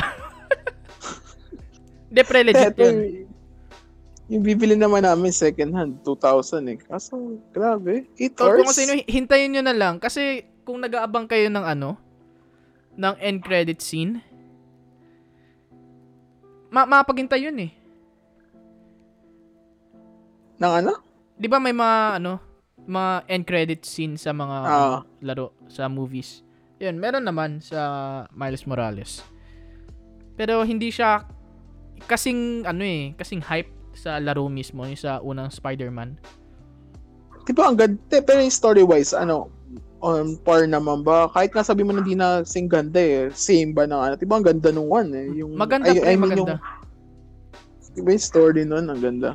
Hindi, 2.07 2.21
pre, 2.23 2.39
legit 2.41 2.71
Eto, 2.71 2.81
yun. 2.81 2.95
yung- 2.95 3.25
Yung 4.27 4.43
bibili 4.43 4.75
naman 4.75 5.07
namin 5.07 5.31
second 5.31 5.71
hand, 5.71 6.03
2,000 6.03 6.67
eh. 6.67 6.75
Kaso, 6.77 7.15
grabe. 7.47 8.11
8 8.13 8.35
So, 8.35 8.43
hours? 8.43 8.59
kung 8.59 8.67
kasi 8.67 8.81
yun, 8.83 8.99
hintayin 9.07 9.55
nyo 9.55 9.63
na 9.63 9.71
lang. 9.71 9.95
Kasi, 9.97 10.43
kung 10.63 10.83
nag-aabang 10.83 11.31
kayo 11.31 11.47
ng 11.47 11.63
ano, 11.63 11.95
ng 12.91 13.15
end 13.21 13.39
credit 13.39 13.79
scene, 13.79 14.19
ma 16.67 16.83
mapaghintay 16.83 17.39
yun 17.39 17.55
eh. 17.61 17.71
Nang 20.57 20.73
ano? 20.75 20.91
Di 21.31 21.47
ba 21.47 21.55
may 21.55 21.71
mga, 21.71 22.19
ano, 22.19 22.41
mga 22.87 23.11
end 23.27 23.43
credit 23.43 23.81
scene 23.83 24.15
sa 24.15 24.31
mga 24.31 24.57
Ah. 24.63 24.99
laro, 25.21 25.51
sa 25.67 25.85
movies. 25.85 26.41
Yun, 26.77 26.97
meron 26.97 27.21
naman 27.21 27.59
sa 27.59 27.79
Miles 28.31 28.63
Morales. 28.63 29.21
Pero 30.33 30.61
hindi 30.61 30.87
siya 30.87 31.25
kasing, 32.05 32.63
ano 32.63 32.81
eh, 32.81 33.11
kasing 33.13 33.41
hype 33.41 33.67
sa 33.91 34.17
laro 34.17 34.45
mismo, 34.47 34.81
yung 34.81 34.95
sa 34.95 35.19
unang 35.19 35.49
Spider-Man. 35.49 36.15
Di 37.43 37.51
ba 37.51 37.67
ang 37.67 37.75
ganda? 37.75 37.97
Pero 38.13 38.37
yung 38.37 38.53
story-wise, 38.53 39.11
ano, 39.11 39.49
on 39.97 40.37
par 40.37 40.61
naman 40.63 41.01
ba? 41.01 41.25
Kahit 41.27 41.49
nga 41.49 41.65
sabi 41.65 41.81
mo 41.81 41.89
na 41.89 41.99
hindi 41.99 42.13
na 42.13 42.45
sing 42.45 42.69
ganda 42.69 42.99
eh. 42.99 43.33
Same 43.33 43.73
ba 43.73 43.83
na 43.83 43.97
ano? 43.99 44.13
Di 44.13 44.23
ba 44.23 44.37
ang 44.37 44.45
ganda 44.45 44.69
nung 44.69 44.85
one 44.85 45.09
eh? 45.11 45.27
Yung, 45.35 45.57
Maganda 45.57 45.89
ay- 45.89 45.97
pre, 45.97 46.05
I 46.05 46.13
mean, 46.13 46.21
maganda. 46.21 46.53
Yung, 46.53 46.61
di 47.89 48.01
ba 48.01 48.09
yung 48.13 48.21
story 48.23 48.61
nun? 48.63 48.85
Ang 48.87 49.01
ganda. 49.01 49.29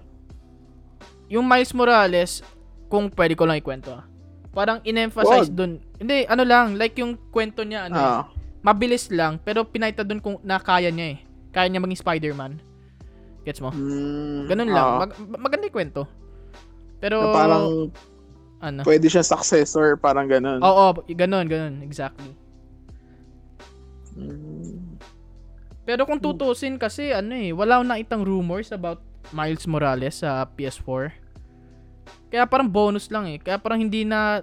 yung 1.26 1.42
Miles 1.42 1.72
Morales, 1.72 2.44
kung 2.92 3.08
pwede 3.16 3.32
ko 3.32 3.48
lang 3.48 3.56
ikwento 3.56 3.96
ah. 3.96 4.04
Parang 4.52 4.84
in-emphasize 4.84 5.48
Wag. 5.48 5.56
dun. 5.56 5.72
Hindi, 5.96 6.28
ano 6.28 6.44
lang, 6.44 6.76
like 6.76 6.92
yung 7.00 7.16
kwento 7.32 7.64
niya, 7.64 7.88
ano, 7.88 7.96
Ah, 7.96 8.22
mabilis 8.60 9.08
lang, 9.08 9.40
pero 9.40 9.64
pinaita 9.64 10.04
dun 10.04 10.20
kung 10.20 10.36
nakaya 10.44 10.92
niya 10.92 11.16
eh. 11.16 11.18
Kaya 11.48 11.72
niya 11.72 11.80
maging 11.80 12.04
Spider-Man. 12.04 12.52
Gets 13.48 13.64
mo? 13.64 13.72
mm, 13.72 14.52
Ganun 14.52 14.68
lang. 14.68 14.86
ah, 14.86 14.98
Mag- 15.08 15.16
maganda 15.40 15.64
yung 15.66 15.76
kwento. 15.80 16.04
Pero, 17.00 17.16
na 17.18 17.34
parang 17.34 17.64
ano? 18.60 18.80
pwede 18.84 19.08
siya 19.08 19.24
successor, 19.24 19.96
parang 19.96 20.28
ganun. 20.28 20.60
Oo, 20.60 21.00
ganun, 21.16 21.48
ganun. 21.48 21.80
Exactly. 21.80 22.36
Mm, 24.12 25.00
Pero 25.82 26.04
kung 26.04 26.20
tutusin 26.20 26.76
kasi, 26.76 27.10
ano 27.10 27.32
eh, 27.34 27.50
wala 27.50 27.80
akong 27.80 27.88
nakitang 27.88 28.22
rumors 28.22 28.68
about 28.70 29.00
Miles 29.32 29.64
Morales 29.64 30.20
sa 30.20 30.44
PS4. 30.44 31.21
Kaya 32.28 32.48
parang 32.48 32.68
bonus 32.68 33.08
lang 33.12 33.28
eh. 33.28 33.38
Kaya 33.38 33.60
parang 33.60 33.80
hindi 33.80 34.08
na, 34.08 34.40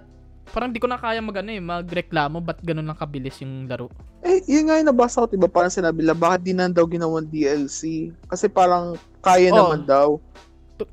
parang 0.50 0.70
di 0.70 0.78
ko 0.78 0.86
na 0.86 0.98
kaya 0.98 1.18
mag, 1.18 1.34
ano 1.42 1.50
eh, 1.50 1.62
magreklamo 1.62 2.38
ba't 2.38 2.62
ganun 2.62 2.86
lang 2.86 2.98
kabilis 2.98 3.38
yung 3.42 3.66
laro. 3.66 3.90
Eh, 4.20 4.44
yun 4.46 4.68
nga 4.68 4.76
yung 4.78 4.90
nabasa 4.92 5.24
ko, 5.24 5.26
diba? 5.26 5.48
Parang 5.48 5.72
sinabi 5.72 6.04
lang, 6.04 6.18
bakit 6.18 6.44
di 6.44 6.52
na 6.52 6.68
daw 6.68 6.84
ginawang 6.84 7.26
DLC? 7.26 8.12
Kasi 8.28 8.46
parang 8.46 8.94
kaya 9.18 9.50
Oh. 9.50 9.58
naman 9.72 9.82
daw. 9.88 10.08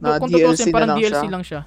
Na 0.01 0.19
kung 0.19 0.27
DLC 0.31 0.67
tutusin, 0.67 0.71
na 0.71 0.75
parang 0.75 0.89
lang 0.89 0.97
DLC 0.99 1.15
siya. 1.15 1.31
lang 1.31 1.43
siya. 1.43 1.61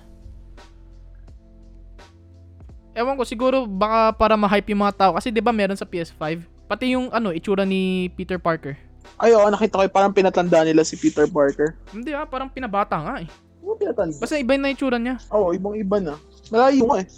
Ewan 2.91 3.15
ko, 3.17 3.25
siguro 3.25 3.65
baka 3.65 4.13
para 4.19 4.35
ma-hype 4.35 4.75
yung 4.75 4.83
mga 4.83 4.97
tao. 4.99 5.13
Kasi 5.15 5.31
di 5.31 5.41
ba 5.41 5.55
meron 5.55 5.79
sa 5.79 5.87
PS5? 5.87 6.43
Pati 6.67 6.93
yung 6.93 7.09
ano, 7.15 7.31
itsura 7.31 7.63
ni 7.63 8.11
Peter 8.19 8.37
Parker. 8.37 8.75
Ay, 9.17 9.33
oo, 9.33 9.47
nakita 9.47 9.79
ko, 9.79 9.85
parang 9.89 10.13
pinatanda 10.13 10.65
nila 10.67 10.83
si 10.83 10.97
Peter 10.99 11.25
Parker. 11.29 11.77
Hindi 11.93 12.13
ah, 12.13 12.27
parang 12.27 12.51
pinabata 12.51 12.99
nga 12.99 13.15
eh. 13.23 13.29
Ano 13.61 13.77
pinatanda? 13.77 14.17
Basta 14.17 14.41
iba 14.41 14.57
na 14.57 14.73
yung 14.73 14.77
itsura 14.77 14.99
niya. 14.99 15.17
Oo, 15.31 15.53
ibang-iba 15.53 15.99
na. 16.01 16.15
Malayo 16.49 16.85
nga 16.89 16.99
eh. 17.05 17.09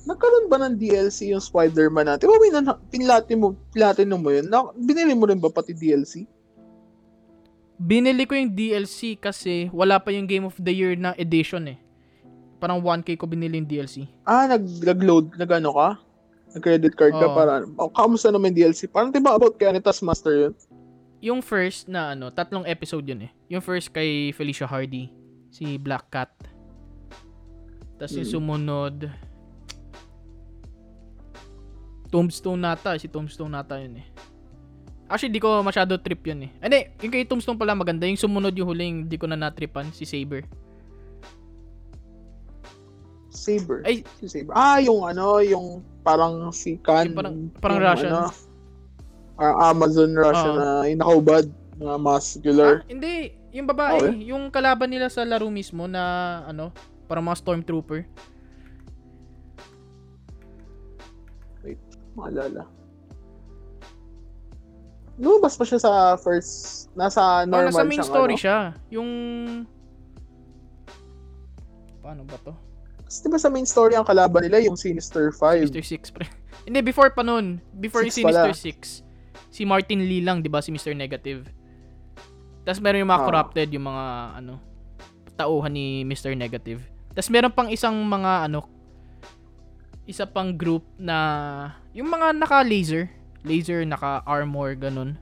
Nagkaroon 0.00 0.48
ba 0.48 0.56
ng 0.58 0.80
DLC 0.80 1.30
yung 1.30 1.44
Spider-Man 1.44 2.08
natin? 2.08 2.24
Di 2.24 2.30
ba 2.32 2.40
winan- 2.40 2.80
pinlatin 2.88 3.38
mo, 3.38 3.52
platinum 3.70 4.20
mo 4.20 4.32
yun? 4.32 4.48
Na, 4.48 4.72
binili 4.72 5.12
mo 5.12 5.28
rin 5.28 5.36
ba 5.36 5.52
pati 5.52 5.76
DLC? 5.76 6.24
Binili 7.80 8.24
ko 8.28 8.36
yung 8.36 8.52
DLC 8.52 9.16
kasi 9.16 9.68
wala 9.72 9.96
pa 10.00 10.12
yung 10.12 10.28
Game 10.28 10.44
of 10.44 10.56
the 10.56 10.72
Year 10.72 10.96
na 10.96 11.16
edition 11.16 11.64
eh. 11.68 11.78
Parang 12.60 12.80
1k 12.80 13.16
ko 13.16 13.24
binili 13.24 13.56
yung 13.56 13.68
DLC. 13.68 14.04
Ah, 14.24 14.44
nag, 14.44 14.60
nag-load, 14.84 15.36
nag-ano 15.36 15.72
ka? 15.72 15.88
Nag-credit 16.56 16.92
card 16.98 17.14
ka 17.14 17.26
para, 17.32 17.64
oh, 17.78 17.88
kamusta 17.88 18.28
naman 18.28 18.52
yung 18.52 18.72
DLC? 18.72 18.84
Parang 18.84 19.08
di 19.08 19.20
ba 19.20 19.36
about 19.36 19.56
kay 19.56 19.68
Anitas 19.68 20.04
Master 20.04 20.48
yun? 20.48 20.52
Yung 21.20 21.44
first 21.44 21.84
na 21.84 22.12
ano, 22.12 22.32
tatlong 22.32 22.64
episode 22.64 23.04
yun 23.04 23.28
eh. 23.28 23.30
Yung 23.48 23.60
first 23.60 23.92
kay 23.92 24.32
Felicia 24.32 24.64
Hardy, 24.64 25.12
si 25.52 25.76
Black 25.76 26.08
Cat. 26.08 26.32
Tapos 27.96 28.16
yung 28.16 28.24
Hmm. 28.24 28.34
sumunod, 28.34 28.96
Tombstone 32.10 32.58
nata, 32.58 32.96
si 32.96 33.06
Tombstone 33.06 33.52
nata 33.52 33.78
yun 33.78 34.00
eh. 34.00 34.06
Actually, 35.06 35.30
di 35.30 35.42
ko 35.42 35.60
masyado 35.60 35.94
trip 35.94 36.22
yun 36.24 36.46
eh. 36.46 36.50
Hindi, 36.56 36.80
yung 37.02 37.12
kay 37.12 37.22
Tombstone 37.22 37.54
pala 37.54 37.74
maganda. 37.74 38.06
Yung 38.06 38.18
sumunod 38.18 38.54
yung 38.54 38.66
huling, 38.66 38.94
di 39.04 39.14
ko 39.14 39.26
na 39.26 39.36
natripan, 39.36 39.90
si 39.92 40.02
Saber. 40.02 40.42
Saber. 43.30 43.86
Ay, 43.86 44.02
Si 44.18 44.26
Saber. 44.26 44.50
Ah, 44.54 44.78
yung 44.78 45.06
ano, 45.06 45.38
yung 45.38 45.82
parang 46.02 46.50
si 46.50 46.78
Kan. 46.78 47.10
Yung 47.10 47.14
parang- 47.14 47.38
parang 47.60 47.78
yung 47.78 47.86
Russian. 47.86 48.10
Ano, 48.10 48.30
parang 49.40 49.56
Amazon 49.64 50.12
Russian 50.12 50.52
Oo. 50.52 50.60
na 50.60 50.68
yung 50.84 51.00
nakaubad, 51.00 51.44
na 51.80 51.96
muscular. 51.96 52.84
Ah, 52.84 52.92
hindi, 52.92 53.32
yung 53.56 53.64
babae, 53.64 53.96
Okay. 53.96 54.28
yung 54.28 54.52
kalaban 54.52 54.92
nila 54.92 55.08
sa 55.08 55.24
laro 55.24 55.48
mismo 55.48 55.88
na 55.88 56.02
ano, 56.44 56.76
parang 57.08 57.24
mga 57.24 57.40
stormtrooper. 57.40 58.04
Maalala. 62.12 62.68
Lumabas 65.16 65.56
pa 65.56 65.64
siya 65.64 65.80
sa 65.80 65.92
first, 66.16 66.88
nasa 66.92 67.44
Oh, 67.44 67.48
normal 67.48 67.72
nasa 67.72 67.84
main 67.84 67.96
siyang 67.96 68.10
story 68.12 68.34
ano. 68.36 68.42
siya. 68.44 68.58
Yung 68.92 69.10
Paano 72.00 72.24
ba 72.24 72.36
to? 72.40 72.52
Kasi 73.04 73.28
diba 73.28 73.38
sa 73.38 73.48
main 73.48 73.68
story 73.68 73.92
ang 73.94 74.04
kalaban 74.04 74.42
nila 74.42 74.58
yung 74.60 74.74
Sinister 74.76 75.28
5. 75.32 75.68
Sinister 75.70 75.84
6 75.84 76.16
pre. 76.16 76.26
Hindi 76.64 76.80
before 76.82 77.12
pa 77.12 77.20
noon. 77.20 77.60
Before 77.76 78.04
Six 78.04 78.20
pala. 78.20 78.52
Sinister 78.52 79.04
6. 79.04 79.09
Si 79.60 79.68
Martin 79.68 80.00
Lee 80.00 80.24
lang, 80.24 80.40
'di 80.40 80.48
ba, 80.48 80.64
si 80.64 80.72
Mr. 80.72 80.96
Negative. 80.96 81.44
Tapos 82.64 82.80
meron 82.80 83.04
yung 83.04 83.12
mga 83.12 83.20
Ah. 83.20 83.26
corrupted, 83.28 83.68
yung 83.68 83.84
mga 83.84 84.04
ano 84.40 84.54
tauhan 85.36 85.68
ni 85.68 86.00
Mr. 86.02 86.32
Negative. 86.32 86.80
Tapos 87.12 87.28
meron 87.28 87.52
pang 87.52 87.68
isang 87.68 87.92
mga 88.00 88.48
ano 88.48 88.64
isa 90.08 90.24
pang 90.24 90.50
group 90.50 90.82
na 90.96 91.16
yung 91.92 92.08
mga 92.08 92.32
naka-laser, 92.34 93.12
laser, 93.40 93.84
naka-armor 93.84 94.74
ganun. 94.74 95.20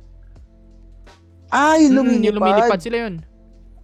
Ah, 1.50 1.74
yung 1.76 1.92
Mm, 1.92 1.98
lumilipad. 1.98 2.24
yung 2.24 2.36
lumilipad 2.38 2.80
sila 2.80 2.96
yun. 3.04 3.14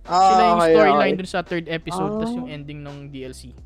Ah, 0.05 0.21
Sila 0.31 0.43
yung 0.45 0.61
okay, 0.61 0.71
storyline 0.71 1.11
okay. 1.11 1.19
dun 1.19 1.29
sa 1.29 1.41
third 1.43 1.67
episode, 1.67 2.13
Ah. 2.13 2.19
tapos 2.21 2.35
yung 2.37 2.49
ending 2.49 2.81
ng 2.81 3.09
DLC. 3.09 3.57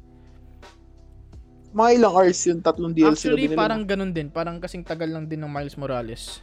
Mga 1.68 1.90
ilang 1.94 2.12
hours 2.14 2.40
yung 2.46 2.60
tatlong 2.60 2.94
DLC 2.94 3.10
Actually, 3.12 3.34
na 3.34 3.42
binili 3.44 3.58
parang 3.58 3.82
ganun 3.84 4.10
din. 4.10 4.28
Parang 4.30 4.56
kasing 4.56 4.82
tagal 4.82 5.06
lang 5.06 5.26
din 5.26 5.38
ng 5.38 5.50
Miles 5.50 5.76
Morales. 5.76 6.40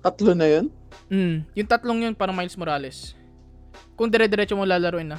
Tatlo 0.00 0.32
na 0.32 0.48
yun? 0.48 0.66
Mm, 1.12 1.44
yung 1.52 1.68
tatlong 1.68 2.00
yun 2.08 2.14
parang 2.16 2.36
Miles 2.36 2.56
Morales. 2.56 3.12
Kung 3.94 4.08
dire-diretso 4.08 4.56
mo 4.56 4.64
lalaruin 4.64 5.12
na. 5.12 5.18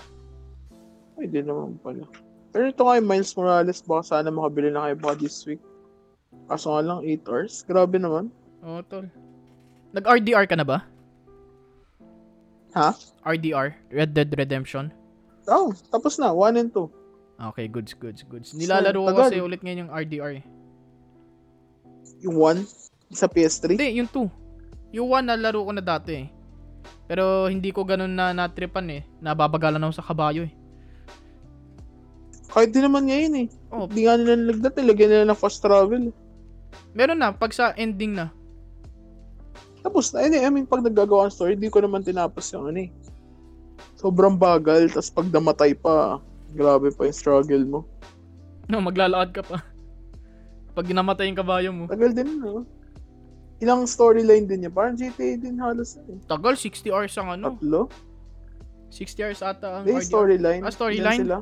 Ay, 1.21 1.29
di 1.29 1.45
naman 1.45 1.77
pala. 1.85 2.09
Pero 2.49 2.65
ito 2.67 2.81
nga 2.81 2.97
yung 2.97 3.09
Miles 3.09 3.31
Morales, 3.37 3.79
baka 3.85 4.01
sana 4.03 4.33
makabili 4.33 4.73
na 4.73 4.89
kayo 4.89 4.95
baka 4.97 5.15
this 5.21 5.45
week. 5.45 5.61
Kaso 6.49 6.73
nga 6.73 6.81
lang, 6.81 6.99
8 7.05 7.29
hours. 7.29 7.53
Grabe 7.69 8.01
naman. 8.01 8.33
Oo, 8.65 8.81
tol. 8.89 9.05
Nag-RDR 9.93 10.49
ka 10.49 10.57
na 10.57 10.65
ba? 10.65 10.83
Ha? 12.73 12.95
RDR, 13.27 13.75
Red 13.91 14.15
Dead 14.15 14.31
Redemption. 14.31 14.89
Oh, 15.45 15.75
tapos 15.91 16.15
na. 16.17 16.31
1 16.33 16.57
and 16.57 16.71
2. 16.73 16.87
Okay, 17.51 17.65
goods, 17.67 17.93
goods, 17.93 18.21
goods. 18.25 18.53
Nilalaro 18.55 19.01
ko 19.01 19.13
kasi 19.17 19.41
ulit 19.43 19.61
ngayon 19.61 19.85
yung 19.87 19.91
RDR 19.91 20.41
eh. 20.41 20.45
Yung 22.23 22.37
1 22.37 22.63
sa 23.11 23.27
PS3. 23.27 23.75
Hindi, 23.75 23.99
yung 23.99 24.09
2. 24.09 24.40
Yung 24.91 25.07
1 25.07 25.23
nalaro 25.27 25.63
ko 25.63 25.71
na 25.71 25.83
dati 25.83 26.11
eh. 26.23 26.27
Pero 27.07 27.47
hindi 27.47 27.71
ko 27.71 27.83
ganun 27.83 28.11
na 28.11 28.31
natripan 28.31 28.87
eh. 28.91 29.01
Nababagalan 29.19 29.83
ako 29.83 29.93
sa 29.95 30.07
kabayo 30.07 30.47
eh. 30.47 30.53
Kahit 32.51 32.75
di 32.75 32.83
naman 32.83 33.07
ngayon 33.07 33.33
eh. 33.39 33.47
Oh, 33.71 33.87
Hindi 33.87 34.03
nga 34.03 34.19
nila 34.19 34.35
nilagdat 34.35 34.75
eh. 34.75 34.85
Lagyan 34.87 35.09
nila 35.11 35.25
ng 35.31 35.39
fast 35.39 35.63
travel. 35.63 36.11
meron 36.91 37.19
na 37.19 37.31
pag 37.31 37.55
sa 37.55 37.71
ending 37.79 38.15
na. 38.15 38.27
Tapos 39.81 40.11
na. 40.11 40.27
I 40.27 40.51
mean, 40.51 40.67
pag 40.67 40.83
naggagawa 40.83 41.27
ng 41.27 41.35
story, 41.35 41.55
di 41.55 41.71
ko 41.71 41.79
naman 41.79 42.03
tinapos 42.03 42.51
yung 42.51 42.67
ano 42.71 42.79
eh. 42.83 42.89
Sobrang 43.95 44.35
bagal. 44.35 44.91
Tapos 44.91 45.11
pag 45.11 45.27
namatay 45.31 45.71
pa, 45.75 46.19
grabe 46.51 46.91
pa 46.91 47.07
yung 47.07 47.15
struggle 47.15 47.63
mo. 47.63 47.79
No, 48.67 48.83
maglalakad 48.83 49.31
ka 49.31 49.43
pa. 49.47 49.57
Pag 50.71 50.87
namatay 50.91 51.27
yung 51.27 51.39
kabayo 51.39 51.69
mo. 51.71 51.83
Tagal 51.87 52.11
din 52.15 52.39
no? 52.39 52.63
Ilang 53.61 53.85
storyline 53.85 54.49
din 54.49 54.65
niya. 54.65 54.71
Parang 54.73 54.97
GTA 54.97 55.37
din 55.37 55.61
halos 55.61 55.95
eh. 56.01 56.17
Tagal, 56.25 56.57
60 56.57 56.89
hours 56.89 57.13
ang 57.21 57.29
ano. 57.37 57.53
Tatlo? 57.53 57.87
60 58.91 59.23
hours 59.23 59.41
ata 59.45 59.79
ang 59.79 59.83
May 59.87 60.01
storyline. 60.03 60.61
Ah, 60.65 60.73
storyline? 60.73 61.21
Sila? 61.21 61.37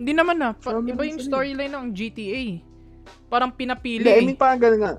Hindi 0.00 0.12
naman 0.16 0.40
na. 0.40 0.56
Pa- 0.56 0.80
Sabi 0.80 0.96
iba 0.96 1.04
yung 1.04 1.20
eh. 1.20 1.26
storyline 1.26 1.72
ng 1.74 1.86
GTA. 1.92 2.42
Parang 3.28 3.52
pinapili. 3.52 4.06
Hindi, 4.06 4.16
I 4.16 4.22
eh. 4.22 4.26
mean, 4.32 4.38
parang 4.38 4.62
gano'n 4.62 4.80
nga. 4.80 4.94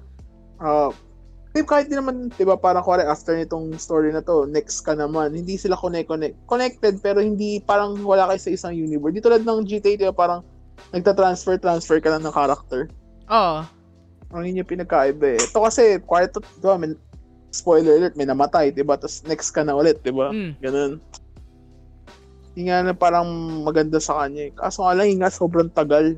Ah, 0.62 0.92
uh, 0.92 1.64
kahit 1.66 1.92
di 1.92 1.98
naman, 1.98 2.32
di 2.32 2.46
ba, 2.48 2.56
parang 2.56 2.86
kuwari 2.86 3.04
after 3.04 3.36
nitong 3.36 3.76
story 3.76 4.14
na 4.16 4.24
to, 4.24 4.48
next 4.48 4.88
ka 4.88 4.96
naman, 4.96 5.36
hindi 5.36 5.60
sila 5.60 5.76
connect-connect. 5.76 6.38
Connected, 6.48 7.04
pero 7.04 7.20
hindi, 7.20 7.60
parang 7.60 8.00
wala 8.08 8.30
kayo 8.32 8.40
sa 8.40 8.52
isang 8.54 8.74
universe. 8.78 9.12
Di 9.12 9.24
tulad 9.26 9.44
ng 9.44 9.68
GTA, 9.68 10.00
di 10.00 10.08
ba, 10.08 10.16
parang 10.16 10.46
nagta-transfer, 10.96 11.60
transfer 11.60 12.00
ka 12.00 12.14
lang 12.16 12.24
ng 12.24 12.32
character. 12.32 12.88
Oo. 13.28 13.81
Ang 14.32 14.48
yun 14.48 14.64
yung 14.64 14.72
pinagkaiba 14.72 15.36
eh. 15.36 15.40
Ito 15.40 15.60
kasi, 15.60 16.00
kuwari 16.04 16.32
to, 16.32 16.40
di 16.40 16.64
ba, 16.64 16.80
may, 16.80 16.96
spoiler 17.52 18.00
alert, 18.00 18.16
may 18.16 18.28
namatay, 18.28 18.72
di 18.72 18.84
ba? 18.84 18.96
Tapos 18.96 19.24
next 19.28 19.52
ka 19.52 19.62
na 19.62 19.76
ulit, 19.76 20.00
di 20.00 20.12
ba? 20.12 20.32
Mm. 20.32 20.52
Ganun. 20.64 20.92
Yung 22.56 22.68
nga 22.68 22.80
na 22.84 22.96
parang 22.96 23.28
maganda 23.64 24.00
sa 24.00 24.24
kanya 24.24 24.48
eh. 24.48 24.54
Kaso 24.56 24.84
nga 24.84 24.96
lang, 24.96 25.08
yung 25.12 25.22
nga 25.24 25.32
sobrang 25.32 25.72
tagal. 25.72 26.16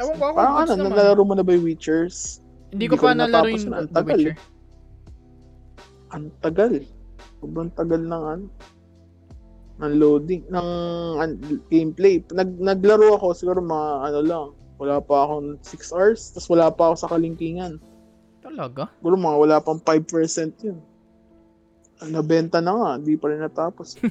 Ewan 0.00 0.16
ko 0.16 0.24
ako. 0.32 0.36
Parang 0.36 0.56
ano, 0.64 0.72
naman. 0.76 0.92
nalaro 0.96 1.22
mo 1.24 1.34
na 1.36 1.44
ba 1.44 1.52
yung 1.52 1.64
Witchers? 1.68 2.40
Hindi 2.72 2.88
ko 2.88 2.96
hindi 2.96 3.00
ko 3.00 3.04
pa 3.04 3.12
na 3.12 3.28
nalaro 3.28 3.48
yung 3.52 3.68
na, 3.68 3.78
ang 3.84 3.90
tagal 3.92 4.20
Witcher. 4.20 4.36
Ang 6.12 6.26
tagal. 6.40 6.74
Sobrang 7.40 7.70
tagal 7.76 8.00
ng 8.00 8.24
ano 8.24 8.46
ng 9.82 9.94
loading 9.98 10.42
ng 10.52 10.68
an- 11.18 11.64
gameplay. 11.66 12.22
Nag 12.30 12.60
naglaro 12.60 13.18
ako 13.18 13.34
siguro 13.34 13.58
mga 13.58 13.88
ano 14.12 14.20
lang. 14.22 14.48
Wala 14.82 14.98
pa 14.98 15.22
akong 15.22 15.62
6 15.62 15.94
hours, 15.94 16.20
tapos 16.34 16.50
wala 16.50 16.66
pa 16.74 16.90
ako 16.90 16.94
sa 16.98 17.10
kalingkingan. 17.14 17.78
Talaga? 18.42 18.90
Siguro 18.98 19.14
mga 19.14 19.38
wala 19.38 19.56
pang 19.62 19.78
5% 19.78 20.66
yun. 20.66 20.82
Nabenta 22.10 22.58
na 22.58 22.74
nga, 22.74 22.90
di 22.98 23.14
pa 23.14 23.30
rin 23.30 23.38
natapos. 23.38 23.94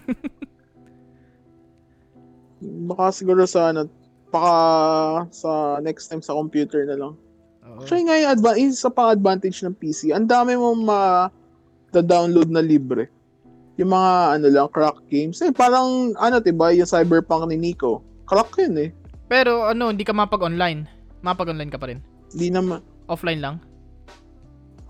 Baka 2.88 3.11
siguro 3.11 3.43
sa 3.43 3.76
ano, 3.76 3.91
baka 4.32 4.55
sa 5.36 5.51
next 5.84 6.07
time 6.07 6.24
sa 6.24 6.32
computer 6.32 6.88
na 6.88 6.95
lang. 6.95 7.19
Oo. 7.67 7.84
Actually 7.84 8.07
nga 8.07 8.15
yung 8.15 8.32
adva- 8.32 8.55
isa 8.55 8.88
pang 8.88 9.11
advantage 9.11 9.59
ng 9.65 9.76
PC, 9.76 10.15
ang 10.15 10.24
dami 10.24 10.55
mong 10.55 10.80
ma-download 10.88 12.47
na 12.47 12.63
libre. 12.63 13.11
Yung 13.76 13.91
mga 13.91 14.39
ano 14.39 14.47
lang, 14.47 14.72
crack 14.72 15.03
games. 15.11 15.43
Eh, 15.43 15.51
parang 15.51 16.15
ano, 16.15 16.39
diba, 16.39 16.72
yung 16.72 16.88
Cyberpunk 16.88 17.49
ni 17.49 17.59
Nico. 17.59 18.05
Crack 18.24 18.55
yun 18.61 18.78
eh. 18.78 19.01
Pero 19.32 19.63
ano, 19.63 19.95
hindi 19.95 20.03
ka 20.03 20.11
mapag-online. 20.11 20.91
Mapag-online 21.23 21.71
ka 21.71 21.79
pa 21.79 21.88
rin. 21.88 22.03
Hindi 22.36 22.51
naman. 22.51 22.84
Offline 23.07 23.39
lang. 23.39 23.55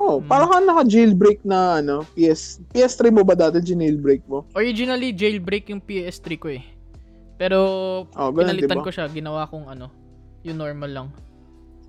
Oh, 0.01 0.17
Hmm. 0.17 0.25
parang 0.25 0.49
ka 0.49 0.57
naka-jailbreak 0.65 1.45
na 1.45 1.77
ano, 1.77 2.01
PS. 2.17 2.57
PS3 2.73 3.13
mo 3.13 3.21
ba 3.21 3.37
dati 3.37 3.61
jailbreak 3.61 4.25
mo? 4.25 4.49
Originally, 4.57 5.13
jailbreak 5.13 5.69
yung 5.69 5.77
PS3 5.77 6.41
ko 6.41 6.49
eh. 6.49 6.65
Pero, 7.37 7.57
Oh, 8.17 8.33
ganun, 8.33 8.57
pinalitan 8.57 8.81
diba? 8.81 8.85
ko 8.85 8.89
siya. 8.89 9.05
Ginawa 9.05 9.45
kong 9.45 9.69
ano, 9.69 9.93
yung 10.41 10.57
normal 10.57 10.89
lang. 10.89 11.07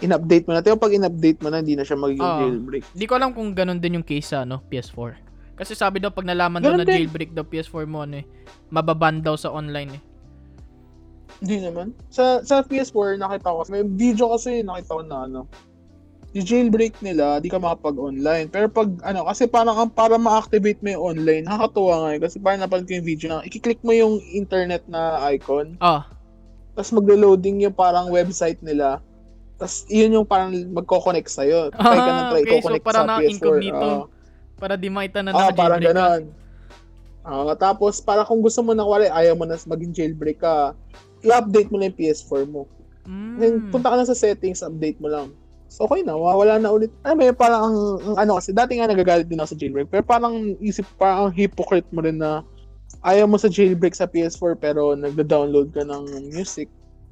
In-update 0.05 0.45
mo 0.45 0.53
na. 0.53 0.61
Pero 0.61 0.77
pag 0.77 0.93
in-update 0.93 1.41
mo 1.41 1.49
na, 1.49 1.65
hindi 1.65 1.73
na 1.73 1.89
siya 1.89 1.97
magiging 1.97 2.21
Ah. 2.21 2.45
jailbreak. 2.45 2.85
Di 2.93 3.09
ko 3.09 3.17
alam 3.17 3.33
kung 3.33 3.57
ganun 3.57 3.81
din 3.81 3.97
yung 3.97 4.05
case 4.05 4.29
sa 4.29 4.45
ano, 4.45 4.61
PS4. 4.69 5.17
Kasi 5.57 5.73
sabi 5.73 5.97
daw 5.97 6.13
pag 6.13 6.29
nalaman 6.29 6.61
daw 6.61 6.77
na 6.77 6.85
din. 6.85 7.01
jailbreak 7.01 7.33
daw 7.33 7.49
PS4 7.49 7.89
mo 7.89 8.05
ano 8.05 8.21
eh, 8.21 8.27
mababan 8.69 9.25
daw 9.25 9.41
sa 9.41 9.49
online 9.49 9.97
eh. 9.97 10.03
Hindi 11.43 11.59
naman. 11.61 11.91
Sa 12.07 12.39
sa 12.41 12.63
PS4, 12.63 13.19
nakita 13.19 13.51
ko. 13.51 13.67
May 13.67 13.83
video 13.85 14.31
kasi 14.31 14.63
nakita 14.63 14.95
ko 14.95 15.03
na 15.03 15.27
ano. 15.27 15.41
Yung 16.33 16.47
jailbreak 16.49 16.97
nila, 17.03 17.43
di 17.43 17.51
ka 17.51 17.61
makapag-online. 17.61 18.49
Pero 18.49 18.65
pag, 18.65 18.89
ano, 19.03 19.29
kasi 19.29 19.45
parang 19.45 19.77
ang- 19.77 19.93
para 19.93 20.17
ma-activate 20.17 20.81
mo 20.81 20.89
yung 20.89 21.05
online, 21.13 21.45
nakakatuwa 21.45 21.95
nga 21.99 22.11
eh. 22.17 22.21
Kasi 22.23 22.37
parang 22.41 22.65
napanood 22.65 22.89
ko 22.89 22.95
yung 22.95 23.05
video 23.05 23.27
na, 23.29 23.45
ikiklik 23.45 23.85
mo 23.85 23.93
yung 23.93 24.17
internet 24.33 24.81
na 24.89 25.21
icon, 25.29 25.77
Ah, 25.77 26.09
tapos 26.73 26.89
maglo-loading 26.91 27.61
yung 27.61 27.77
parang 27.77 28.09
website 28.09 28.57
nila. 28.65 29.05
Tapos, 29.61 29.85
yun 29.93 30.17
yung 30.17 30.25
parang 30.25 30.49
magko-connect 30.73 31.29
sa'yo. 31.29 31.69
Try 31.69 31.85
ka 31.93 32.09
na 32.09 32.23
Ah, 32.25 32.31
try 32.33 32.41
okay. 32.41 32.49
So, 32.49 32.57
ko-connect 32.65 32.85
parang 32.87 32.97
sa 32.97 33.05
PS4. 33.05 33.13
naka-incognito. 33.13 33.89
Oo. 33.93 34.05
para 34.57 34.75
di 34.79 34.89
makita 34.89 35.21
na 35.21 35.31
Ah, 35.31 35.51
parang 35.53 35.83
naka-jailbreak 35.83 35.85
ganon. 35.85 36.23
Ah, 37.23 37.55
tapos, 37.55 38.01
para 38.01 38.25
kung 38.25 38.41
gusto 38.41 38.65
mo 38.65 38.73
na, 38.73 38.83
wala, 38.83 39.05
ayaw 39.07 39.37
mo 39.37 39.45
na 39.45 39.61
maging 39.61 39.93
jailbreak 39.93 40.41
ka, 40.41 40.73
i-update 41.23 41.71
mo 41.71 41.79
na 41.79 41.91
yung 41.91 41.99
PS4 41.99 42.43
mo. 42.47 42.67
Mm. 43.07 43.35
Then, 43.39 43.55
punta 43.71 43.91
ka 43.91 43.97
na 43.99 44.07
sa 44.07 44.15
settings, 44.15 44.63
update 44.63 44.99
mo 45.03 45.11
lang. 45.11 45.35
So, 45.73 45.89
okay 45.89 46.05
na, 46.05 46.13
wala 46.13 46.61
na 46.61 46.69
ulit. 46.69 46.93
Ano 47.01 47.17
ba 47.17 47.33
parang, 47.33 47.63
ang, 47.65 47.77
ang 48.05 48.17
ano 48.21 48.33
kasi, 48.37 48.53
dati 48.53 48.77
nga 48.77 48.91
nagagalit 48.91 49.27
din 49.27 49.41
ako 49.41 49.57
sa 49.57 49.59
jailbreak, 49.59 49.89
pero 49.89 50.05
parang 50.05 50.55
isip, 50.61 50.85
parang 51.01 51.29
ang 51.29 51.33
hypocrite 51.33 51.89
mo 51.91 52.05
rin 52.05 52.21
na 52.21 52.45
ayaw 53.01 53.25
mo 53.25 53.41
sa 53.41 53.49
jailbreak 53.49 53.97
sa 53.97 54.05
PS4, 54.05 54.61
pero 54.61 54.93
nagda-download 54.93 55.73
ka 55.73 55.83
ng 55.89 56.29
music. 56.29 56.69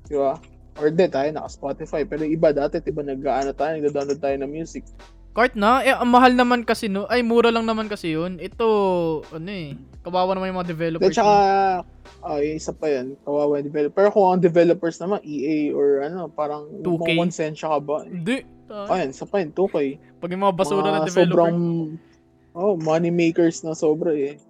Di 0.07 0.21
ba? 0.21 0.37
Or 0.77 0.93
di, 0.93 1.09
tayo 1.09 1.29
naka-Spotify. 1.33 2.05
Pero 2.05 2.23
iba 2.29 2.53
dati, 2.53 2.85
diba, 2.85 3.01
nag-ano 3.01 3.57
tayo, 3.57 3.81
nagda-download 3.81 4.21
tayo 4.21 4.37
ng 4.45 4.51
music. 4.53 4.85
Kahit 5.31 5.55
na, 5.55 5.81
eh, 5.81 5.95
ang 5.95 6.11
mahal 6.11 6.35
naman 6.35 6.67
kasi 6.67 6.91
no. 6.91 7.07
Ay, 7.07 7.23
mura 7.23 7.55
lang 7.55 7.65
naman 7.65 7.87
kasi 7.87 8.13
yun. 8.19 8.43
Ito, 8.43 8.67
ano 9.31 9.51
eh, 9.51 9.79
kawawa 10.01 10.33
naman 10.33 10.53
yung 10.53 10.59
mga 10.61 10.71
developers. 10.73 11.13
tsaka, 11.13 11.35
no? 11.85 12.25
oh, 12.25 12.39
yung 12.41 12.57
isa 12.57 12.73
pa 12.73 12.87
yan, 12.89 13.07
kawawa 13.25 13.53
yung 13.61 13.69
developer. 13.69 13.97
Pero 14.01 14.09
kung 14.13 14.27
ang 14.33 14.43
developers 14.43 14.97
naman, 14.97 15.21
EA 15.25 15.77
or 15.77 16.01
ano, 16.05 16.29
parang 16.33 16.69
2K. 16.81 17.05
mga 17.05 17.21
konsensya 17.21 17.67
ka 17.69 17.79
ba? 17.85 17.97
Hindi. 18.09 18.45
Oh, 18.71 18.97
yan, 18.97 19.11
isa 19.13 19.27
pa 19.27 19.43
yun, 19.43 19.51
2K. 19.53 19.77
Pag 20.23 20.31
yung 20.33 20.43
mga 20.47 20.57
basura 20.57 20.89
na 20.89 21.05
Mga 21.05 21.09
developer. 21.13 21.37
Sobrang, 21.37 21.57
oh, 22.57 22.75
money 22.81 23.13
makers 23.13 23.61
na 23.61 23.77
sobra 23.77 24.15
eh. 24.17 24.41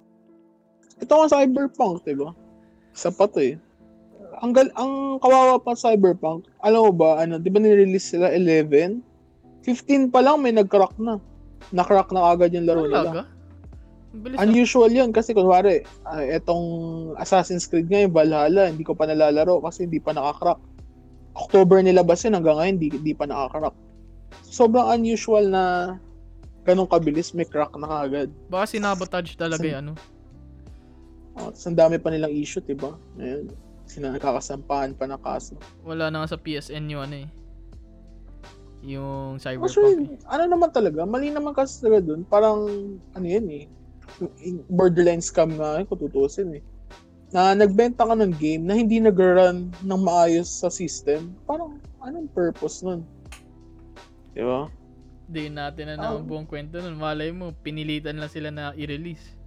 Ito 1.00 1.12
nga 1.16 1.32
Cyberpunk, 1.32 2.04
di 2.04 2.14
ba? 2.14 2.30
Isa 2.92 3.10
pa 3.10 3.26
to 3.26 3.40
eh. 3.40 3.56
Ang, 4.40 4.52
gal 4.54 4.68
ang 4.78 5.18
kawawa 5.18 5.58
pa 5.58 5.74
Cyberpunk, 5.74 6.46
alam 6.62 6.86
mo 6.86 6.92
ba, 6.94 7.24
ano, 7.24 7.40
di 7.42 7.50
ba 7.50 7.58
nirelease 7.58 8.14
sila 8.14 8.30
11? 8.30 9.02
15 9.66 10.12
pa 10.12 10.20
lang 10.22 10.38
may 10.40 10.54
nag-crack 10.54 10.96
na. 11.00 11.18
Na-crack 11.74 12.12
na 12.12 12.32
agad 12.32 12.52
yung 12.54 12.68
laro 12.68 12.86
nila. 12.86 13.04
Talaga? 13.04 13.22
Ang 13.26 13.39
bilis 14.10 14.36
ah. 14.36 14.44
Unusual 14.44 14.90
yun 14.90 15.10
kasi 15.14 15.30
kunwari, 15.32 15.86
ah, 16.02 16.18
etong 16.18 16.64
Assassin's 17.16 17.70
Creed 17.70 17.86
ngayon, 17.86 18.10
Valhalla, 18.10 18.70
hindi 18.70 18.82
ko 18.82 18.94
pa 18.94 19.06
nalalaro 19.06 19.62
kasi 19.62 19.86
hindi 19.86 20.02
pa 20.02 20.10
nakakrack. 20.10 20.58
October 21.38 21.78
nilabas 21.80 22.26
yun 22.26 22.34
hanggang 22.34 22.58
ngayon, 22.58 22.74
hindi, 22.78 22.88
hindi 22.90 23.14
pa 23.14 23.30
nakakrack. 23.30 23.74
sobrang 24.46 24.90
unusual 24.94 25.46
na 25.46 25.62
ganun 26.66 26.86
kabilis, 26.86 27.34
may 27.34 27.46
crack 27.46 27.70
na 27.78 27.86
kagad. 27.86 28.30
Baka 28.50 28.66
sinabotage 28.66 29.34
talaga 29.38 29.62
Sa- 29.62 29.70
yung 29.70 29.80
ano. 29.86 29.92
Oh, 31.38 31.54
ang 31.54 31.76
dami 31.78 31.96
pa 31.96 32.10
nilang 32.10 32.34
issue, 32.34 32.60
diba? 32.60 32.98
Ngayon, 33.16 33.48
sinakakasampahan 33.86 34.92
pa 34.94 35.06
ng 35.06 35.22
kaso. 35.22 35.54
Wala 35.86 36.10
na 36.10 36.22
nga 36.22 36.34
sa 36.34 36.38
PSN 36.38 36.90
yung 36.90 37.02
ano 37.06 37.16
eh. 37.26 37.28
Yung 38.86 39.38
Cyberpunk. 39.38 39.66
eh. 39.66 39.70
Actually, 39.70 40.04
ano 40.26 40.44
naman 40.46 40.70
talaga, 40.70 41.06
mali 41.06 41.30
naman 41.30 41.54
kasi 41.54 41.80
talaga 41.80 42.12
dun. 42.12 42.22
Parang, 42.26 42.66
ano 43.14 43.26
yan 43.26 43.46
eh, 43.50 43.64
borderline 44.68 45.22
scam 45.22 45.54
nga 45.56 45.80
eh, 45.80 45.84
kung 45.86 45.98
tutusin 45.98 46.58
eh. 46.58 46.62
Na 47.30 47.54
nagbenta 47.54 48.02
ka 48.02 48.14
ng 48.18 48.34
game 48.36 48.66
na 48.66 48.74
hindi 48.74 48.98
nag-run 48.98 49.70
ng 49.70 50.00
maayos 50.02 50.50
sa 50.50 50.66
system. 50.66 51.30
Parang, 51.46 51.78
anong 52.02 52.26
purpose 52.34 52.82
nun? 52.82 53.06
Di 54.34 54.42
ba? 54.42 54.66
Di 55.30 55.46
natin 55.46 55.94
na 55.94 55.94
ang 56.02 56.22
Oh. 56.22 56.26
buong 56.26 56.46
kwento 56.50 56.82
nun. 56.82 56.98
Malay 56.98 57.30
mo, 57.30 57.54
pinilitan 57.62 58.18
lang 58.18 58.30
sila 58.30 58.50
na 58.50 58.74
i-release. 58.74 59.38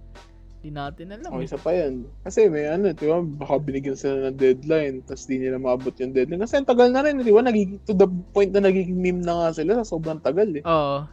Di 0.64 0.72
natin 0.72 1.12
alam. 1.12 1.28
O, 1.28 1.44
eh. 1.44 1.44
isa 1.44 1.60
pa 1.60 1.76
yan. 1.76 2.08
Kasi 2.24 2.48
may 2.48 2.64
ano, 2.64 2.88
di 2.88 3.04
ba, 3.04 3.20
baka 3.20 3.60
binigyan 3.60 4.00
sila 4.00 4.32
ng 4.32 4.36
deadline, 4.40 5.04
tapos 5.04 5.28
di 5.28 5.36
nila 5.36 5.60
maabot 5.60 5.92
yung 6.00 6.16
deadline. 6.16 6.40
Kasi 6.40 6.56
ang 6.56 6.64
tagal 6.64 6.88
na 6.88 7.04
rin, 7.04 7.20
di 7.20 7.28
ba, 7.28 7.44
nagiging, 7.44 7.84
to 7.84 7.92
the 7.92 8.08
point 8.32 8.48
na 8.48 8.64
nagiging 8.64 8.96
meme 8.96 9.20
na 9.20 9.44
nga 9.44 9.60
sila 9.60 9.84
sa 9.84 9.92
sobrang 9.92 10.24
tagal 10.24 10.48
eh. 10.56 10.64
Oo. 10.64 11.04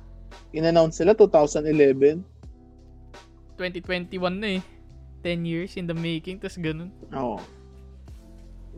In-announce 0.55 1.03
sila 1.03 1.11
2011. 1.19 2.23
2021 3.61 4.41
na 4.41 4.49
eh. 4.57 4.61
10 5.21 5.45
years 5.45 5.77
in 5.77 5.85
the 5.85 5.93
making, 5.93 6.41
tas 6.41 6.57
ganun. 6.57 6.89
Oo. 7.13 7.37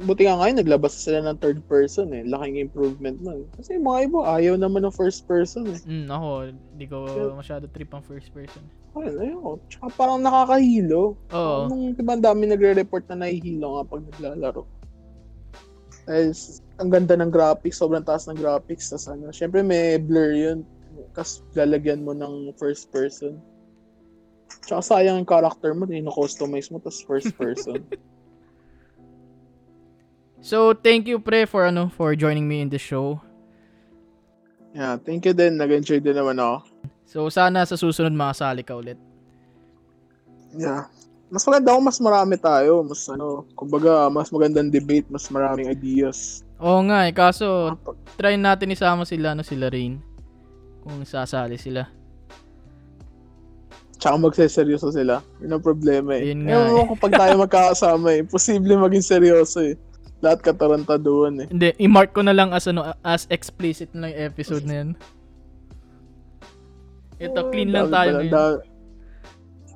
Buti 0.04 0.26
nga 0.26 0.36
ngayon, 0.42 0.58
naglabas 0.58 0.92
sila 0.98 1.22
ng 1.22 1.38
third 1.38 1.62
person 1.70 2.10
eh. 2.12 2.26
Laking 2.26 2.58
improvement 2.60 3.16
nun. 3.22 3.46
Kasi 3.56 3.78
yung 3.78 3.86
mga 3.86 4.00
iba, 4.10 4.20
ayaw 4.26 4.54
naman 4.58 4.84
ng 4.84 4.92
first 4.92 5.30
person 5.30 5.70
eh. 5.70 5.78
Mm, 5.86 6.10
ako, 6.10 6.30
di 6.76 6.86
ko 6.90 6.98
Yeah. 7.08 7.38
masyado 7.38 7.70
trip 7.70 7.94
ang 7.94 8.02
first 8.04 8.34
person. 8.34 8.66
Ayun, 8.98 9.16
ayun. 9.22 9.58
Tsaka 9.70 9.94
parang 9.94 10.20
nakakahilo. 10.20 11.14
Oo. 11.32 11.60
Nung 11.70 11.94
diba, 11.94 12.18
ang 12.18 12.26
dami 12.26 12.50
nagre-report 12.50 13.06
na 13.14 13.24
nahihilo 13.24 13.80
nga 13.80 13.84
pag 13.86 14.02
naglalaro. 14.12 14.66
Dahil 16.10 16.36
ang 16.82 16.90
ganda 16.90 17.16
ng 17.16 17.32
graphics, 17.32 17.80
sobrang 17.80 18.04
taas 18.04 18.26
ng 18.28 18.36
graphics. 18.36 18.90
Tapos 18.92 19.08
ano, 19.08 19.30
syempre 19.30 19.62
may 19.62 20.02
blur 20.02 20.34
yun. 20.34 20.60
Kasi 21.14 21.46
lalagyan 21.54 22.02
mo 22.02 22.18
ng 22.18 22.52
first 22.58 22.90
person. 22.90 23.38
Tsaka 24.64 24.82
sayang 24.82 25.20
yung 25.20 25.28
character 25.28 25.76
mo, 25.76 25.86
customize 26.12 26.72
mo, 26.72 26.80
tapos 26.80 27.04
first 27.04 27.36
person. 27.36 27.84
So, 30.44 30.76
thank 30.76 31.08
you 31.08 31.24
pre 31.24 31.48
for 31.48 31.64
ano 31.64 31.88
for 31.88 32.20
joining 32.20 32.52
me 32.52 32.60
in 32.60 32.68
the 32.68 32.76
show. 32.76 33.24
yeah, 34.76 35.00
thank 35.00 35.24
you 35.24 35.32
din. 35.32 35.56
Nag-enjoy 35.56 36.04
din 36.04 36.20
naman 36.20 36.36
ako. 36.36 36.68
So, 37.08 37.32
sana 37.32 37.64
sa 37.64 37.80
susunod 37.80 38.12
makasali 38.12 38.60
ka 38.60 38.76
ulit. 38.76 39.00
Yeah. 40.52 40.92
Mas 41.32 41.48
maganda 41.48 41.72
kung 41.72 41.88
mas 41.88 42.00
marami 42.04 42.36
tayo. 42.36 42.84
Mas 42.84 43.08
ano, 43.08 43.48
kumbaga, 43.56 44.12
mas 44.12 44.28
magandang 44.36 44.68
debate, 44.68 45.08
mas 45.08 45.32
maraming 45.32 45.72
ideas. 45.72 46.44
Oo 46.60 46.84
nga 46.92 47.08
eh, 47.08 47.16
kaso 47.16 47.80
try 48.20 48.36
natin 48.36 48.76
isama 48.76 49.08
sila 49.08 49.32
no 49.32 49.48
sila 49.48 49.72
Rain. 49.72 50.04
Kung 50.84 51.08
sasali 51.08 51.56
sila. 51.56 51.88
Tsaka 54.04 54.20
magseseryoso 54.20 54.92
sila. 54.92 55.24
Yun 55.40 55.56
ang 55.56 55.64
problema 55.64 56.20
eh. 56.20 56.36
Yun 56.36 56.44
nga 56.44 56.60
Ewan 56.60 56.76
mo 56.76 56.92
kung 56.92 57.02
pag 57.08 57.16
tayo 57.16 57.34
magkakasama 57.40 58.20
eh. 58.20 58.22
Posible 58.28 58.76
maging 58.76 59.00
seryoso 59.00 59.64
eh. 59.64 59.80
Lahat 60.20 60.44
katarantaduhan 60.44 61.40
eh. 61.40 61.48
Hindi, 61.48 61.72
i-mark 61.80 62.12
ko 62.12 62.20
na 62.20 62.36
lang 62.36 62.52
as 62.52 62.68
ano 62.68 62.92
as 63.00 63.24
explicit 63.32 63.96
na 63.96 64.04
lang 64.04 64.12
yung 64.12 64.24
episode 64.28 64.68
na 64.68 64.76
yan. 64.84 64.90
Ito, 67.16 67.48
clean 67.48 67.72
lang 67.72 67.88
Dami 67.88 67.96
tayo 67.96 68.10
pa- 68.12 68.16
ngayon. 68.20 68.34
Dami, 68.36 68.56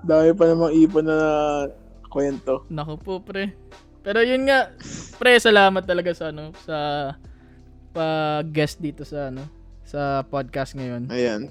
dami 0.03 0.29
pa 0.35 0.43
namang 0.43 0.73
ipon 0.75 1.05
na 1.07 1.17
kwento. 2.11 2.67
Naku 2.67 2.99
po, 2.99 3.23
pre. 3.23 3.55
Pero 4.03 4.19
yun 4.27 4.43
nga, 4.43 4.75
pre, 5.15 5.39
salamat 5.39 5.87
talaga 5.87 6.11
sa 6.11 6.35
ano, 6.35 6.51
sa 6.67 6.75
pag-guest 7.95 8.83
dito 8.83 9.07
sa 9.07 9.31
ano, 9.31 9.47
sa 9.87 10.19
podcast 10.27 10.75
ngayon. 10.75 11.07
Ayan. 11.07 11.47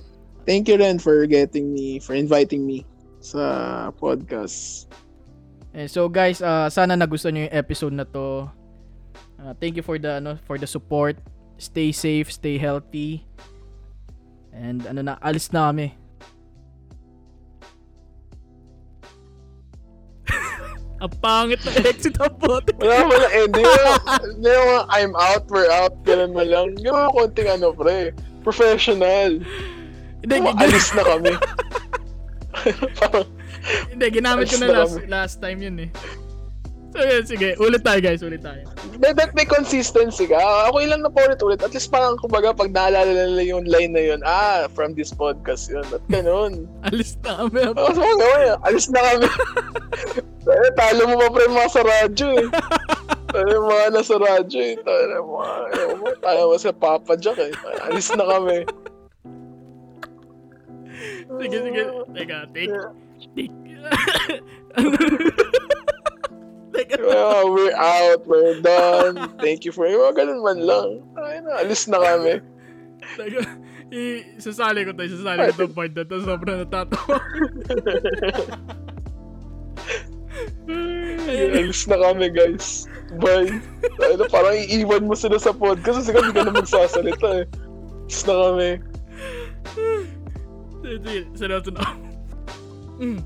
Thank 0.47 0.71
you 0.71 0.79
rin 0.79 1.03
for 1.03 1.27
getting 1.27 1.75
me, 1.75 1.99
for 1.99 2.15
inviting 2.15 2.63
me 2.63 2.87
sa 3.19 3.91
podcast. 3.99 4.87
Eh, 5.75 5.91
so 5.91 6.09
guys, 6.09 6.39
ah, 6.41 6.71
sana 6.71 6.95
nagustuhan 6.95 7.35
niyo 7.35 7.51
yung 7.51 7.59
episode 7.59 7.93
na 7.93 8.07
to. 8.07 8.47
Ah, 9.37 9.53
thank 9.59 9.77
you 9.77 9.83
for 9.83 9.99
the 9.99 10.23
ano, 10.23 10.39
for 10.49 10.57
the 10.57 10.65
support. 10.65 11.19
Stay 11.59 11.91
safe, 11.91 12.31
stay 12.33 12.57
healthy. 12.57 13.27
And 14.57 14.87
ano 14.89 15.03
na, 15.03 15.21
alis 15.21 15.53
na 15.53 15.69
kami. 15.69 15.93
Ang 21.05 21.13
pangit 21.21 21.61
na 21.61 21.77
exit 21.85 22.17
ang 22.17 22.33
bote. 22.41 22.73
Wala 22.81 23.05
mo 23.05 23.13
na 23.21 23.29
ending. 23.37 23.69
Hindi 24.33 24.49
yung 24.49 24.69
mga 24.73 24.85
I'm 24.89 25.13
out, 25.13 25.45
we're 25.53 25.69
out, 25.69 25.93
ganun 26.09 26.33
mo 26.33 26.41
lang. 26.41 26.73
Mo 26.81 27.13
konting 27.13 27.53
ano, 27.53 27.77
pre. 27.77 28.17
Professional. 28.41 29.45
Hindi, 30.27 30.51
alis 30.59 30.89
na 30.91 31.03
kami. 31.07 31.33
Parang, 32.99 33.27
hindi, 33.95 34.07
ginamit 34.11 34.51
ko 34.51 34.59
alis 34.59 34.63
na 34.63 34.67
na 34.67 34.75
last, 34.75 34.97
kami. 34.99 35.07
last 35.07 35.37
time 35.39 35.59
yun 35.63 35.77
eh. 35.87 35.91
So 36.97 37.05
yun, 37.05 37.25
sige. 37.29 37.49
Ulit 37.61 37.85
tayo 37.85 38.01
guys, 38.01 38.25
ulit 38.25 38.41
tayo. 38.41 38.65
may, 38.97 39.13
may, 39.13 39.29
may 39.37 39.45
consistency 39.45 40.25
ka. 40.33 40.41
Ako 40.73 40.81
ilang 40.81 41.05
na 41.05 41.13
paulit-ulit. 41.13 41.61
At 41.61 41.77
least 41.77 41.93
parang, 41.93 42.17
kumbaga, 42.17 42.57
pag 42.57 42.73
naalala 42.73 43.13
nila 43.13 43.45
yung 43.45 43.69
line 43.69 43.93
na 43.93 44.01
yun, 44.01 44.21
ah, 44.25 44.65
from 44.73 44.97
this 44.97 45.13
podcast 45.13 45.69
yun. 45.69 45.85
At 45.93 46.01
ganun. 46.09 46.65
Alis 46.89 47.21
na 47.21 47.45
kami. 47.45 47.69
Tapos 47.69 48.01
mga 48.01 48.17
gawin, 48.17 48.57
alis 48.65 48.87
na 48.89 49.01
kami. 49.05 49.29
eh, 50.65 50.73
talo 50.73 51.03
mo 51.05 51.15
pa 51.21 51.29
pre 51.37 51.47
mga 51.53 51.69
sa 51.69 51.83
radyo 51.85 52.29
eh. 52.33 52.49
Tayo 53.29 53.47
yung 53.53 53.67
mga 53.69 53.87
nasa 53.93 54.15
radyo 54.17 54.61
eh. 54.65 54.75
Tayo 54.81 55.03
na 55.05 55.19
mga, 55.21 55.53
tayo 56.25 56.41
mo 56.49 56.57
sa 56.57 56.73
Papa 56.73 57.13
Jack 57.21 57.37
eh. 57.45 57.53
Alis 57.93 58.09
na 58.17 58.25
kami. 58.25 58.65
Sige, 61.41 61.59
sige. 61.63 61.83
Teka, 62.17 62.39
take. 62.55 62.73
Take. 63.37 63.53
Teka. 66.73 66.97
Yeah, 66.97 67.45
we're 67.53 67.77
out, 67.77 68.27
we're 68.27 68.61
done. 68.61 69.33
Thank 69.41 69.65
you 69.65 69.73
for, 69.73 69.87
mga 69.89 70.17
ganun 70.17 70.41
man 70.45 70.59
lang. 70.65 70.89
Ay 71.17 71.41
na, 71.45 71.61
alis 71.65 71.89
na 71.89 71.99
kami. 72.01 72.41
Teka. 73.19 73.43
I- 73.87 74.25
sasali 74.43 74.83
ko 74.83 74.91
to, 74.93 75.07
sasali 75.07 75.47
ko 75.55 75.65
to 75.65 75.71
part 75.71 75.95
na 75.95 76.03
to. 76.03 76.19
Sobrang 76.25 76.59
natatawa. 76.67 77.17
alis 81.57 81.87
na 81.89 81.97
kami 81.97 82.27
guys. 82.35 82.91
Bye. 83.23 83.63
Tayo 83.97 84.15
na, 84.19 84.27
parang 84.29 84.59
iiwan 84.59 85.07
mo 85.07 85.15
sila 85.15 85.39
sa 85.39 85.55
podcast 85.55 86.03
kasi 86.03 86.11
kami 86.13 86.35
ka 86.35 86.43
na 86.45 86.53
magsasalita 86.53 87.47
eh. 87.47 87.49
Alis 88.05 88.23
na 88.27 88.35
kami. 88.35 88.71
Sige. 90.87 91.27
Seryoso 91.35 91.75
na. 91.75 91.83
Mm. 93.03 93.21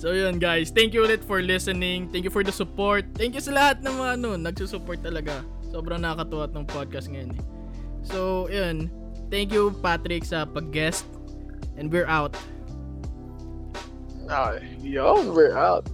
So 0.00 0.16
yun 0.16 0.40
guys, 0.40 0.72
thank 0.72 0.96
you 0.96 1.04
ulit 1.04 1.20
for 1.24 1.44
listening. 1.44 2.08
Thank 2.08 2.24
you 2.24 2.32
for 2.32 2.40
the 2.40 2.52
support. 2.52 3.04
Thank 3.16 3.36
you 3.36 3.42
sa 3.44 3.52
lahat 3.52 3.84
ng 3.84 3.92
mga 4.00 4.10
ano, 4.16 4.28
nagsusupport 4.36 5.00
talaga. 5.04 5.44
Sobrang 5.68 6.00
nakakatuwa 6.00 6.48
ng 6.52 6.64
podcast 6.68 7.12
ngayon 7.12 7.36
eh. 7.36 7.42
So 8.04 8.48
yun, 8.48 8.88
thank 9.28 9.52
you 9.52 9.76
Patrick 9.84 10.24
sa 10.24 10.48
pag-guest. 10.48 11.04
And 11.76 11.92
we're 11.92 12.08
out. 12.08 12.32
Ah, 14.28 14.56
yo, 14.80 15.20
we're 15.32 15.56
out. 15.56 15.84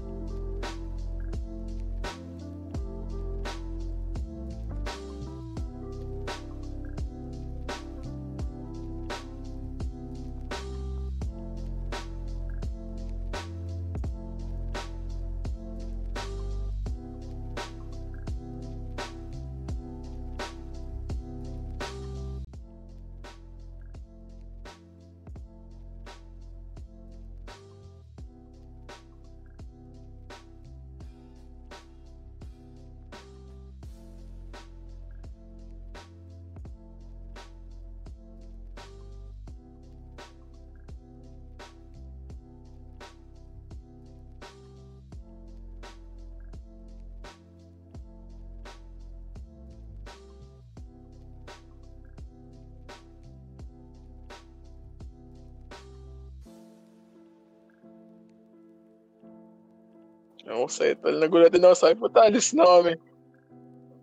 Settle. 60.76 61.16
Nagulat 61.16 61.56
din 61.56 61.64
ako 61.64 61.76
sa 61.76 61.96
puta, 61.96 62.28
alis 62.28 62.52
na 62.52 62.68
kami. 62.68 62.92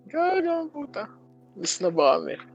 Gagang 0.09 0.74
puta. 0.74 1.05
Alis 1.53 1.78
na 1.78 1.93
ba 1.93 2.17
kami? 2.17 2.52